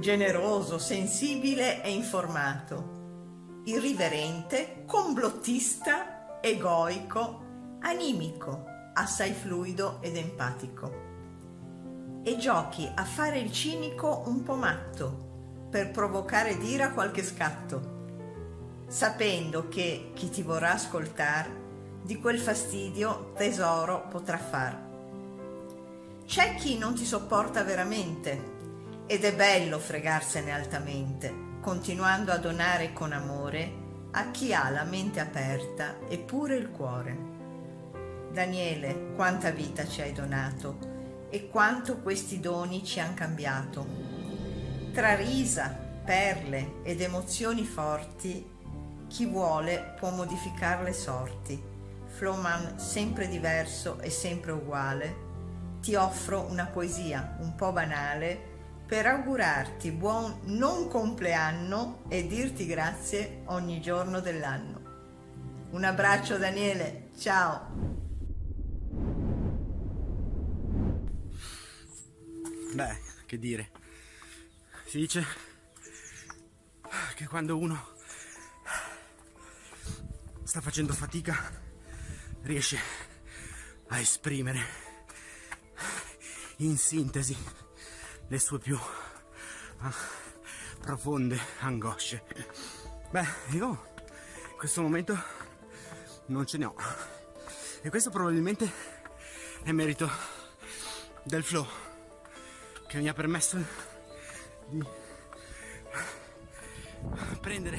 Generoso, 0.00 0.78
sensibile 0.78 1.82
e 1.82 1.92
informato. 1.92 3.03
Irriverente, 3.64 4.84
complottista, 4.86 6.40
egoico, 6.40 7.78
animico, 7.80 8.64
assai 8.94 9.32
fluido 9.32 9.98
ed 10.00 10.16
empatico. 10.16 11.02
E 12.22 12.36
giochi 12.36 12.90
a 12.94 13.04
fare 13.04 13.38
il 13.38 13.52
cinico 13.52 14.24
un 14.26 14.42
po' 14.42 14.54
matto 14.54 15.68
per 15.70 15.90
provocare 15.90 16.56
d'ira 16.58 16.90
qualche 16.90 17.22
scatto, 17.22 17.92
sapendo 18.86 19.68
che 19.68 20.10
chi 20.14 20.28
ti 20.28 20.42
vorrà 20.42 20.72
ascoltare 20.72 21.62
di 22.02 22.18
quel 22.18 22.38
fastidio 22.38 23.32
tesoro 23.34 24.06
potrà 24.08 24.38
far. 24.38 24.92
C'è 26.26 26.54
chi 26.54 26.78
non 26.78 26.94
ti 26.94 27.04
sopporta 27.04 27.62
veramente 27.62 28.52
ed 29.06 29.24
è 29.24 29.34
bello 29.34 29.78
fregarsene 29.78 30.52
altamente, 30.52 31.53
continuando 31.64 32.30
a 32.30 32.36
donare 32.36 32.92
con 32.92 33.12
amore 33.12 33.72
a 34.10 34.30
chi 34.30 34.52
ha 34.52 34.68
la 34.68 34.84
mente 34.84 35.18
aperta 35.18 35.96
e 36.08 36.18
pure 36.18 36.56
il 36.56 36.68
cuore. 36.68 37.16
Daniele, 38.30 39.14
quanta 39.16 39.50
vita 39.50 39.88
ci 39.88 40.02
hai 40.02 40.12
donato 40.12 41.26
e 41.30 41.48
quanto 41.48 42.00
questi 42.00 42.38
doni 42.38 42.84
ci 42.84 43.00
han 43.00 43.14
cambiato. 43.14 43.86
Tra 44.92 45.14
risa, 45.14 45.74
perle 46.04 46.82
ed 46.82 47.00
emozioni 47.00 47.64
forti, 47.64 48.46
chi 49.08 49.24
vuole 49.24 49.94
può 49.98 50.10
modificare 50.10 50.84
le 50.84 50.92
sorti. 50.92 51.62
Flowman 52.08 52.78
sempre 52.78 53.26
diverso 53.26 54.00
e 54.00 54.10
sempre 54.10 54.52
uguale, 54.52 55.16
ti 55.80 55.94
offro 55.94 56.42
una 56.42 56.66
poesia 56.66 57.38
un 57.40 57.54
po' 57.54 57.72
banale 57.72 58.52
per 58.86 59.06
augurarti 59.06 59.90
buon 59.92 60.40
non 60.44 60.88
compleanno 60.88 62.04
e 62.08 62.26
dirti 62.26 62.66
grazie 62.66 63.42
ogni 63.46 63.80
giorno 63.80 64.20
dell'anno. 64.20 64.82
Un 65.70 65.84
abbraccio 65.84 66.36
Daniele, 66.36 67.08
ciao! 67.18 68.02
Beh, 72.74 73.00
che 73.26 73.38
dire. 73.38 73.70
Si 74.86 74.98
dice 74.98 75.24
che 77.14 77.26
quando 77.26 77.56
uno 77.56 77.92
sta 80.42 80.60
facendo 80.60 80.92
fatica 80.92 81.34
riesce 82.42 82.78
a 83.88 83.98
esprimere 83.98 84.60
in 86.58 86.76
sintesi 86.76 87.36
le 88.28 88.38
sue 88.38 88.58
più 88.58 88.78
ah, 89.78 89.94
profonde 90.80 91.38
angosce. 91.60 92.24
Beh, 93.10 93.26
io 93.50 93.92
in 94.50 94.56
questo 94.56 94.82
momento 94.82 95.16
non 96.26 96.46
ce 96.46 96.58
ne 96.58 96.64
ho. 96.64 96.74
E 97.82 97.90
questo 97.90 98.10
probabilmente 98.10 98.70
è 99.62 99.72
merito 99.72 100.10
del 101.22 101.42
flow 101.42 101.66
che 102.86 102.98
mi 102.98 103.08
ha 103.08 103.14
permesso 103.14 103.58
di 104.68 104.82
prendere 107.40 107.76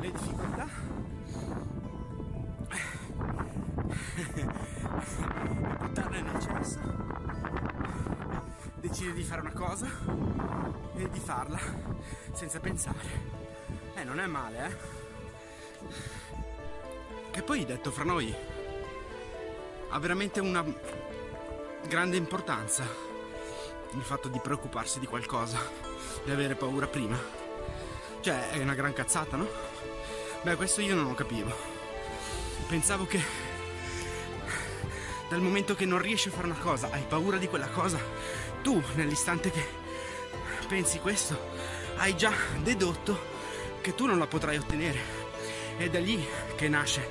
le 0.00 0.10
difficoltà 0.10 0.68
e 4.34 4.46
buttarle 5.78 6.20
nel 6.20 6.40
cesso 6.40 7.11
decidere 8.82 9.14
di 9.14 9.22
fare 9.22 9.40
una 9.40 9.52
cosa 9.52 9.86
e 10.96 11.08
di 11.08 11.18
farla 11.18 11.58
senza 12.32 12.60
pensare 12.60 12.98
eh 13.94 14.04
non 14.04 14.20
è 14.20 14.26
male 14.26 14.66
eh 14.66 14.76
che 17.30 17.42
poi 17.42 17.64
detto 17.64 17.90
fra 17.90 18.04
noi 18.04 18.34
ha 19.88 19.98
veramente 19.98 20.40
una 20.40 20.64
grande 21.86 22.16
importanza 22.16 23.12
il 23.94 24.02
fatto 24.02 24.28
di 24.28 24.38
preoccuparsi 24.38 25.00
di 25.00 25.06
qualcosa, 25.06 25.58
di 26.24 26.30
avere 26.30 26.54
paura 26.54 26.86
prima. 26.86 27.18
Cioè, 28.20 28.50
è 28.50 28.62
una 28.62 28.74
gran 28.74 28.92
cazzata, 28.92 29.36
no? 29.36 29.46
Beh, 30.42 30.56
questo 30.56 30.80
io 30.80 30.94
non 30.94 31.08
lo 31.08 31.14
capivo. 31.14 31.52
Pensavo 32.68 33.06
che 33.06 33.20
dal 35.28 35.40
momento 35.40 35.74
che 35.74 35.84
non 35.84 35.98
riesci 36.00 36.28
a 36.28 36.32
fare 36.32 36.46
una 36.46 36.58
cosa, 36.58 36.88
hai 36.90 37.04
paura 37.06 37.36
di 37.36 37.48
quella 37.48 37.68
cosa, 37.68 37.98
tu 38.62 38.82
nell'istante 38.94 39.50
che 39.50 39.64
pensi 40.68 40.98
questo, 41.00 41.50
hai 41.96 42.16
già 42.16 42.32
dedotto 42.62 43.30
che 43.80 43.94
tu 43.94 44.06
non 44.06 44.18
la 44.18 44.26
potrai 44.26 44.56
ottenere. 44.56 45.20
È 45.76 45.88
da 45.90 45.98
lì 45.98 46.24
che 46.56 46.68
nasce 46.68 47.08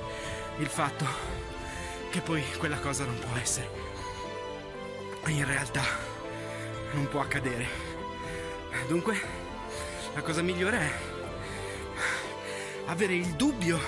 il 0.58 0.66
fatto 0.66 1.06
che 2.10 2.20
poi 2.20 2.42
quella 2.58 2.78
cosa 2.78 3.04
non 3.04 3.18
può 3.18 3.36
essere. 3.36 3.70
In 5.26 5.44
realtà 5.46 5.82
non 6.92 7.08
può 7.08 7.20
accadere. 7.20 7.66
Dunque, 8.88 9.20
la 10.14 10.22
cosa 10.22 10.42
migliore 10.42 10.78
è 10.78 10.92
avere 12.86 13.14
il 13.14 13.28
dubbio 13.34 13.78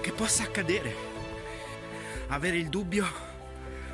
che 0.00 0.12
possa 0.12 0.44
accadere, 0.44 0.94
avere 2.28 2.56
il 2.56 2.68
dubbio 2.68 3.06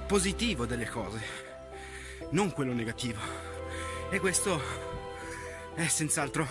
positivo 0.07 0.66
delle 0.66 0.88
cose, 0.88 1.39
non 2.30 2.52
quello 2.52 2.72
negativo. 2.72 3.20
E 4.10 4.20
questo 4.20 4.60
è 5.74 5.86
senz'altro 5.86 6.46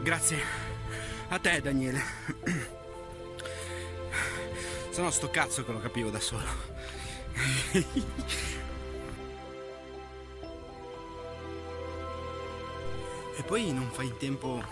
grazie 0.00 0.42
a 1.28 1.38
te, 1.38 1.60
Daniele. 1.60 2.02
Sono 4.90 5.10
sto 5.10 5.30
cazzo 5.30 5.64
che 5.64 5.72
lo 5.72 5.80
capivo 5.80 6.10
da 6.10 6.20
solo. 6.20 6.70
E 13.34 13.42
poi 13.44 13.72
non 13.72 13.90
fai 13.90 14.06
in 14.06 14.16
tempo 14.18 14.62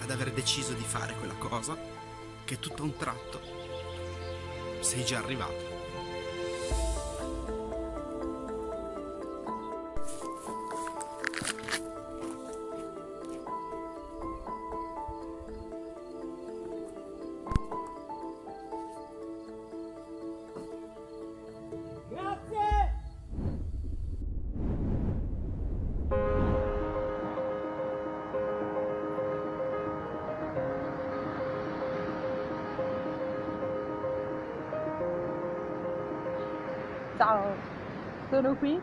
ad 0.00 0.10
aver 0.10 0.32
deciso 0.32 0.72
di 0.72 0.82
fare 0.82 1.14
quella 1.14 1.34
cosa 1.34 1.76
che 2.44 2.58
tutto 2.58 2.82
a 2.82 2.86
un 2.86 2.96
tratto 2.96 3.40
sei 4.80 5.04
già 5.04 5.18
arrivato. 5.18 5.69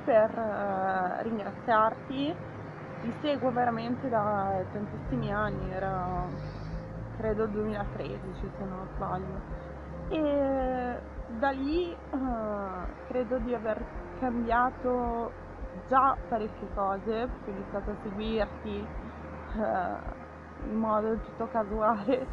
Per 0.08 0.32
uh, 0.38 1.22
ringraziarti, 1.22 2.34
ti 3.02 3.14
seguo 3.20 3.52
veramente 3.52 4.08
da 4.08 4.64
tantissimi 4.72 5.34
anni, 5.34 5.70
era 5.74 6.24
credo 7.18 7.44
il 7.44 7.50
2013 7.50 8.52
se 8.58 8.64
non 8.64 8.88
sbaglio. 8.96 9.66
E 10.08 11.00
da 11.40 11.50
lì 11.50 11.94
uh, 12.12 12.18
credo 13.08 13.38
di 13.40 13.54
aver 13.54 13.84
cambiato 14.20 15.30
già 15.90 16.16
parecchie 16.30 16.70
cose, 16.74 17.24
ho 17.24 17.50
iniziato 17.50 17.92
a 17.92 17.96
seguirti 18.04 18.88
uh, 19.56 20.70
in 20.70 20.76
modo 20.76 21.18
tutto 21.18 21.50
casuale, 21.52 22.26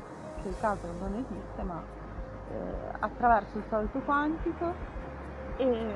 che 0.42 0.48
il 0.48 0.56
caso 0.60 0.86
non 1.00 1.12
esiste, 1.14 1.62
ma 1.64 1.82
attraverso 3.00 3.56
il 3.58 3.64
salto 3.68 3.98
quantico 4.00 4.72
e 5.56 5.94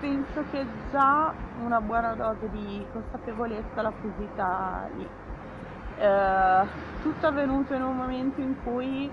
penso 0.00 0.42
che 0.50 0.66
già 0.90 1.32
una 1.62 1.80
buona 1.80 2.14
dose 2.14 2.48
di 2.50 2.84
consapevolezza 2.92 3.82
l'ho 3.82 3.88
acquisita 3.88 4.88
lì. 4.96 5.08
Eh, 5.98 6.66
tutto 7.02 7.26
è 7.26 7.28
avvenuto 7.28 7.74
in 7.74 7.82
un 7.82 7.96
momento 7.96 8.40
in 8.40 8.54
cui 8.64 9.10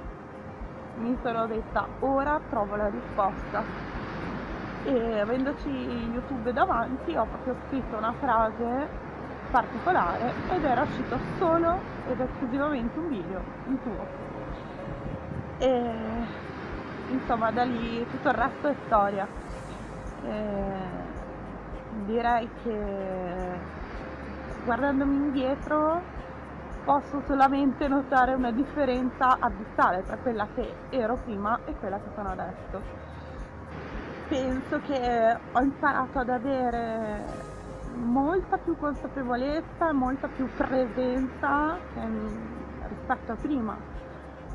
mi 0.96 1.18
sono 1.22 1.46
detta 1.46 1.86
ora 2.00 2.40
trovo 2.50 2.76
la 2.76 2.90
risposta 2.90 3.64
e 4.84 5.20
avendoci 5.20 5.70
YouTube 5.70 6.54
davanti 6.54 7.16
ho 7.16 7.26
proprio 7.26 7.56
scritto 7.68 7.98
una 7.98 8.14
frase 8.14 8.88
particolare 9.52 10.34
ed 10.50 10.64
era 10.64 10.82
uscito 10.82 11.20
solo 11.38 11.80
ed 12.08 12.20
esclusivamente 12.20 12.98
un 12.98 13.10
video 13.10 13.42
in 13.68 13.82
tuo. 13.82 14.08
E 15.60 15.94
insomma 17.10 17.52
da 17.52 17.64
lì 17.64 18.06
tutto 18.10 18.30
il 18.30 18.34
resto 18.34 18.68
è 18.70 18.76
storia. 18.86 19.28
Direi 22.06 22.50
che 22.64 23.60
guardandomi 24.64 25.16
indietro 25.16 26.02
posso 26.84 27.22
solamente 27.28 27.88
notare 27.88 28.34
una 28.34 28.52
differenza 28.52 29.38
abissale 29.40 30.04
tra 30.06 30.18
quella 30.18 30.48
che 30.54 30.74
ero 30.90 31.18
prima 31.24 31.60
e 31.66 31.74
quella 31.76 31.98
che 31.98 32.10
sono 32.16 32.30
adesso. 32.30 32.82
Penso 34.30 34.80
che 34.80 35.38
ho 35.52 35.62
imparato 35.62 36.20
ad 36.20 36.30
avere 36.30 37.24
molta 37.96 38.58
più 38.58 38.78
consapevolezza, 38.78 39.94
molta 39.94 40.28
più 40.28 40.48
presenza 40.54 41.80
che- 41.94 42.88
rispetto 42.88 43.32
a 43.32 43.36
prima. 43.36 43.78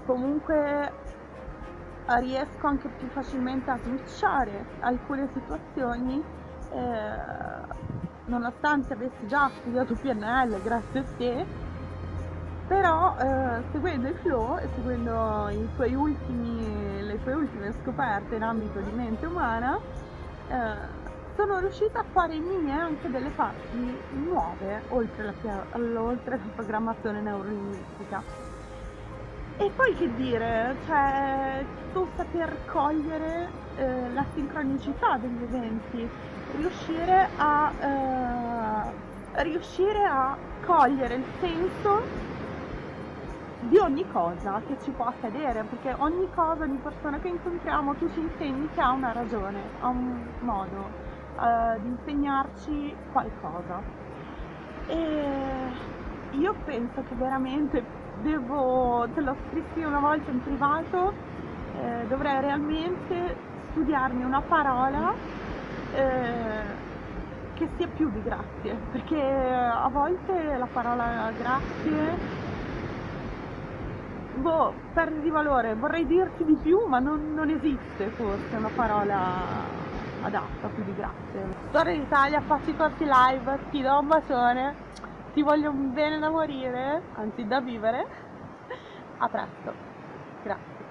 Comunque 0.06 0.90
riesco 2.06 2.66
anche 2.66 2.88
più 2.98 3.08
facilmente 3.08 3.70
a 3.70 3.78
switchare 3.78 4.64
alcune 4.80 5.28
situazioni 5.32 6.22
eh, 6.72 7.90
nonostante 8.26 8.92
avessi 8.92 9.26
già 9.26 9.50
studiato 9.60 9.94
PNL 9.94 10.62
grazie 10.62 11.00
a 11.00 11.04
te. 11.16 11.46
Però 12.66 13.14
eh, 13.16 13.62
seguendo 13.70 14.08
il 14.08 14.14
flow 14.16 14.56
e 14.56 14.68
seguendo 14.74 15.50
ultimi, 15.94 17.02
le 17.02 17.22
tue 17.22 17.34
ultime 17.34 17.72
scoperte 17.82 18.36
in 18.36 18.42
ambito 18.42 18.80
di 18.80 18.90
mente 18.92 19.26
umana 19.26 19.76
eh, 20.48 21.10
sono 21.36 21.58
riuscita 21.58 22.00
a 22.00 22.04
fare 22.12 22.38
mie 22.38 22.72
anche 22.72 23.10
delle 23.10 23.30
parti 23.30 23.98
nuove 24.10 24.82
oltre 24.88 25.24
la, 25.24 25.32
pia- 25.32 25.66
oltre 26.00 26.38
la 26.38 26.50
programmazione 26.54 27.20
neurolinguistica 27.20 28.41
e 29.58 29.70
poi 29.76 29.94
che 29.94 30.14
dire, 30.14 30.76
cioè 30.86 31.64
tu 31.92 32.06
saper 32.16 32.56
cogliere 32.66 33.48
eh, 33.76 34.12
la 34.12 34.24
sincronicità 34.34 35.16
degli 35.18 35.42
eventi, 35.42 36.08
riuscire 36.56 37.28
a, 37.36 37.72
eh, 37.80 39.42
riuscire 39.42 40.04
a 40.04 40.36
cogliere 40.64 41.14
il 41.14 41.24
senso 41.40 42.30
di 43.60 43.78
ogni 43.78 44.04
cosa 44.10 44.60
che 44.66 44.76
ci 44.82 44.90
può 44.90 45.06
accadere, 45.06 45.62
perché 45.64 45.94
ogni 45.98 46.28
cosa, 46.34 46.64
ogni 46.64 46.78
persona 46.78 47.18
che 47.18 47.28
incontriamo 47.28 47.94
tu 47.94 48.10
ci 48.12 48.20
insegni 48.20 48.68
che 48.74 48.80
ha 48.80 48.90
una 48.90 49.12
ragione, 49.12 49.60
ha 49.80 49.88
un 49.88 50.20
modo 50.40 50.88
eh, 51.40 51.80
di 51.80 51.88
insegnarci 51.88 52.94
qualcosa. 53.12 53.80
E 54.86 55.70
io 56.30 56.54
penso 56.64 57.04
che 57.08 57.14
veramente 57.14 58.01
devo, 58.22 59.06
te 59.14 59.20
l'ho 59.20 59.36
scritto 59.48 59.86
una 59.86 60.00
volta 60.00 60.30
in 60.30 60.42
privato, 60.42 61.12
eh, 61.80 62.06
dovrei 62.08 62.40
realmente 62.40 63.36
studiarmi 63.70 64.24
una 64.24 64.40
parola 64.40 65.12
eh, 65.94 66.62
che 67.54 67.68
sia 67.76 67.88
più 67.88 68.10
di 68.10 68.22
grazie, 68.22 68.76
perché 68.90 69.20
a 69.20 69.88
volte 69.90 70.56
la 70.56 70.68
parola 70.72 71.30
grazie 71.36 72.40
boh, 74.42 74.74
perde 74.92 75.20
di 75.20 75.30
valore, 75.30 75.74
vorrei 75.74 76.04
dirti 76.06 76.44
di 76.44 76.56
più, 76.62 76.78
ma 76.88 76.98
non, 76.98 77.32
non 77.34 77.48
esiste 77.48 78.10
forse 78.16 78.56
una 78.56 78.70
parola 78.74 79.16
adatta 80.22 80.68
più 80.74 80.84
di 80.84 80.94
grazie. 80.94 81.46
Storia 81.68 81.98
d'Italia, 81.98 82.40
faccio 82.40 82.70
i 82.70 82.76
corsi 82.76 83.04
live, 83.04 83.58
ti 83.70 83.82
do 83.82 83.98
un 83.98 84.06
bacione, 84.06 84.74
ti 85.32 85.42
voglio 85.42 85.72
bene 85.72 86.18
da 86.18 86.28
morire, 86.28 87.02
anzi 87.14 87.46
da 87.46 87.60
vivere. 87.60 88.06
A 89.18 89.28
presto. 89.28 89.72
Grazie. 90.42 90.84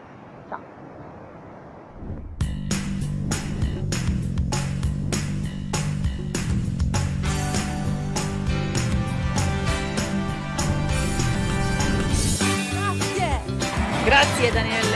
Ciao. 0.50 0.60
Grazie. 12.72 13.42
Grazie 14.06 14.52
Daniele. 14.52 14.91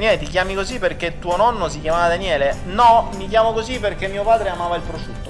Daniele, 0.00 0.18
ti 0.24 0.30
chiami 0.30 0.54
così 0.54 0.78
perché 0.78 1.18
tuo 1.18 1.36
nonno 1.36 1.68
si 1.68 1.82
chiamava 1.82 2.08
Daniele? 2.08 2.60
No, 2.64 3.10
mi 3.16 3.28
chiamo 3.28 3.52
così 3.52 3.78
perché 3.78 4.08
mio 4.08 4.22
padre 4.22 4.48
amava 4.48 4.76
il 4.76 4.80
prosciutto. 4.80 5.29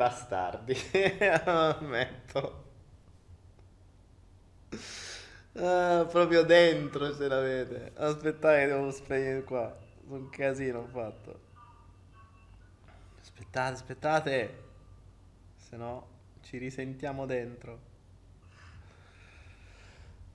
Bastardi. 0.00 0.74
Ammetto. 1.44 2.64
Ah, 5.56 6.06
proprio 6.08 6.42
dentro 6.42 7.14
ce 7.14 7.28
l'avete. 7.28 7.92
Aspettate, 7.96 8.66
devo 8.66 8.90
spegnere 8.90 9.44
qua. 9.44 9.78
Un 10.06 10.30
casino 10.30 10.78
ho 10.78 10.86
fatto. 10.86 11.40
Aspettate, 13.20 13.74
aspettate. 13.74 14.62
Se 15.56 15.76
no 15.76 16.06
ci 16.40 16.56
risentiamo 16.56 17.26
dentro. 17.26 17.88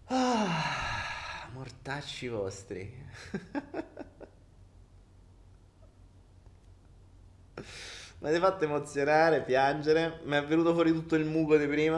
Ah, 0.06 1.50
mortacci 1.54 2.28
vostri. 2.28 3.04
Mi 8.26 8.32
avete 8.32 8.44
fatto 8.44 8.64
emozionare, 8.64 9.44
piangere. 9.44 10.22
Mi 10.24 10.36
è 10.38 10.44
venuto 10.44 10.74
fuori 10.74 10.92
tutto 10.92 11.14
il 11.14 11.26
muco 11.26 11.58
di 11.58 11.68
prima. 11.68 11.98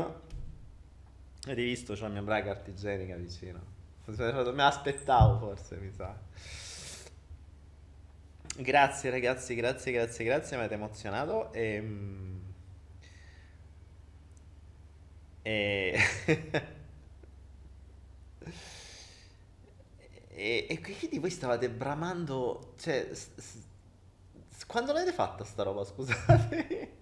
Avete 1.45 1.63
visto? 1.63 1.93
C'ho 1.93 2.01
la 2.01 2.09
mia 2.09 2.21
braga 2.21 2.51
artigianica 2.51 3.15
vicino. 3.15 3.61
Mi 4.07 4.61
aspettavo 4.61 5.37
forse, 5.39 5.77
mi 5.77 5.89
sa. 5.89 6.13
Grazie 8.57 9.09
ragazzi, 9.09 9.55
grazie, 9.55 9.93
grazie, 9.93 10.25
grazie, 10.25 10.57
mi 10.57 10.63
avete 10.63 10.75
emozionato 10.75 11.53
e... 11.55 11.81
E... 15.43 15.97
e, 20.27 20.65
e 20.69 20.81
quindi 20.81 21.19
voi 21.19 21.29
stavate 21.29 21.69
bramando, 21.69 22.73
cioè, 22.77 23.07
s- 23.13 23.29
s- 23.37 23.66
quando 24.65 24.91
l'avete 24.93 25.13
fatta 25.13 25.43
sta 25.43 25.63
roba, 25.63 25.83
scusate? 25.85 26.95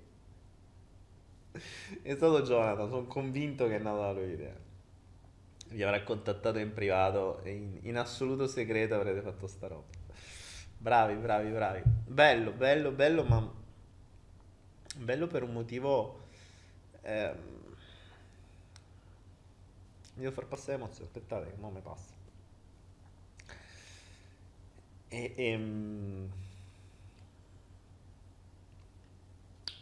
È 2.01 2.13
stato 2.15 2.41
Jonathan, 2.41 2.89
sono 2.89 3.05
convinto 3.05 3.67
che 3.67 3.75
è 3.75 3.79
nata 3.79 3.97
da 3.97 4.11
lui 4.13 4.27
l'idea. 4.27 4.55
Vi 5.67 5.83
avrà 5.83 6.03
contattato 6.03 6.57
in 6.59 6.73
privato 6.73 7.41
e 7.43 7.51
in, 7.51 7.79
in 7.83 7.97
assoluto 7.97 8.47
segreto 8.47 8.95
avrete 8.95 9.21
fatto 9.21 9.47
sta 9.47 9.67
roba. 9.67 9.83
Bravi, 10.77 11.15
bravi, 11.15 11.49
bravi. 11.51 11.81
Bello, 11.85 12.51
bello, 12.51 12.91
bello, 12.91 13.23
ma 13.23 13.51
bello 14.97 15.27
per 15.27 15.43
un 15.43 15.53
motivo... 15.53 16.19
ehm, 17.01 17.37
mi 20.15 20.23
devo 20.23 20.33
far 20.33 20.45
passare 20.47 20.77
l'emozione, 20.77 21.05
aspettate 21.07 21.49
che 21.51 21.57
non 21.59 21.73
mi 21.73 21.81
passa. 21.81 22.13
E, 25.09 25.33
ehm, 25.37 26.29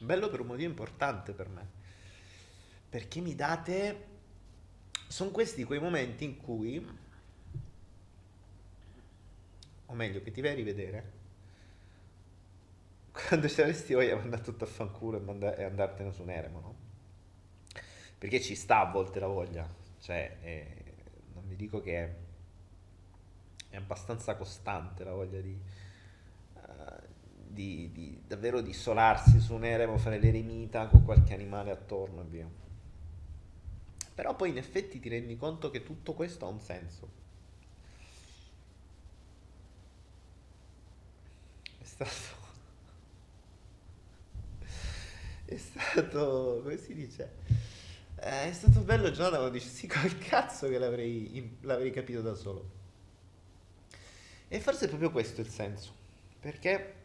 bello 0.04 0.30
per 0.30 0.42
un 0.42 0.48
motivo 0.48 0.70
importante 0.70 1.34
per 1.34 1.50
me. 1.50 1.68
Perché 2.90 3.20
mi 3.20 3.36
date... 3.36 4.12
Sono 5.08 5.32
questi 5.32 5.64
quei 5.64 5.80
momenti 5.80 6.24
in 6.24 6.38
cui... 6.38 7.02
O 9.86 9.94
meglio, 9.94 10.22
che 10.22 10.32
ti 10.32 10.42
vai 10.42 10.52
a 10.52 10.56
rivedere. 10.56 11.12
Quando 13.12 13.48
ci 13.48 13.62
avresti 13.62 13.94
voglia 13.94 14.16
di 14.16 14.22
mandare 14.22 14.42
tutto 14.42 14.64
a 14.64 14.68
fanculo 14.68 15.18
e, 15.18 15.22
manda- 15.22 15.56
e 15.56 15.64
andartene 15.64 16.12
su 16.12 16.24
un 16.24 16.30
eremo, 16.30 16.60
no? 16.60 16.76
Perché 18.18 18.42
ci 18.42 18.56
sta 18.56 18.80
a 18.80 18.92
volte 18.92 19.20
la 19.20 19.28
voglia. 19.28 19.68
Cioè, 20.00 20.38
eh, 20.42 20.84
non 21.34 21.48
vi 21.48 21.56
dico 21.56 21.82
che 21.82 22.04
è, 22.04 22.16
è 23.70 23.76
abbastanza 23.76 24.36
costante 24.36 25.04
la 25.04 25.14
voglia 25.14 25.42
di, 25.42 25.60
di, 27.54 27.92
di- 27.92 28.22
davvero 28.28 28.62
di 28.62 28.72
isolarsi 28.72 29.40
su 29.40 29.54
un 29.54 29.66
eremo, 29.66 29.98
fare 29.98 30.20
l'eremita 30.20 30.88
con 30.88 31.04
qualche 31.06 31.34
animale 31.34 31.72
attorno 31.72 32.22
e 32.22 32.26
via. 32.26 32.50
Però 34.16 34.36
poi 34.36 34.50
in 34.50 34.58
effetti 34.58 35.00
ti 35.00 35.10
rendi 35.10 35.38
conto 35.38 35.70
che 35.70 35.84
tutto 35.84 36.14
questo 36.14 36.46
ha 36.46 36.50
un 36.50 36.60
senso. 36.60 37.22
È 41.80 41.84
stato... 41.84 42.42
È 45.46 45.58
stato... 45.58 46.62
come 46.64 46.78
si 46.78 46.94
dice? 46.94 47.32
Eh, 48.18 48.50
È 48.50 48.54
stato 48.54 48.82
bello 48.82 49.10
Jonathan 49.12 49.40
quando 49.40 49.58
dice 49.58 49.68
sì 49.70 49.88
col 49.88 50.18
cazzo 50.18 50.70
che 50.70 50.78
l'avrei, 50.78 51.58
l'avrei 51.62 51.92
capito 51.92 52.22
da 52.22 52.36
solo. 52.36 52.82
E 54.48 54.60
forse 54.60 54.86
è 54.86 54.88
proprio 54.88 55.12
questo 55.12 55.42
il 55.42 55.50
senso. 55.50 55.92
Perché 56.40 57.03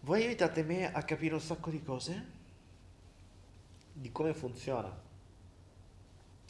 voi 0.00 0.24
aiutate 0.24 0.62
me 0.62 0.92
a 0.92 1.02
capire 1.02 1.34
un 1.34 1.40
sacco 1.40 1.70
di 1.70 1.82
cose, 1.82 2.38
di 3.92 4.10
come 4.10 4.32
funziona 4.32 5.08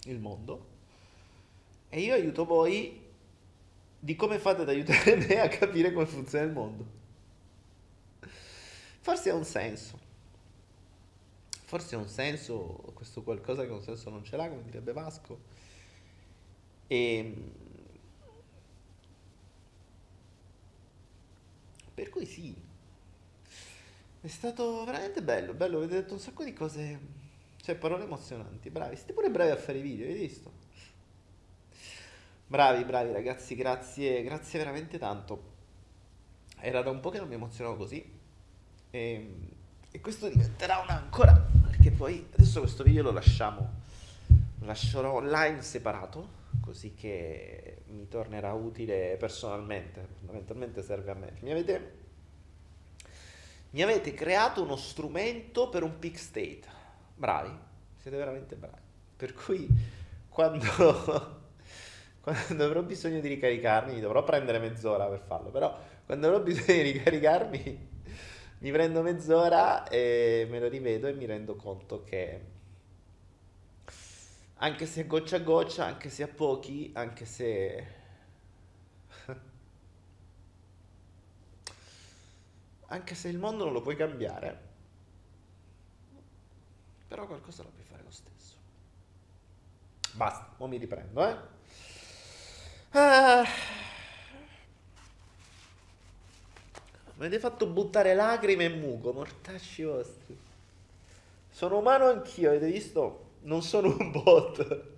il 0.05 0.19
mondo, 0.19 0.67
e 1.89 2.01
io 2.01 2.15
aiuto 2.15 2.45
voi 2.45 3.09
di 3.99 4.17
come 4.17 4.39
fate 4.39 4.63
ad 4.63 4.69
aiutare 4.69 5.17
me 5.27 5.41
a 5.41 5.49
capire 5.49 5.93
come 5.93 6.07
funziona 6.07 6.45
il 6.45 6.53
mondo. 6.53 6.99
Forse 9.01 9.31
ha 9.31 9.35
un 9.35 9.45
senso. 9.45 9.99
Forse 11.65 11.95
ha 11.95 11.99
un 11.99 12.09
senso, 12.09 12.93
questo 12.95 13.23
qualcosa 13.23 13.65
che 13.65 13.71
un 13.71 13.83
senso 13.83 14.11
non 14.11 14.25
ce 14.25 14.37
l'ha, 14.37 14.49
come 14.49 14.63
direbbe 14.63 14.93
Vasco. 14.93 15.39
E... 16.87 17.35
Per 21.95 22.09
cui 22.09 22.25
sì, 22.25 22.55
è 24.21 24.29
stato 24.29 24.85
veramente 24.85 25.23
bello, 25.23 25.55
bello, 25.55 25.79
avete 25.79 25.95
detto 25.95 26.13
un 26.13 26.21
sacco 26.21 26.45
di 26.45 26.53
cose, 26.53 26.99
cioè 27.63 27.75
parole 27.75 28.05
emozionanti, 28.05 28.69
bravi, 28.69 28.97
siete 28.97 29.13
pure 29.13 29.31
bravi 29.31 29.51
a 29.51 29.57
fare 29.57 29.79
i 29.79 29.83
video, 29.83 30.07
hai 30.07 30.15
visto? 30.15 30.53
Bravi, 32.47 32.85
bravi 32.85 33.13
ragazzi, 33.13 33.55
grazie, 33.55 34.23
grazie 34.23 34.59
veramente 34.59 34.99
tanto. 34.99 35.49
Era 36.59 36.83
da 36.83 36.91
un 36.91 37.01
po' 37.01 37.11
che 37.11 37.19
non 37.19 37.29
mi 37.29 37.35
emozionavo 37.35 37.77
così 37.77 38.05
e, 38.91 39.35
e 39.91 40.01
questo 40.01 40.29
diventerà 40.29 40.79
una 40.79 41.01
ancora, 41.01 41.33
perché 41.69 41.91
poi 41.91 42.27
adesso 42.33 42.61
questo 42.61 42.83
video 42.83 43.05
lo 43.05 43.13
lasciamo, 43.13 43.71
lo 44.27 44.67
lascerò 44.67 45.15
online 45.15 45.63
separato, 45.63 46.39
così 46.61 46.93
che 46.95 47.83
mi 47.87 48.09
tornerà 48.09 48.53
utile 48.53 49.17
personalmente, 49.17 50.07
fondamentalmente 50.19 50.83
serve 50.83 51.11
a 51.11 51.15
me. 51.15 51.37
Mi 51.41 51.53
avete, 51.53 52.00
mi 53.71 53.83
avete 53.83 54.15
creato 54.15 54.63
uno 54.63 54.77
strumento 54.77 55.69
per 55.69 55.83
un 55.83 55.99
peak 55.99 56.19
state, 56.19 56.63
bravi, 57.15 57.57
siete 57.97 58.17
veramente 58.17 58.57
bravi. 58.57 58.81
Per 59.17 59.35
cui 59.35 59.69
quando, 60.29 60.65
quando 62.21 62.65
avrò 62.65 62.83
bisogno 62.83 63.21
di 63.21 63.29
ricaricarmi, 63.29 64.01
dovrò 64.01 64.25
prendere 64.25 64.59
mezz'ora 64.59 65.07
per 65.07 65.21
farlo, 65.21 65.51
però 65.51 65.79
quando 66.05 66.27
avrò 66.27 66.41
bisogno 66.41 66.83
di 66.83 66.91
ricaricarmi 66.93 67.89
mi 68.59 68.71
prendo 68.73 69.03
mezz'ora 69.03 69.87
e 69.89 70.47
me 70.51 70.59
lo 70.59 70.69
rivedo 70.69 71.07
e 71.07 71.13
mi 71.13 71.27
rendo 71.27 71.55
conto 71.55 72.03
che 72.03 72.41
anche 74.63 74.85
se 74.85 75.07
goccia 75.07 75.37
a 75.37 75.41
goccia, 75.41 75.87
anche 75.87 76.11
se 76.11 76.23
a 76.23 76.29
pochi, 76.29 76.91
anche 76.95 77.25
se 77.25 77.99
anche 82.93 83.15
se 83.15 83.29
il 83.29 83.39
mondo 83.39 83.65
non 83.65 83.73
lo 83.73 83.81
puoi 83.81 83.95
cambiare, 83.97 84.69
però 87.07 87.27
qualcosa 87.27 87.63
lo 87.63 87.71
puoi 87.71 87.85
fare 87.85 88.03
lo 88.03 88.11
stesso. 88.11 88.57
Basta, 90.13 90.55
ora 90.57 90.71
mi 90.71 90.77
riprendo, 90.77 91.27
eh. 91.27 91.37
Ah. 92.91 93.45
Mi 97.15 97.27
avete 97.27 97.39
fatto 97.39 97.67
buttare 97.67 98.15
lacrime 98.15 98.65
e 98.65 98.69
muco, 98.71 99.13
mortacci 99.13 99.85
vostri. 99.85 100.39
Sono 101.49 101.79
umano 101.79 102.07
anch'io, 102.07 102.49
avete 102.49 102.67
visto? 102.67 103.29
Non 103.43 103.63
sono 103.63 103.89
un 103.89 104.11
bot. 104.11 104.89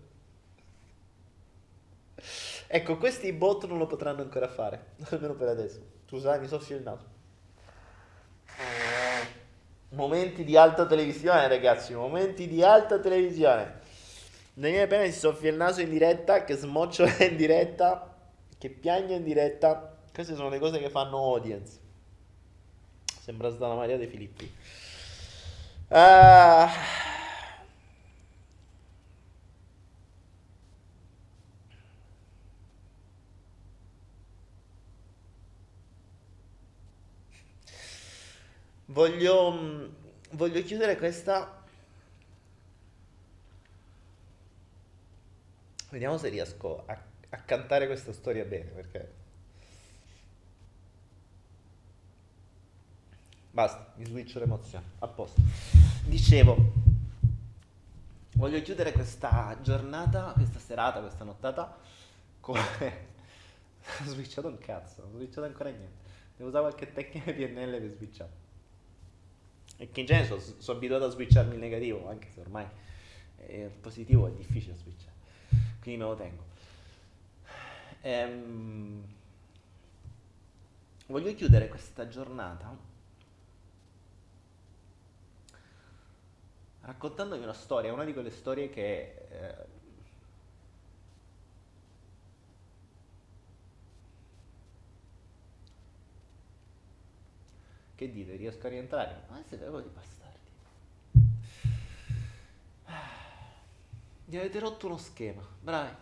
Ecco, 2.69 2.97
questi 2.97 3.33
bot 3.35 3.67
non 3.67 3.77
lo 3.77 3.87
potranno 3.87 4.23
ancora 4.23 4.49
fare, 4.49 4.95
almeno 5.11 5.35
per 5.35 5.49
adesso. 5.49 5.81
Scusate, 6.07 6.41
mi 6.41 6.49
soffio 6.49 6.77
il 6.77 6.83
naso. 6.83 7.12
Momenti 9.93 10.45
di 10.45 10.57
alta 10.57 10.87
televisione, 10.87 11.49
ragazzi, 11.49 11.95
momenti 11.95 12.49
di 12.49 12.63
alta 12.63 12.99
televisione. 12.99 13.81
Daniele 14.55 14.87
Pena 14.87 15.05
si 15.05 15.19
soffia 15.19 15.51
il 15.51 15.57
naso 15.57 15.81
in 15.81 15.91
diretta, 15.91 16.45
che 16.45 16.57
smocciola 16.57 17.17
in 17.25 17.37
diretta, 17.37 18.15
che 18.59 18.71
piange 18.71 19.15
in 19.15 19.25
diretta. 19.25 19.97
Queste 20.13 20.35
sono 20.35 20.49
le 20.49 20.59
cose 20.59 20.79
che 20.79 20.91
fanno 20.91 21.19
audience. 21.19 21.79
Sembra 23.21 23.51
Stana 23.51 23.75
Maria 23.75 23.97
De 23.97 24.07
Filippi. 24.07 24.51
Ah. 25.89 27.11
Voglio, 38.93 39.51
mm, 39.53 39.85
voglio 40.33 40.63
chiudere 40.63 40.99
questa. 40.99 41.65
Vediamo 45.89 46.19
se 46.19 46.29
riesco 46.29 46.85
a, 46.85 47.01
a 47.31 47.37
cantare 47.39 47.87
questa 47.87 48.13
storia 48.13 48.45
bene, 48.45 48.71
perché... 48.71 49.15
Basta, 53.51 53.95
mi 53.97 54.05
switcho 54.05 54.39
l'emozione. 54.39 54.85
A 54.99 55.09
posto. 55.09 55.41
Dicevo, 56.05 56.73
voglio 58.35 58.61
chiudere 58.61 58.93
questa 58.93 59.57
giornata, 59.63 60.33
questa 60.35 60.59
serata, 60.59 61.01
questa 61.01 61.25
nottata 61.25 61.79
come... 62.41 62.61
ho 64.01 64.05
switchato 64.05 64.49
un 64.49 64.59
cazzo, 64.59 65.01
non 65.01 65.15
ho 65.15 65.17
switchato 65.17 65.47
ancora 65.47 65.71
niente. 65.71 66.11
Devo 66.37 66.51
usare 66.51 66.65
qualche 66.65 66.93
tecnica 66.93 67.33
PNL 67.33 67.81
per 67.81 67.91
switchare. 67.97 68.42
E 69.83 69.91
che 69.91 69.99
in 69.99 70.07
genere 70.07 70.29
sono, 70.29 70.41
sono 70.41 70.79
abituato 70.79 71.07
a 71.07 71.09
switcharmi 71.09 71.55
il 71.55 71.59
negativo, 71.59 72.09
anche 72.09 72.29
se 72.33 72.39
ormai 72.39 72.65
il 73.49 73.69
positivo 73.81 74.29
è 74.29 74.31
difficile 74.31 74.77
switchare. 74.77 75.11
Quindi 75.81 76.01
me 76.01 76.09
lo 76.09 76.15
tengo. 76.15 76.45
Ehm, 78.03 79.05
voglio 81.07 81.35
chiudere 81.35 81.67
questa 81.67 82.07
giornata 82.07 82.77
raccontandovi 86.83 87.43
una 87.43 87.53
storia, 87.53 87.93
una 87.93 88.05
di 88.05 88.13
quelle 88.13 88.31
storie 88.31 88.71
che 88.71 89.27
eh, 89.31 89.55
Che 98.03 98.11
dite, 98.11 98.35
riesco 98.35 98.67
a 98.67 98.71
rientrare? 98.71 99.23
Ma 99.29 99.41
siete 99.47 99.65
proprio 99.65 99.89
di 99.89 99.95
bastardi. 99.95 100.41
Mi 104.25 104.37
avete 104.39 104.59
rotto 104.59 104.87
uno 104.87 104.97
schema, 104.97 105.47
bravi. 105.61 105.95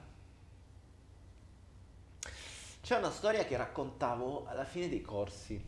C'è 2.81 2.97
una 2.97 3.11
storia 3.11 3.45
che 3.45 3.55
raccontavo 3.55 4.47
alla 4.47 4.65
fine 4.65 4.89
dei 4.89 5.03
corsi, 5.03 5.63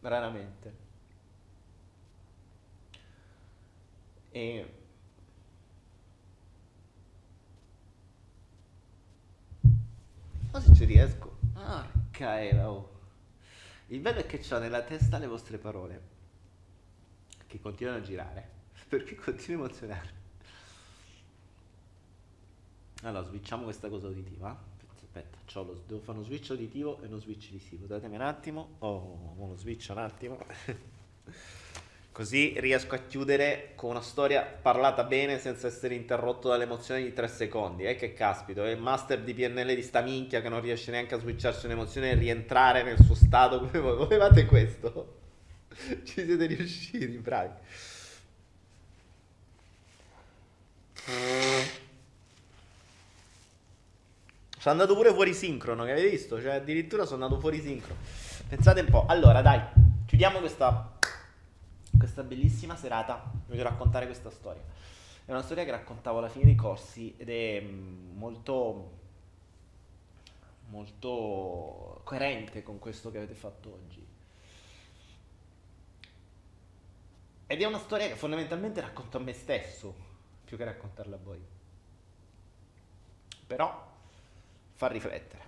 raramente. 0.00 0.76
E 4.30 4.72
ma 10.50 10.58
se 10.58 10.74
ci 10.74 10.86
riesco. 10.86 11.36
Porca 12.18 12.42
era, 12.42 12.70
oh. 12.70 12.97
Il 13.88 14.00
bello 14.00 14.20
è 14.20 14.26
che 14.26 14.42
ho 14.54 14.58
nella 14.58 14.82
testa 14.82 15.18
le 15.18 15.26
vostre 15.26 15.56
parole, 15.56 16.02
che 17.46 17.58
continuano 17.60 17.98
a 17.98 18.02
girare, 18.02 18.48
perché 18.88 19.14
continuo 19.14 19.62
a 19.62 19.66
emozionare. 19.66 20.16
Allora, 23.02 23.24
switchiamo 23.24 23.64
questa 23.64 23.88
cosa 23.88 24.08
uditiva. 24.08 24.76
Aspetta, 24.94 25.38
lo, 25.62 25.82
devo 25.86 26.00
fare 26.00 26.18
uno 26.18 26.26
switch 26.26 26.50
uditivo 26.50 27.00
e 27.00 27.06
uno 27.06 27.18
switch 27.18 27.50
visivo. 27.50 27.86
Datemi 27.86 28.16
un 28.16 28.22
attimo. 28.22 28.76
Oh, 28.80 29.34
uno 29.36 29.56
switch 29.56 29.88
un 29.90 29.98
attimo. 29.98 30.38
Così 32.18 32.54
riesco 32.56 32.96
a 32.96 32.98
chiudere 32.98 33.74
con 33.76 33.90
una 33.90 34.00
storia 34.00 34.42
parlata 34.42 35.04
bene 35.04 35.38
senza 35.38 35.68
essere 35.68 35.94
interrotto 35.94 36.48
dalle 36.48 36.64
emozioni 36.64 37.04
di 37.04 37.12
tre 37.12 37.28
secondi. 37.28 37.84
Eh, 37.84 37.94
che 37.94 38.12
caspito, 38.12 38.64
è 38.64 38.70
il 38.70 38.80
master 38.80 39.20
di 39.20 39.32
PNL 39.32 39.72
di 39.72 39.82
sta 39.82 40.00
minchia 40.00 40.40
che 40.40 40.48
non 40.48 40.60
riesce 40.60 40.90
neanche 40.90 41.14
a 41.14 41.20
switcharsi 41.20 41.66
un'emozione 41.66 42.10
e 42.10 42.14
rientrare 42.14 42.82
nel 42.82 43.00
suo 43.00 43.14
stato 43.14 43.60
come 43.70 43.78
voi. 43.78 43.94
Volevate 43.94 44.46
questo? 44.46 45.18
Ci 45.78 46.24
siete 46.24 46.46
riusciti, 46.46 47.06
bravi. 47.18 47.54
Sono 54.58 54.74
andato 54.74 54.94
pure 54.96 55.12
fuori 55.12 55.34
sincrono, 55.34 55.84
che 55.84 55.92
avete 55.92 56.10
visto? 56.10 56.42
Cioè, 56.42 56.54
addirittura 56.54 57.04
sono 57.04 57.22
andato 57.22 57.40
fuori 57.40 57.60
sincrono. 57.60 58.00
Pensate 58.48 58.80
un 58.80 58.88
po'. 58.88 59.06
Allora, 59.06 59.40
dai, 59.40 59.60
chiudiamo 60.04 60.40
questa 60.40 60.97
questa 61.98 62.22
bellissima 62.22 62.76
serata 62.76 63.30
voglio 63.46 63.62
raccontare 63.62 64.06
questa 64.06 64.30
storia. 64.30 64.62
È 65.24 65.30
una 65.30 65.42
storia 65.42 65.64
che 65.64 65.70
raccontavo 65.70 66.18
alla 66.18 66.30
fine 66.30 66.46
dei 66.46 66.54
corsi 66.54 67.14
ed 67.18 67.28
è 67.28 67.60
mm, 67.60 68.16
molto, 68.16 68.90
molto 70.68 72.00
coerente 72.04 72.62
con 72.62 72.78
questo 72.78 73.10
che 73.10 73.18
avete 73.18 73.34
fatto 73.34 73.72
oggi. 73.74 74.06
Ed 77.46 77.60
è 77.60 77.64
una 77.64 77.78
storia 77.78 78.06
che 78.06 78.14
fondamentalmente 78.14 78.80
racconto 78.80 79.18
a 79.18 79.20
me 79.20 79.32
stesso, 79.32 79.94
più 80.44 80.56
che 80.56 80.64
raccontarla 80.64 81.16
a 81.16 81.20
voi. 81.22 81.40
Però 83.46 83.86
fa 84.74 84.86
riflettere. 84.86 85.42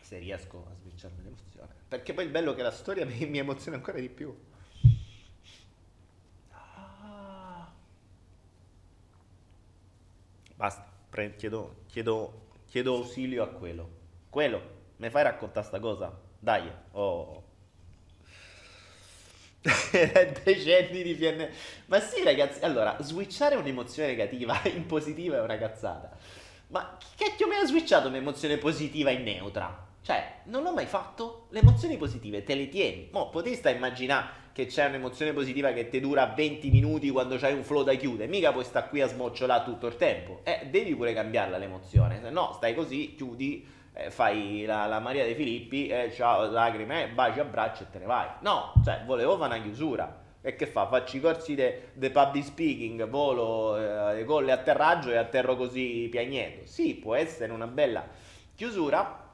Se 0.00 0.18
riesco 0.18 0.66
a 0.68 0.74
switcharmi 0.74 1.22
l'emozione. 1.22 1.77
Perché 1.88 2.12
poi 2.12 2.24
il 2.24 2.30
bello 2.30 2.52
è 2.52 2.54
che 2.54 2.62
la 2.62 2.70
storia 2.70 3.04
mi, 3.06 3.26
mi 3.26 3.38
emoziona 3.38 3.76
ancora 3.76 3.98
di 3.98 4.08
più. 4.08 4.34
Ah. 6.52 7.68
Basta, 10.56 10.84
pre- 11.10 11.36
chiedo, 11.36 11.84
chiedo, 11.86 12.48
chiedo 12.66 12.94
ausilio 12.96 13.42
a 13.42 13.48
quello. 13.48 13.88
Quello, 14.28 14.62
mi 14.96 15.08
fai 15.10 15.22
raccontare 15.22 15.66
sta 15.66 15.78
cosa? 15.80 16.16
Dai, 16.38 16.70
oh. 16.92 17.44
Decenni 20.44 21.02
di 21.02 21.14
PN. 21.14 21.48
Ma 21.86 22.00
sì, 22.00 22.22
ragazzi, 22.22 22.62
allora, 22.64 22.96
switchare 23.00 23.56
un'emozione 23.56 24.10
negativa 24.10 24.60
in 24.66 24.86
positiva 24.86 25.36
è 25.36 25.40
una 25.40 25.58
cazzata. 25.58 26.16
Ma 26.68 26.96
chi 26.98 27.24
cacchio 27.24 27.46
mi 27.48 27.54
ha 27.56 27.64
switchato 27.66 28.08
un'emozione 28.08 28.58
positiva 28.58 29.10
in 29.10 29.22
neutra? 29.22 29.87
Cioè, 30.02 30.40
non 30.44 30.62
l'ho 30.62 30.72
mai 30.72 30.86
fatto. 30.86 31.46
Le 31.50 31.60
emozioni 31.60 31.96
positive 31.96 32.42
te 32.42 32.54
le 32.54 32.68
tieni. 32.68 33.08
Mo, 33.12 33.28
potresti 33.30 33.68
immaginare 33.70 34.46
che 34.52 34.66
c'è 34.66 34.86
un'emozione 34.86 35.32
positiva 35.32 35.72
che 35.72 35.88
ti 35.88 36.00
dura 36.00 36.26
20 36.26 36.70
minuti 36.70 37.10
quando 37.10 37.36
c'hai 37.36 37.54
un 37.54 37.62
flow 37.62 37.84
da 37.84 37.94
chiudere. 37.94 38.28
Mica 38.28 38.50
puoi 38.50 38.64
stare 38.64 38.88
qui 38.88 39.00
a 39.00 39.06
smocciolare 39.06 39.64
tutto 39.64 39.86
il 39.86 39.96
tempo. 39.96 40.40
Eh, 40.42 40.66
devi 40.70 40.94
pure 40.96 41.12
cambiarla 41.12 41.58
l'emozione. 41.58 42.20
Se 42.20 42.30
no, 42.30 42.52
stai 42.54 42.74
così, 42.74 43.14
chiudi, 43.14 43.64
eh, 43.92 44.10
fai 44.10 44.64
la, 44.64 44.86
la, 44.86 44.98
Maria 44.98 45.24
De 45.24 45.34
Filippi, 45.34 45.88
eh, 45.88 46.12
ciao, 46.12 46.50
lacrime, 46.50 47.08
baci, 47.08 47.38
abbraccio 47.40 47.84
e 47.84 47.90
te 47.90 47.98
ne 47.98 48.06
vai. 48.06 48.26
No, 48.40 48.72
cioè, 48.84 49.02
volevo 49.04 49.36
fare 49.36 49.54
una 49.54 49.62
chiusura. 49.62 50.26
E 50.40 50.56
che 50.56 50.66
fa? 50.66 50.86
Faccio 50.86 51.16
i 51.16 51.20
corsi 51.20 51.54
di 51.54 52.10
public 52.10 52.44
speaking, 52.44 53.08
volo, 53.08 53.76
eh, 53.76 54.24
golle 54.24 54.52
atterraggio 54.52 55.10
e 55.10 55.16
atterro 55.16 55.56
così 55.56 56.08
piagnendo. 56.10 56.64
Sì, 56.64 56.94
può 56.94 57.14
essere 57.14 57.52
una 57.52 57.66
bella 57.66 58.06
chiusura, 58.54 59.27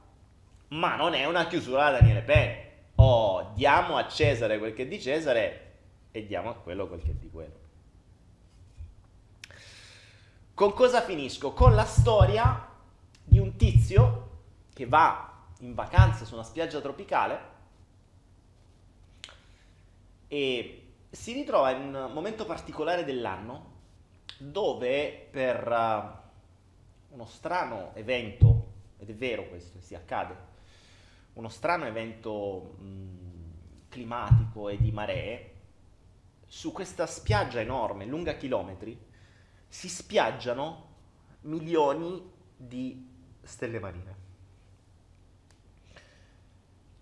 ma 0.75 0.97
non 0.97 1.15
è 1.15 1.25
una 1.25 1.47
chiusura 1.47 1.91
da 1.91 1.99
Daniele 1.99 2.23
Penny. 2.23 2.63
Oh, 2.97 3.53
diamo 3.55 3.97
a 3.97 4.09
Cesare 4.09 4.59
quel 4.59 4.75
che 4.75 4.83
è 4.83 4.87
di 4.87 5.01
Cesare 5.01 5.73
e 6.11 6.27
diamo 6.27 6.51
a 6.51 6.55
quello 6.55 6.87
quel 6.87 7.03
che 7.03 7.11
è 7.11 7.15
di 7.15 7.31
quello. 7.31 7.63
Con 10.55 10.73
cosa 10.73 11.03
finisco? 11.03 11.53
Con 11.53 11.75
la 11.75 11.85
storia 11.85 12.69
di 13.23 13.39
un 13.39 13.57
tizio 13.57 14.31
che 14.73 14.87
va 14.87 15.33
in 15.61 15.75
vacanza 15.75 16.25
su 16.25 16.35
una 16.35 16.43
spiaggia 16.43 16.81
tropicale 16.81 17.53
e 20.29 20.83
si 21.11 21.33
ritrova 21.33 21.71
in 21.71 21.95
un 21.95 22.11
momento 22.13 22.45
particolare 22.45 23.05
dell'anno 23.05 23.73
dove 24.39 25.29
per 25.31 25.67
uh, 25.69 27.15
uno 27.15 27.27
strano 27.27 27.93
evento, 27.95 28.73
ed 28.99 29.11
è 29.11 29.15
vero 29.15 29.49
questo, 29.49 29.81
si 29.81 29.95
accade, 29.95 30.53
uno 31.35 31.49
strano 31.49 31.85
evento 31.85 32.75
mh, 32.79 33.89
climatico 33.89 34.69
e 34.69 34.79
di 34.79 34.91
maree, 34.91 35.53
su 36.47 36.73
questa 36.73 37.07
spiaggia 37.07 37.61
enorme, 37.61 38.07
lunga 38.07 38.37
chilometri, 38.37 38.99
si 39.69 39.89
spiaggiano 39.89 40.93
milioni 41.43 42.31
di 42.57 43.09
stelle 43.43 43.81
marine. 43.81 44.23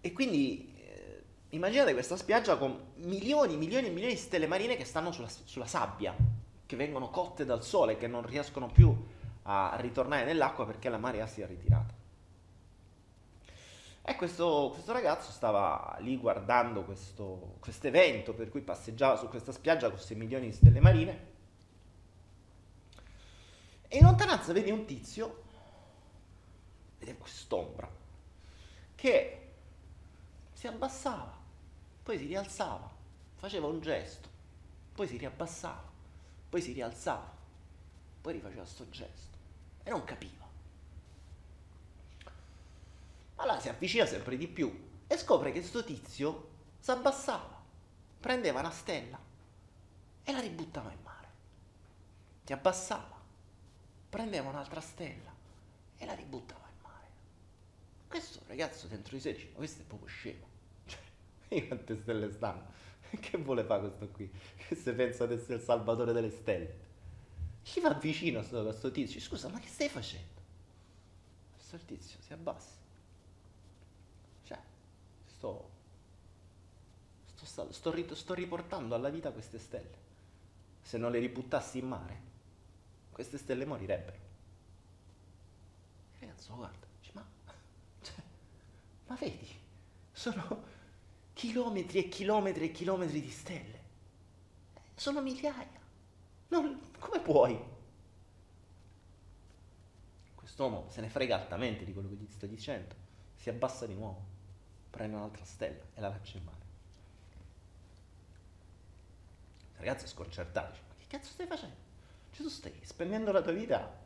E 0.01 0.13
quindi 0.13 0.75
eh, 0.77 1.23
immaginate 1.51 1.93
questa 1.93 2.17
spiaggia 2.17 2.57
con 2.57 2.93
milioni, 2.97 3.57
milioni 3.57 3.89
e 3.89 3.91
milioni 3.91 4.15
di 4.15 4.19
stelle 4.19 4.47
marine 4.47 4.77
che 4.77 4.85
stanno 4.85 5.13
sulla, 5.13 5.29
sulla 5.29 5.67
sabbia, 5.67 6.17
che 6.65 6.77
vengono 6.77 7.11
cotte 7.11 7.45
dal 7.45 7.63
sole, 7.63 7.97
che 7.99 8.07
non 8.07 8.27
riescono 8.27 8.69
più 8.69 8.95
a 9.43 9.77
ritornare 9.79 10.25
nell'acqua 10.25 10.65
perché 10.65 10.89
la 10.89 10.99
marea 10.99 11.27
si 11.27 11.43
è 11.43 11.47
ritirata. 11.47 12.02
E 14.05 14.17
questo, 14.17 14.71
questo 14.73 14.93
ragazzo 14.93 15.31
stava 15.31 15.97
lì 16.01 16.17
guardando 16.17 16.83
questo 16.83 17.59
evento 17.83 18.35
per 18.35 18.49
cui 18.49 18.61
passeggiava 18.61 19.17
su 19.17 19.29
questa 19.29 19.53
spiaggia 19.53 19.89
con 19.91 19.99
6 19.99 20.17
milioni 20.17 20.47
di 20.47 20.53
stelle 20.53 20.81
marine. 20.81 21.31
E 23.87 23.99
in 23.99 24.05
lontananza 24.05 24.53
vede 24.53 24.73
un 24.73 24.85
tizio, 24.87 25.43
vede 26.99 27.17
quest'ombra, 27.17 27.89
che 28.97 29.53
si 30.53 30.67
abbassava, 30.67 31.39
poi 32.03 32.19
si 32.19 32.27
rialzava, 32.27 32.91
faceva 33.37 33.67
un 33.69 33.81
gesto, 33.81 34.29
poi 34.95 35.07
si 35.07 35.17
riabbassava, 35.17 35.91
poi 36.49 36.61
si 36.61 36.73
rialzava, 36.73 37.31
poi 38.21 38.33
rifaceva 38.33 38.65
sto 38.65 38.89
gesto 38.89 39.39
e 39.85 39.91
non 39.91 40.05
capiva. 40.05 40.42
Allora 43.43 43.59
si 43.59 43.69
avvicina 43.69 44.07
sempre 44.07 44.37
di 44.37 44.47
più 44.47 44.73
e 45.09 45.19
scopre 45.19 45.51
che 45.51 45.65
sto 45.65 45.83
tizio 45.83 46.51
si 46.79 46.93
abbassava, 46.93 47.61
prendeva 48.21 48.61
una 48.61 48.71
stella 48.71 49.19
e 50.23 50.33
la 50.33 50.39
ributtava 50.39 50.93
in 50.93 50.99
mare. 51.03 51.29
Ti 52.45 52.53
abbassava, 52.53 53.21
prendeva 54.09 54.49
un'altra 54.49 54.81
stella 54.81 55.35
e 55.99 56.07
la 56.07 56.15
ributtava 56.15 56.69
in 56.69 56.83
mare. 56.83 57.07
Questo 58.07 58.43
ragazzo 58.47 58.87
dentro 58.87 59.17
di 59.17 59.21
sé 59.21 59.33
dice, 59.33 59.49
ma 59.51 59.57
questo 59.57 59.83
è 59.83 59.85
proprio 59.87 60.09
scemo. 60.09 60.47
Cioè, 61.49 61.67
quante 61.67 61.97
stelle 61.97 62.31
stanno? 62.31 62.71
Che 63.19 63.39
vuole 63.39 63.65
fare 63.65 63.89
questo 63.89 64.09
qui? 64.09 64.31
Che 64.69 64.77
se 64.77 64.93
pensa 64.93 65.27
di 65.27 65.35
essere 65.35 65.55
il 65.55 65.63
salvatore 65.63 66.13
delle 66.13 66.31
stelle? 66.31 66.79
Gli 67.65 67.81
va 67.81 67.93
vicino 67.95 68.39
a 68.39 68.45
sto, 68.45 68.63
questo 68.63 68.93
tizio, 68.93 69.19
scusa, 69.19 69.49
ma 69.49 69.59
che 69.59 69.69
stai 69.69 69.89
facendo? 69.89 70.41
Questo 71.57 71.77
tizio 71.79 72.19
si 72.21 72.33
abbassa. 72.33 72.82
Sto, 75.43 75.71
sto, 77.35 77.73
sto, 77.73 78.15
sto, 78.15 78.35
riportando 78.35 78.95
alla 78.95 79.09
vita 79.09 79.33
queste 79.33 79.59
stelle. 79.59 79.99
Se 80.81 80.99
non 80.99 81.11
le 81.11 81.19
ributtassi 81.19 81.79
in 81.79 81.89
mare, 81.89 82.21
queste 83.11 83.39
stelle 83.39 83.65
morirebbero. 83.65 84.19
Ragazzo, 86.21 86.55
guarda, 86.55 86.87
dice, 87.01 87.11
ma, 87.15 87.27
cioè, 88.03 88.23
ma 89.09 89.17
vedi, 89.17 89.49
sono 90.13 90.65
chilometri 91.33 91.99
e 91.99 92.09
chilometri 92.09 92.67
e 92.67 92.71
chilometri 92.71 93.21
di 93.21 93.31
stelle. 93.31 93.81
Sono 94.95 95.21
migliaia. 95.23 95.81
Non, 96.51 96.81
come 97.01 97.19
puoi? 97.19 97.61
Quest'uomo 100.37 100.87
se 100.89 101.01
ne 101.01 101.09
frega 101.09 101.35
altamente 101.35 101.85
di 101.85 101.93
quello 101.93 102.11
che 102.11 102.15
gli 102.15 102.31
sto 102.31 102.47
dicendo. 102.47 102.95
Si 103.35 103.51
abbassa 103.51 103.87
di 103.87 103.95
nuovo, 103.95 104.32
prende 104.93 105.17
un'altra 105.17 105.45
stella 105.45 105.83
e 105.95 106.01
la 106.01 106.09
lancia 106.09 106.37
in 106.37 106.45
mare. 106.45 106.61
Il 109.73 109.79
ragazzo 109.79 110.05
è 110.05 110.09
sconcertato, 110.09 110.71
dice, 110.71 110.83
ma 110.87 110.95
che 110.99 111.07
cazzo 111.09 111.31
stai 111.33 111.47
facendo? 111.47 111.77
Cioè 112.31 112.43
tu 112.43 112.49
stai 112.49 112.79
spendendo 112.85 113.33
la 113.33 113.43
tua 113.43 113.53
vita 113.53 114.01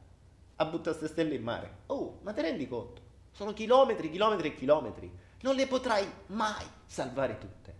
a 0.56 0.64
buttare 0.64 0.96
queste 0.96 1.08
stelle 1.08 1.34
in 1.34 1.42
mare. 1.42 1.78
Oh, 1.86 2.20
ma 2.22 2.32
ti 2.32 2.40
rendi 2.40 2.66
conto? 2.66 3.02
Sono 3.32 3.52
chilometri, 3.52 4.10
chilometri 4.10 4.48
e 4.48 4.54
chilometri. 4.54 5.18
Non 5.40 5.54
le 5.54 5.66
potrai 5.66 6.10
mai 6.28 6.64
salvare 6.86 7.36
tutte. 7.36 7.74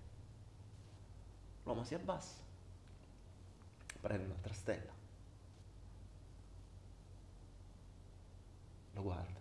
L'uomo 1.62 1.84
si 1.84 1.94
abbassa, 1.94 2.42
prende 4.00 4.24
un'altra 4.26 4.52
stella, 4.52 4.92
lo 8.92 9.02
guarda 9.02 9.40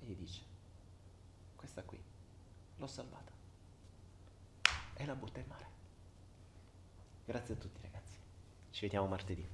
e 0.00 0.06
gli 0.06 0.14
dice, 0.14 0.42
l'ho 2.80 2.86
salvata 2.86 3.30
e 4.94 5.04
la 5.06 5.14
butta 5.14 5.38
in 5.38 5.46
mare. 5.46 5.68
Grazie 7.24 7.54
a 7.54 7.56
tutti 7.58 7.80
ragazzi, 7.82 8.18
ci 8.70 8.80
vediamo 8.80 9.06
martedì. 9.06 9.46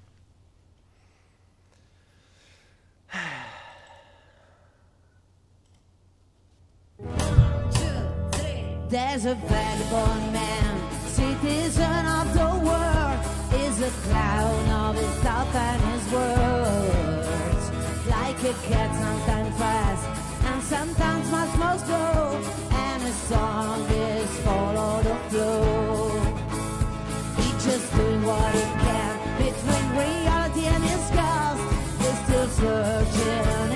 There's 8.88 9.24
a 9.26 9.34
vagabond 9.34 10.32
man, 10.32 10.90
citizen 11.08 12.06
of 12.06 12.32
the 12.32 12.60
world, 12.64 13.18
is 13.52 13.82
a 13.82 13.90
clown 14.06 14.70
of 14.70 14.96
his 14.96 15.14
thought 15.22 15.54
and 15.54 15.82
his 15.82 16.12
words. 16.12 17.70
Like 18.06 18.42
a 18.44 18.54
cat, 18.68 18.94
sometimes 18.94 19.56
fast, 19.58 20.06
and 20.44 20.62
sometimes 20.62 21.30
much 21.30 21.56
more 21.58 21.78
slow, 21.78 22.40
song 23.28 23.80
is 23.90 24.30
follow 24.40 25.02
the 25.02 25.16
flow. 25.28 26.34
Just 27.64 27.94
doing 27.96 28.22
what 28.24 28.54
he 28.54 28.66
can 28.84 29.14
between 29.38 29.86
reality 30.02 30.66
and 30.66 30.84
his 30.84 31.10
still 32.24 32.48
searching 32.48 33.75